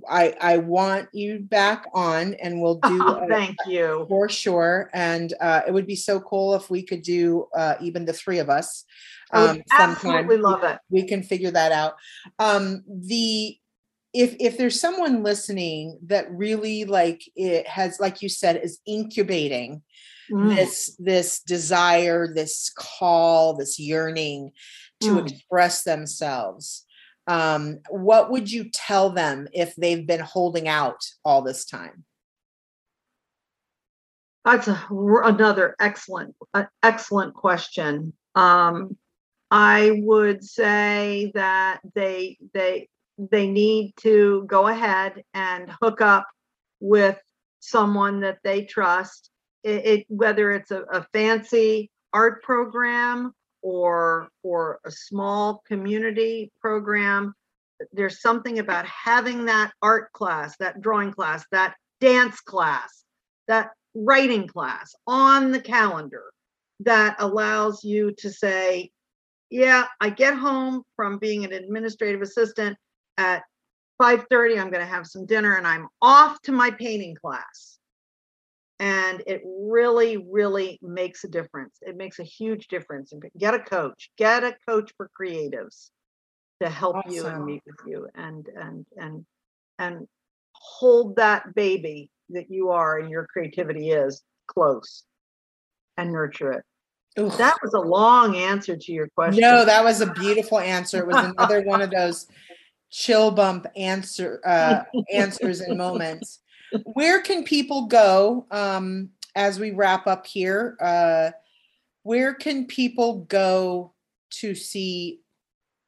I 0.08 0.34
I 0.40 0.58
want 0.58 1.08
you 1.12 1.38
back 1.38 1.86
on, 1.94 2.34
and 2.34 2.60
we'll 2.60 2.80
do. 2.80 3.00
Oh, 3.00 3.24
thank 3.28 3.56
a, 3.64 3.70
you 3.70 4.06
for 4.08 4.28
sure. 4.28 4.90
And 4.92 5.32
uh, 5.40 5.62
it 5.68 5.72
would 5.72 5.86
be 5.86 5.96
so 5.96 6.18
cool 6.20 6.54
if 6.54 6.68
we 6.68 6.82
could 6.82 7.02
do 7.02 7.46
uh, 7.56 7.74
even 7.80 8.04
the 8.04 8.12
three 8.12 8.40
of 8.40 8.50
us. 8.50 8.84
Um, 9.32 9.62
absolutely 9.78 10.38
love 10.38 10.64
it. 10.64 10.78
We 10.88 11.06
can 11.06 11.22
figure 11.22 11.52
that 11.52 11.70
out. 11.70 11.94
Um, 12.40 12.82
the 12.88 13.59
if 14.12 14.36
if 14.40 14.58
there's 14.58 14.80
someone 14.80 15.22
listening 15.22 15.98
that 16.06 16.30
really 16.30 16.84
like 16.84 17.22
it 17.36 17.66
has, 17.68 18.00
like 18.00 18.22
you 18.22 18.28
said, 18.28 18.60
is 18.62 18.80
incubating 18.86 19.82
mm. 20.30 20.54
this 20.54 20.96
this 20.98 21.40
desire, 21.40 22.32
this 22.32 22.70
call, 22.76 23.56
this 23.56 23.78
yearning 23.78 24.52
to 25.00 25.16
mm. 25.16 25.30
express 25.30 25.84
themselves 25.84 26.84
um, 27.30 27.78
what 27.90 28.30
would 28.30 28.50
you 28.50 28.64
tell 28.64 29.10
them 29.10 29.46
if 29.52 29.76
they've 29.76 30.04
been 30.04 30.20
holding 30.20 30.66
out 30.66 31.00
all 31.24 31.42
this 31.42 31.64
time? 31.64 32.04
That's 34.44 34.66
a, 34.66 34.86
another 34.90 35.76
excellent, 35.78 36.34
uh, 36.54 36.64
excellent 36.82 37.34
question. 37.34 38.14
Um, 38.34 38.96
I 39.48 40.00
would 40.02 40.42
say 40.42 41.30
that 41.34 41.80
they 41.94 42.38
they 42.52 42.88
they 43.30 43.48
need 43.48 43.92
to 44.00 44.44
go 44.46 44.68
ahead 44.68 45.22
and 45.34 45.70
hook 45.82 46.00
up 46.00 46.26
with 46.80 47.18
someone 47.60 48.20
that 48.20 48.38
they 48.42 48.64
trust. 48.64 49.30
It, 49.62 49.86
it 49.86 50.06
whether 50.08 50.52
it's 50.52 50.70
a, 50.70 50.82
a 50.90 51.06
fancy 51.12 51.90
art 52.12 52.42
program 52.42 53.32
or 53.62 54.28
or 54.42 54.80
a 54.86 54.90
small 54.90 55.62
community 55.66 56.50
program 56.60 57.34
there's 57.92 58.20
something 58.20 58.58
about 58.58 58.86
having 58.86 59.46
that 59.46 59.72
art 59.82 60.12
class 60.12 60.56
that 60.58 60.80
drawing 60.80 61.12
class 61.12 61.44
that 61.52 61.74
dance 62.00 62.40
class 62.40 63.04
that 63.48 63.70
writing 63.94 64.46
class 64.46 64.94
on 65.06 65.52
the 65.52 65.60
calendar 65.60 66.24
that 66.80 67.16
allows 67.18 67.84
you 67.84 68.12
to 68.16 68.30
say 68.30 68.90
yeah 69.50 69.84
i 70.00 70.08
get 70.08 70.34
home 70.34 70.82
from 70.96 71.18
being 71.18 71.44
an 71.44 71.52
administrative 71.52 72.22
assistant 72.22 72.76
at 73.20 73.42
5:30 74.00 74.58
i'm 74.58 74.70
going 74.70 74.84
to 74.84 74.94
have 74.96 75.06
some 75.06 75.26
dinner 75.26 75.56
and 75.56 75.66
i'm 75.66 75.88
off 76.00 76.40
to 76.42 76.52
my 76.52 76.70
painting 76.70 77.14
class. 77.14 77.78
And 78.78 79.22
it 79.26 79.42
really 79.44 80.16
really 80.16 80.78
makes 80.80 81.24
a 81.24 81.28
difference. 81.28 81.76
It 81.82 81.98
makes 81.98 82.18
a 82.18 82.24
huge 82.24 82.68
difference. 82.68 83.12
And 83.12 83.22
get 83.38 83.52
a 83.54 83.58
coach 83.58 84.10
get 84.16 84.42
a 84.42 84.56
coach 84.66 84.90
for 84.96 85.10
creatives 85.18 85.90
to 86.62 86.70
help 86.70 86.96
you 87.08 87.26
and 87.26 87.44
meet 87.44 87.62
with 87.66 87.76
you 87.86 88.08
and 88.14 88.46
and 88.56 88.86
and 88.96 89.26
and 89.78 90.08
hold 90.52 91.16
that 91.16 91.54
baby 91.54 92.10
that 92.30 92.50
you 92.50 92.70
are 92.70 92.98
and 92.98 93.10
your 93.10 93.26
creativity 93.26 93.90
is 93.90 94.22
close 94.46 95.04
and 95.96 96.12
nurture 96.12 96.52
it. 96.52 96.64
Oof. 97.18 97.36
that 97.38 97.56
was 97.62 97.74
a 97.74 97.80
long 97.80 98.36
answer 98.36 98.76
to 98.76 98.92
your 98.92 99.08
question. 99.08 99.40
No, 99.40 99.64
that 99.64 99.84
was 99.84 100.00
a 100.00 100.12
beautiful 100.12 100.60
answer. 100.60 100.98
It 100.98 101.06
was 101.06 101.16
another 101.16 101.62
one 101.62 101.82
of 101.82 101.90
those 101.98 102.28
chill 102.90 103.30
bump 103.30 103.66
answer 103.76 104.40
uh, 104.44 104.82
answers 105.12 105.60
and 105.60 105.78
moments. 105.78 106.40
Where 106.94 107.20
can 107.22 107.44
people 107.44 107.86
go 107.86 108.46
um, 108.50 109.10
as 109.34 109.58
we 109.58 109.70
wrap 109.72 110.06
up 110.06 110.26
here? 110.26 110.76
Uh, 110.80 111.30
where 112.02 112.34
can 112.34 112.66
people 112.66 113.24
go 113.28 113.92
to 114.30 114.54
see 114.54 115.20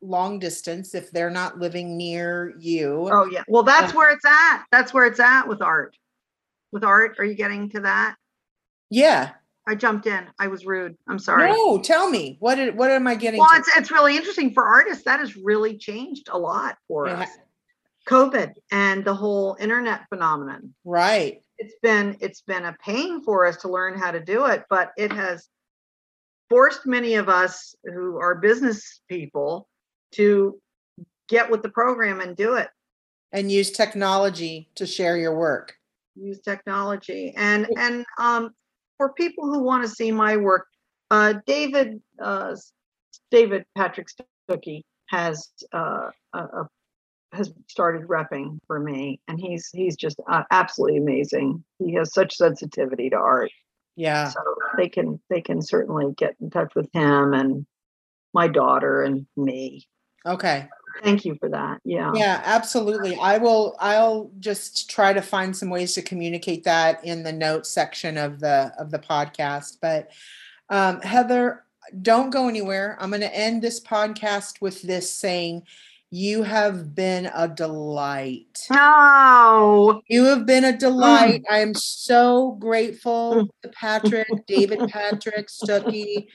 long 0.01 0.39
distance 0.41 0.95
if 0.95 1.11
they're 1.13 1.31
not 1.31 1.59
living 1.59 1.97
near 1.97 2.55
you? 2.59 3.09
oh 3.13 3.27
yeah 3.31 3.43
well 3.47 3.63
that's 3.63 3.93
Oh. 3.93 3.99
where 3.99 4.11
it's 4.11 4.25
at 4.25 4.65
that's 4.73 4.93
where 4.93 5.07
it's 5.07 5.21
at 5.21 5.47
with 5.47 5.63
art 5.63 5.97
with 6.73 6.83
art 6.83 7.15
are 7.21 7.25
you 7.25 7.35
getting 7.35 7.69
to 7.71 7.81
that 7.81 8.17
Yeah. 8.91 9.31
I 9.69 9.75
jumped 9.75 10.07
in 10.07 10.27
i 10.39 10.47
was 10.49 10.65
rude 10.67 10.97
i'm 11.09 11.19
sorry 11.19 11.51
No, 11.51 11.79
tell 11.81 12.09
me 12.11 12.37
what 12.41 12.57
did, 12.57 12.77
what 12.77 12.91
am 12.91 13.07
I 13.07 13.15
getting? 13.15 13.39
Well, 13.41 13.51
to? 13.51 13.57
it's 13.59 13.77
it's 13.77 13.91
really 13.91 14.17
interesting 14.17 14.53
for 14.53 14.65
artists. 14.65 15.05
That 15.05 15.21
has 15.21 15.37
really 15.37 15.77
changed 15.79 16.29
a 16.31 16.39
lot 16.39 16.77
for 16.89 17.09
ha- 17.09 17.23
us. 17.23 17.29
COVID 18.09 18.55
and 18.73 19.05
the 19.05 19.15
whole 19.15 19.57
internet 19.61 20.09
phenomenon. 20.09 20.75
right. 20.85 21.43
It's 21.59 21.75
been 21.81 22.17
it's 22.21 22.41
been 22.41 22.65
a 22.65 22.77
pain 22.85 23.23
for 23.23 23.47
us 23.47 23.59
to 23.59 23.69
learn 23.69 23.97
how 23.97 24.11
to 24.11 24.19
do 24.19 24.47
it, 24.47 24.65
but 24.69 24.91
it 24.97 25.13
has 25.13 25.49
forced 26.51 26.87
many 26.87 27.15
of 27.15 27.29
us 27.29 27.75
who 27.85 28.19
are 28.19 28.35
business 28.35 29.01
people 29.09 29.69
to 30.13 30.61
get 31.29 31.49
with 31.51 31.63
the 31.63 31.69
program 31.69 32.21
and 32.21 32.37
do 32.37 32.55
it. 32.55 32.69
And 33.31 33.51
use 33.51 33.71
technology 33.71 34.69
to 34.75 34.87
share 34.87 35.17
your 35.17 35.37
work. 35.39 35.75
Use 36.17 36.41
technology 36.41 37.33
and 37.37 37.69
and 37.79 38.05
um 38.19 38.51
for 38.99 39.13
people 39.13 39.45
who 39.45 39.63
want 39.63 39.83
to 39.85 39.89
see 39.89 40.13
my 40.13 40.37
work, 40.37 40.67
uh, 41.11 41.35
David 41.47 42.01
uh, 42.21 42.55
David 43.31 43.65
Patrick 43.77 44.09
Stuckey 44.51 44.83
has 45.07 45.49
uh, 45.73 46.11
a, 46.33 46.67
has 47.33 47.53
started 47.69 48.09
repping 48.09 48.59
for 48.67 48.79
me, 48.79 49.21
and 49.29 49.41
he's 49.41 49.69
he's 49.73 49.97
just 49.97 50.21
uh, 50.31 50.43
absolutely 50.51 50.99
amazing. 50.99 51.65
He 51.79 51.95
has 51.95 52.13
such 52.13 52.35
sensitivity 52.37 53.11
to 53.11 53.17
art, 53.17 53.51
Yeah. 53.97 54.29
so 54.29 54.41
they 54.77 54.89
can 54.89 55.21
they 55.31 55.41
can 55.41 55.63
certainly 55.63 56.13
get 56.17 56.35
in 56.41 56.51
touch 56.51 56.73
with 56.75 56.89
him 56.93 57.33
and 57.35 57.67
my 58.35 58.49
daughter 58.49 59.03
and 59.03 59.27
me. 59.37 59.87
Okay. 60.27 60.69
Thank 61.03 61.25
you 61.25 61.37
for 61.37 61.49
that. 61.51 61.81
Yeah. 61.85 62.13
Yeah, 62.15 62.43
absolutely. 62.45 63.17
I 63.17 63.39
will 63.39 63.77
I'll 63.81 64.31
just 64.41 64.91
try 64.91 65.13
to 65.13 65.23
find 65.23 65.57
some 65.57 65.71
ways 65.71 65.95
to 65.95 66.03
communicate 66.03 66.65
that 66.65 67.05
in 67.05 67.23
the 67.23 67.33
notes 67.33 67.71
section 67.71 68.17
of 68.17 68.41
the 68.41 68.73
of 68.79 68.91
the 68.91 68.99
podcast. 68.99 69.79
But 69.81 70.11
um 70.71 71.01
Heather, 71.01 71.65
don't 72.01 72.31
go 72.31 72.49
anywhere. 72.49 72.97
I'm 73.01 73.11
going 73.11 73.23
to 73.23 73.37
end 73.37 73.61
this 73.61 73.81
podcast 73.81 74.61
with 74.61 74.83
this 74.83 75.11
saying 75.11 75.65
you 76.15 76.43
have 76.43 76.95
been 76.95 77.31
a 77.35 77.49
delight. 77.49 78.67
No. 78.71 80.03
You 80.09 80.25
have 80.27 80.45
been 80.45 80.63
a 80.63 80.77
delight. 80.77 81.41
Mm. 81.41 81.55
I 81.55 81.61
am 81.61 81.75
so 81.75 82.59
grateful 82.61 83.35
mm. 83.35 83.49
to 83.63 83.69
Patrick, 83.71 84.29
David 84.47 84.81
Patrick 84.91 85.49
Stuckey, 85.49 86.27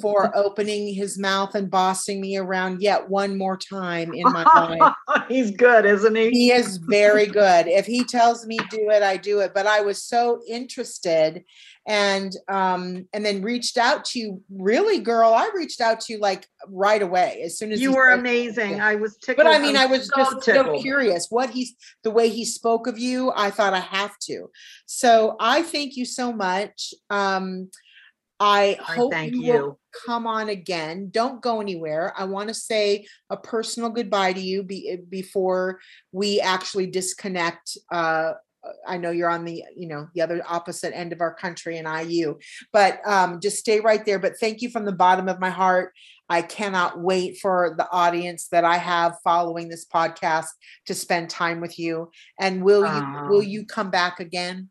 for 0.00 0.30
opening 0.36 0.94
his 0.94 1.18
mouth 1.18 1.56
and 1.56 1.68
bossing 1.68 2.20
me 2.20 2.36
around 2.36 2.80
yet 2.80 3.10
one 3.10 3.36
more 3.36 3.56
time 3.56 4.14
in 4.14 4.22
my 4.22 4.44
life. 4.44 4.94
he's 5.28 5.50
good, 5.50 5.84
isn't 5.84 6.14
he? 6.14 6.30
He 6.30 6.52
is 6.52 6.76
very 6.76 7.26
good. 7.26 7.66
If 7.66 7.86
he 7.86 8.04
tells 8.04 8.46
me 8.46 8.56
do 8.70 8.88
it, 8.90 9.02
I 9.02 9.16
do 9.16 9.40
it. 9.40 9.52
But 9.52 9.66
I 9.66 9.80
was 9.80 10.00
so 10.04 10.42
interested 10.48 11.44
and 11.86 12.34
um 12.48 13.06
and 13.12 13.24
then 13.24 13.42
reached 13.42 13.76
out 13.76 14.04
to 14.06 14.18
you. 14.18 14.42
Really, 14.50 15.00
girl, 15.00 15.34
I 15.34 15.50
reached 15.54 15.80
out 15.80 16.00
to 16.00 16.14
you 16.14 16.18
like 16.18 16.46
right 16.68 17.02
away 17.02 17.42
as 17.44 17.58
soon 17.58 17.72
as 17.72 17.80
You 17.80 17.92
were 17.92 18.10
amazing. 18.10 18.80
I 18.80 18.94
was 18.94 19.16
tickled. 19.16 19.44
But 19.44 19.54
I 19.54 19.58
mean, 19.58 19.76
I 19.76 19.86
was 19.86 20.08
so 20.08 20.16
just 20.16 20.44
so 20.44 20.78
curious 20.80 21.26
what 21.30 21.50
he's 21.50 21.74
the 22.02 22.10
way 22.10 22.28
he 22.28 22.44
spoke 22.44 22.86
of 22.86 22.98
you. 22.98 23.32
I 23.34 23.50
thought 23.50 23.74
I 23.74 23.80
have 23.80 24.18
to. 24.22 24.50
So 24.86 25.36
I 25.38 25.62
thank 25.62 25.96
you 25.96 26.04
so 26.04 26.32
much. 26.32 26.94
Um, 27.10 27.70
I 28.40 28.78
hope 28.80 29.12
thank 29.12 29.34
you, 29.34 29.42
will 29.42 29.48
you. 29.48 29.78
come 30.06 30.26
on 30.26 30.48
again. 30.48 31.08
Don't 31.10 31.40
go 31.40 31.60
anywhere. 31.60 32.12
I 32.16 32.24
want 32.24 32.48
to 32.48 32.54
say 32.54 33.06
a 33.30 33.36
personal 33.36 33.90
goodbye 33.90 34.32
to 34.32 34.40
you 34.40 34.62
be, 34.62 34.98
before 35.08 35.80
we 36.12 36.40
actually 36.40 36.88
disconnect. 36.88 37.78
Uh, 37.92 38.32
I 38.86 38.96
know 38.98 39.10
you're 39.10 39.28
on 39.30 39.44
the 39.44 39.62
you 39.76 39.86
know 39.88 40.08
the 40.14 40.22
other 40.22 40.42
opposite 40.48 40.94
end 40.96 41.12
of 41.12 41.20
our 41.20 41.34
country 41.34 41.78
and 41.78 42.10
IU, 42.10 42.38
but 42.72 43.00
um, 43.06 43.40
just 43.40 43.58
stay 43.58 43.80
right 43.80 44.04
there. 44.04 44.18
But 44.18 44.38
thank 44.38 44.62
you 44.62 44.70
from 44.70 44.84
the 44.84 44.92
bottom 44.92 45.28
of 45.28 45.40
my 45.40 45.50
heart. 45.50 45.92
I 46.28 46.40
cannot 46.40 46.98
wait 47.00 47.38
for 47.40 47.74
the 47.76 47.86
audience 47.90 48.48
that 48.48 48.64
I 48.64 48.78
have 48.78 49.16
following 49.22 49.68
this 49.68 49.84
podcast 49.84 50.46
to 50.86 50.94
spend 50.94 51.28
time 51.28 51.60
with 51.60 51.78
you. 51.78 52.10
And 52.40 52.64
will 52.64 52.84
you 52.86 53.28
will 53.28 53.42
you 53.42 53.66
come 53.66 53.90
back 53.90 54.20
again? 54.20 54.70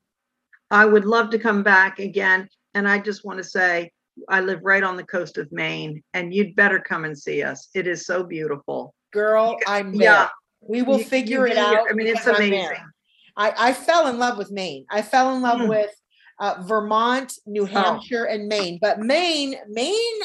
I 0.71 0.85
would 0.85 1.05
love 1.05 1.29
to 1.31 1.39
come 1.39 1.61
back 1.61 1.99
again. 1.99 2.49
And 2.73 2.87
I 2.89 2.97
just 2.97 3.23
want 3.23 3.37
to 3.37 3.43
say, 3.43 3.91
I 4.27 4.41
live 4.41 4.61
right 4.63 4.81
on 4.81 4.95
the 4.95 5.03
coast 5.03 5.37
of 5.37 5.51
Maine, 5.51 6.01
and 6.15 6.33
you'd 6.33 6.55
better 6.55 6.79
come 6.79 7.05
and 7.05 7.15
see 7.17 7.43
us. 7.43 7.69
It 7.75 7.85
is 7.85 8.05
so 8.07 8.23
beautiful. 8.23 8.95
Girl, 9.11 9.57
I'm 9.67 9.91
there. 9.95 10.01
Yeah, 10.11 10.29
We 10.61 10.81
will 10.81 10.97
you- 10.97 11.03
figure 11.05 11.45
you 11.45 11.53
it 11.53 11.57
here. 11.57 11.65
out. 11.65 11.85
I 11.89 11.93
mean, 11.93 12.07
it's 12.07 12.21
because 12.25 12.39
I'm 12.41 12.49
there. 12.49 12.69
amazing. 12.71 12.85
I, 13.35 13.53
I 13.69 13.73
fell 13.73 14.07
in 14.07 14.17
love 14.19 14.37
with 14.37 14.51
Maine. 14.51 14.85
I 14.89 15.01
fell 15.01 15.35
in 15.35 15.41
love 15.41 15.59
Mm. 15.59 15.69
with 15.69 15.91
uh, 16.39 16.55
Vermont, 16.67 17.33
New 17.45 17.65
Hampshire, 17.65 18.25
and 18.25 18.47
Maine. 18.47 18.79
But 18.81 18.99
Maine, 18.99 19.55
Maine, 19.69 20.21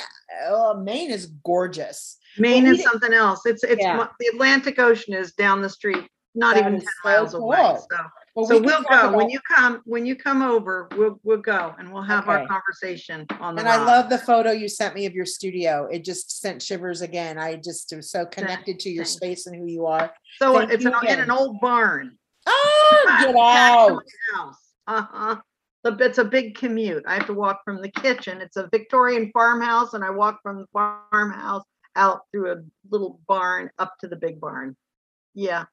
oh, 0.47 0.81
Maine 0.83 1.11
is 1.11 1.27
gorgeous. 1.45 2.19
Maine 2.39 2.65
we 2.65 2.71
is 2.71 2.83
something 2.83 3.13
else. 3.13 3.45
It's 3.47 3.63
it's 3.65 3.83
Yeah. 3.83 4.07
the 4.19 4.27
Atlantic 4.33 4.79
Ocean 4.79 5.15
is 5.15 5.33
down 5.33 5.61
the 5.61 5.69
street, 5.69 6.09
not 6.35 6.55
That 6.55 6.61
even 6.61 6.81
ten 6.81 6.87
so 7.03 7.09
miles 7.09 7.35
away. 7.35 7.77
So 7.91 7.97
Well, 8.35 8.47
so 8.47 8.59
we 8.59 8.67
we'll 8.67 8.83
talk 8.85 9.11
go 9.13 9.17
when 9.17 9.29
you 9.31 9.41
come 9.41 9.83
when 9.85 10.07
you 10.07 10.15
come 10.17 10.43
over. 10.43 10.89
We'll 10.97 11.19
we'll 11.25 11.39
go 11.39 11.75
and 11.79 11.93
we'll 11.93 12.03
have 12.03 12.29
our 12.29 12.47
conversation 12.47 13.27
on 13.41 13.55
the. 13.55 13.61
And 13.61 13.69
I 13.69 13.85
love 13.85 14.09
the 14.09 14.19
photo 14.19 14.51
you 14.53 14.69
sent 14.69 14.95
me 14.95 15.07
of 15.07 15.15
your 15.15 15.27
studio. 15.27 15.89
It 15.91 16.05
just 16.05 16.41
sent 16.41 16.63
shivers 16.63 17.01
again. 17.01 17.39
I 17.39 17.57
just 17.57 17.93
am 17.93 18.03
so 18.03 18.25
connected 18.27 18.79
to 18.81 18.91
your 18.91 19.05
thanks. 19.05 19.15
space 19.17 19.47
and 19.47 19.57
who 19.57 19.67
you 19.67 19.87
are. 19.87 20.13
So 20.39 20.59
thank 20.59 20.73
it's 20.73 20.85
you 20.85 20.93
an, 20.93 21.07
in 21.09 21.21
an 21.21 21.31
old 21.31 21.61
barn. 21.61 22.18
Ah, 22.51 23.19
get 23.25 23.37
out. 23.37 24.03
Uh-huh. 24.87 25.37
It's 25.85 26.19
a 26.19 26.25
big 26.25 26.55
commute. 26.57 27.05
I 27.07 27.15
have 27.15 27.27
to 27.27 27.35
walk 27.35 27.61
from 27.65 27.81
the 27.81 27.91
kitchen. 27.91 28.41
It's 28.41 28.57
a 28.57 28.69
Victorian 28.73 29.31
farmhouse, 29.33 29.95
and 29.95 30.05
I 30.05 30.11
walk 30.11 30.41
from 30.43 30.59
the 30.59 30.67
farmhouse 30.73 31.65
out 31.97 32.23
through 32.33 32.53
a 32.53 32.57
little 32.91 33.21
barn 33.27 33.71
up 33.79 33.95
to 34.01 34.09
the 34.09 34.17
big 34.17 34.41
barn. 34.41 34.77
Yeah. 35.35 35.65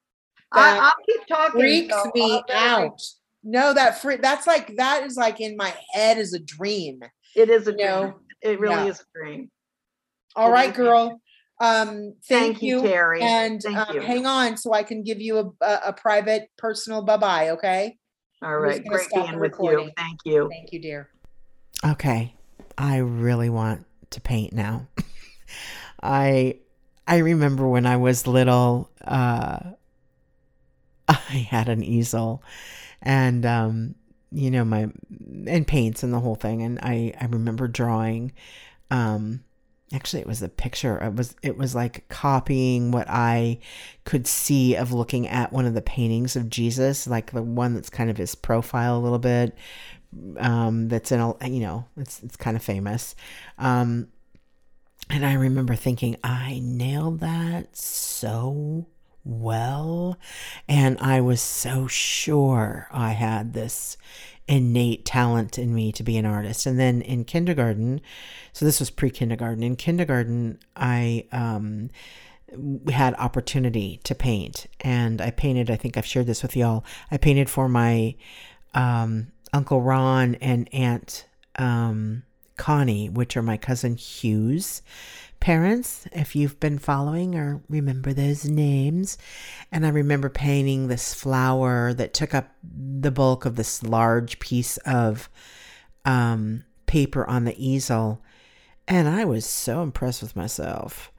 That 0.53 0.77
I, 0.79 0.85
I'll 0.85 0.93
keep 1.05 1.27
talking. 1.27 1.59
Freaks 1.59 1.93
so 1.95 2.11
me 2.13 2.41
out. 2.53 3.01
No, 3.43 3.73
that 3.73 4.01
that's 4.21 4.47
like 4.47 4.75
that 4.77 5.03
is 5.03 5.17
like 5.17 5.41
in 5.41 5.55
my 5.57 5.73
head 5.91 6.17
is 6.17 6.33
a 6.33 6.39
dream. 6.39 7.01
It 7.35 7.49
is 7.49 7.67
a 7.67 7.71
You 7.71 7.77
dream. 7.77 7.87
know, 7.87 8.19
it 8.41 8.59
really 8.59 8.75
yeah. 8.85 8.85
is 8.85 8.99
a 9.01 9.05
dream. 9.17 9.51
All 10.35 10.49
It 10.49 10.53
right, 10.53 10.73
girl. 10.73 11.19
Um, 11.59 12.15
thank, 12.27 12.57
Thank, 12.57 12.61
you, 12.61 12.81
Terry. 12.81 13.21
And 13.21 13.61
Thank 13.61 13.77
um, 13.77 13.95
you. 13.95 14.01
hang 14.01 14.25
on 14.25 14.57
so 14.57 14.73
I 14.73 14.83
can 14.83 15.03
give 15.03 15.21
you 15.21 15.37
a, 15.37 15.65
a, 15.65 15.79
a 15.87 15.93
private 15.93 16.49
personal 16.57 17.01
bye 17.01 17.17
bye. 17.17 17.49
Okay. 17.51 17.97
All 18.43 18.55
I'm 18.55 18.69
just 18.69 18.83
right. 18.83 18.83
gonna 18.83 18.97
Great 18.97 19.09
being 19.13 19.39
with 19.39 19.51
recording. 19.51 19.87
you. 19.87 19.91
Thank 19.97 20.19
you. 20.25 20.49
Thank 20.49 20.73
you, 20.73 20.81
dear. 20.81 21.09
Okay. 21.85 22.35
I 22.77 22.97
really 22.97 23.49
want 23.49 23.85
to 24.11 24.21
paint 24.21 24.53
now. 24.53 24.87
I 26.03 26.59
I 27.07 27.17
remember 27.17 27.67
when 27.67 27.85
I 27.85 27.97
was 27.97 28.27
little, 28.27 28.89
uh 29.05 29.59
I 31.07 31.47
had 31.49 31.69
an 31.69 31.83
easel 31.83 32.43
and 33.01 33.45
um 33.45 33.95
you 34.31 34.51
know 34.51 34.65
my 34.65 34.89
and 35.47 35.65
paints 35.65 36.03
and 36.03 36.11
the 36.11 36.19
whole 36.19 36.35
thing 36.35 36.63
and 36.63 36.79
I 36.81 37.13
I 37.19 37.25
remember 37.25 37.67
drawing 37.67 38.33
um 38.91 39.43
actually 39.95 40.21
it 40.21 40.27
was 40.27 40.43
a 40.43 40.49
picture. 40.49 40.97
It 40.97 41.15
was 41.15 41.35
it 41.41 41.57
was 41.57 41.73
like 41.73 42.07
copying 42.09 42.91
what 42.91 43.07
I 43.09 43.59
could 44.03 44.27
see 44.27 44.75
of 44.75 44.91
looking 44.91 45.27
at 45.27 45.53
one 45.53 45.65
of 45.65 45.73
the 45.73 45.81
paintings 45.81 46.35
of 46.35 46.49
Jesus 46.49 47.07
like 47.07 47.31
the 47.31 47.41
one 47.41 47.73
that's 47.73 47.89
kind 47.89 48.09
of 48.09 48.17
his 48.17 48.35
profile 48.35 48.97
a 48.97 48.99
little 48.99 49.19
bit 49.19 49.55
um, 50.37 50.87
that's 50.89 51.11
in 51.11 51.19
a 51.19 51.47
you 51.47 51.61
know 51.61 51.85
it's 51.97 52.21
it's 52.21 52.35
kind 52.35 52.55
of 52.55 52.63
famous. 52.63 53.15
Um, 53.57 54.09
and 55.09 55.25
i 55.25 55.33
remember 55.33 55.75
thinking 55.75 56.15
i 56.23 56.59
nailed 56.63 57.19
that 57.19 57.75
so 57.75 58.87
well. 59.25 60.17
And 60.67 60.97
I 60.99 61.19
was 61.19 61.41
so 61.41 61.87
sure 61.87 62.87
I 62.91 63.11
had 63.11 63.53
this 63.53 63.97
innate 64.47 65.05
talent 65.05 65.57
in 65.57 65.73
me 65.73 65.91
to 65.91 66.03
be 66.03 66.17
an 66.17 66.25
artist. 66.25 66.65
And 66.65 66.79
then 66.79 67.01
in 67.01 67.25
kindergarten, 67.25 67.99
so 68.53 68.63
this 68.63 68.79
was 68.79 68.89
pre 68.89 69.09
kindergarten, 69.09 69.63
in 69.63 69.75
kindergarten, 69.75 70.59
I, 70.75 71.25
um, 71.31 71.89
had 72.89 73.15
opportunity 73.15 73.99
to 74.03 74.15
paint 74.15 74.67
and 74.79 75.19
I 75.19 75.31
painted 75.31 75.69
I 75.69 75.75
think 75.75 75.97
I've 75.97 76.05
shared 76.05 76.27
this 76.27 76.41
with 76.41 76.55
y'all 76.55 76.85
I 77.11 77.17
painted 77.17 77.49
for 77.49 77.67
my 77.67 78.15
um, 78.73 79.27
Uncle 79.51 79.81
Ron 79.81 80.35
and 80.35 80.69
Aunt 80.73 81.25
um, 81.57 82.23
Connie 82.55 83.09
which 83.09 83.35
are 83.35 83.41
my 83.41 83.57
cousin 83.57 83.97
Hugh's 83.97 84.81
parents 85.45 86.07
if 86.11 86.35
you've 86.35 86.59
been 86.59 86.79
following 86.79 87.35
or 87.35 87.61
remember 87.69 88.11
those 88.11 88.45
names. 88.45 89.15
And 89.71 89.85
I 89.85 89.89
remember 89.89 90.27
painting 90.27 90.87
this 90.87 91.13
flower 91.13 91.93
that 91.93 92.15
took 92.15 92.33
up 92.33 92.49
the 92.63 93.11
bulk 93.11 93.45
of 93.45 93.55
this 93.55 93.83
large 93.83 94.39
piece 94.39 94.77
of 94.77 95.29
um, 96.03 96.63
paper 96.87 97.29
on 97.29 97.43
the 97.43 97.53
easel. 97.63 98.23
And 98.87 99.07
I 99.07 99.23
was 99.25 99.45
so 99.45 99.83
impressed 99.83 100.23
with 100.23 100.35
myself. 100.35 101.11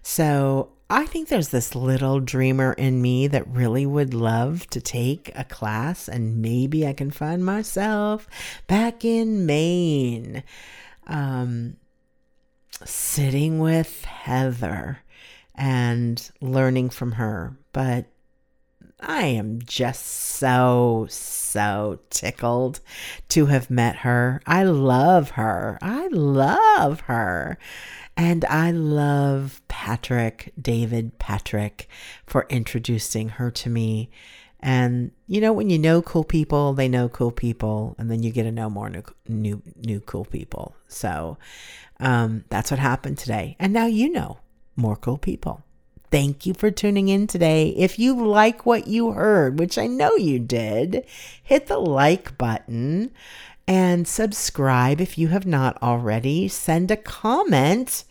So 0.00 0.70
I 0.88 1.04
think 1.04 1.28
there's 1.28 1.50
this 1.50 1.74
little 1.74 2.20
dreamer 2.20 2.72
in 2.72 3.02
me 3.02 3.26
that 3.26 3.46
really 3.46 3.84
would 3.84 4.14
love 4.14 4.66
to 4.70 4.80
take 4.80 5.30
a 5.34 5.44
class 5.44 6.08
and 6.08 6.40
maybe 6.40 6.86
I 6.86 6.94
can 6.94 7.10
find 7.10 7.44
myself 7.44 8.30
back 8.66 9.04
in 9.04 9.44
Maine, 9.44 10.42
um, 11.06 11.76
sitting 12.84 13.58
with 13.58 14.04
Heather 14.04 14.98
and 15.54 16.30
learning 16.40 16.90
from 16.90 17.12
her. 17.12 17.56
But 17.72 18.06
I 19.00 19.24
am 19.24 19.60
just 19.62 20.06
so, 20.06 21.06
so 21.10 22.00
tickled 22.10 22.80
to 23.30 23.46
have 23.46 23.70
met 23.70 23.96
her. 23.96 24.40
I 24.46 24.64
love 24.64 25.30
her. 25.30 25.78
I 25.82 26.08
love 26.08 27.00
her. 27.02 27.58
And 28.16 28.44
I 28.44 28.70
love 28.70 29.60
Patrick, 29.68 30.52
David 30.60 31.18
Patrick, 31.18 31.88
for 32.26 32.46
introducing 32.48 33.30
her 33.30 33.50
to 33.50 33.68
me. 33.68 34.10
And 34.64 35.10
you 35.26 35.42
know, 35.42 35.52
when 35.52 35.68
you 35.68 35.78
know 35.78 36.00
cool 36.00 36.24
people, 36.24 36.72
they 36.72 36.88
know 36.88 37.10
cool 37.10 37.30
people, 37.30 37.94
and 37.98 38.10
then 38.10 38.22
you 38.22 38.32
get 38.32 38.44
to 38.44 38.50
know 38.50 38.70
more 38.70 38.88
new, 38.88 39.02
new, 39.28 39.62
new 39.76 40.00
cool 40.00 40.24
people. 40.24 40.74
So 40.88 41.36
um, 42.00 42.44
that's 42.48 42.70
what 42.70 42.80
happened 42.80 43.18
today. 43.18 43.56
And 43.60 43.74
now 43.74 43.84
you 43.84 44.10
know 44.10 44.38
more 44.74 44.96
cool 44.96 45.18
people. 45.18 45.62
Thank 46.10 46.46
you 46.46 46.54
for 46.54 46.70
tuning 46.70 47.08
in 47.08 47.26
today. 47.26 47.74
If 47.76 47.98
you 47.98 48.14
like 48.14 48.64
what 48.64 48.86
you 48.86 49.12
heard, 49.12 49.58
which 49.58 49.76
I 49.76 49.86
know 49.86 50.16
you 50.16 50.38
did, 50.38 51.04
hit 51.42 51.66
the 51.66 51.78
like 51.78 52.38
button 52.38 53.10
and 53.68 54.08
subscribe 54.08 54.98
if 54.98 55.18
you 55.18 55.28
have 55.28 55.44
not 55.44 55.76
already. 55.82 56.48
Send 56.48 56.90
a 56.90 56.96
comment 56.96 58.04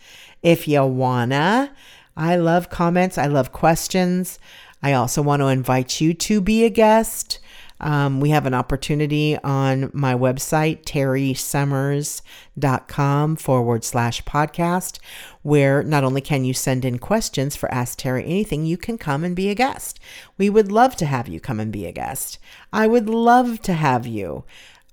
if 0.43 0.67
you 0.67 0.85
wanna. 0.85 1.71
I 2.15 2.35
love 2.35 2.69
comments, 2.69 3.17
I 3.17 3.25
love 3.25 3.51
questions. 3.51 4.37
I 4.83 4.93
also 4.93 5.21
want 5.21 5.41
to 5.41 5.47
invite 5.47 6.01
you 6.01 6.13
to 6.13 6.41
be 6.41 6.65
a 6.65 6.69
guest. 6.69 7.39
Um, 7.79 8.19
we 8.19 8.29
have 8.29 8.45
an 8.45 8.53
opportunity 8.53 9.35
on 9.39 9.89
my 9.93 10.13
website, 10.13 10.83
terrysummers.com 10.83 13.35
forward 13.35 13.83
slash 13.83 14.23
podcast, 14.23 14.99
where 15.41 15.81
not 15.83 16.03
only 16.03 16.21
can 16.21 16.45
you 16.45 16.53
send 16.53 16.85
in 16.85 16.99
questions 16.99 17.57
for 17.57 17.69
Ask 17.73 17.97
Terry 17.97 18.23
Anything, 18.23 18.65
you 18.65 18.77
can 18.77 18.97
come 18.97 19.25
and 19.25 19.35
be 19.35 19.49
a 19.49 19.55
guest. 19.55 19.99
We 20.37 20.49
would 20.49 20.71
love 20.71 20.95
to 20.97 21.05
have 21.05 21.27
you 21.27 21.41
come 21.41 21.59
and 21.59 21.73
be 21.73 21.85
a 21.85 21.91
guest. 21.91 22.39
I 22.71 22.87
would 22.87 23.09
love 23.09 23.61
to 23.63 23.73
have 23.73 24.07
you 24.07 24.45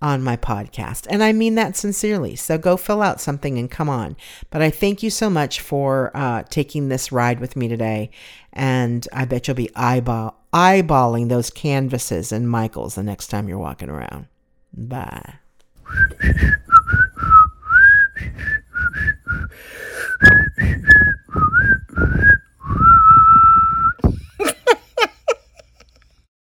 on 0.03 0.23
my 0.23 0.37
podcast. 0.37 1.07
And 1.11 1.23
I 1.23 1.33
mean 1.33 1.57
that 1.57 1.77
sincerely. 1.77 2.35
So 2.35 2.57
go 2.57 2.77
fill 2.77 3.03
out 3.03 3.21
something 3.21 3.59
and 3.59 3.71
come 3.71 3.89
on. 3.89 4.17
But 4.51 4.63
I 4.63 4.71
thank 4.71 5.03
you 5.03 5.11
so 5.11 5.29
much 5.29 5.61
for 5.61 6.11
uh, 6.15 6.45
taking 6.49 6.89
this 6.89 7.13
ride 7.13 7.39
with 7.39 7.55
me 7.55 7.69
today. 7.69 8.11
And 8.53 9.07
I 9.13 9.25
bet 9.25 9.47
you'll 9.47 9.55
be 9.55 9.71
eyeball, 9.75 10.37
eyeballing 10.53 11.29
those 11.29 11.51
canvases 11.51 12.33
and 12.33 12.51
Michaels 12.51 12.97
the 12.97 13.03
next 13.03 13.29
time 13.29 13.49
you're 13.49 13.59
walking 13.59 13.89
around. 13.89 14.27
Bye. 14.73 15.35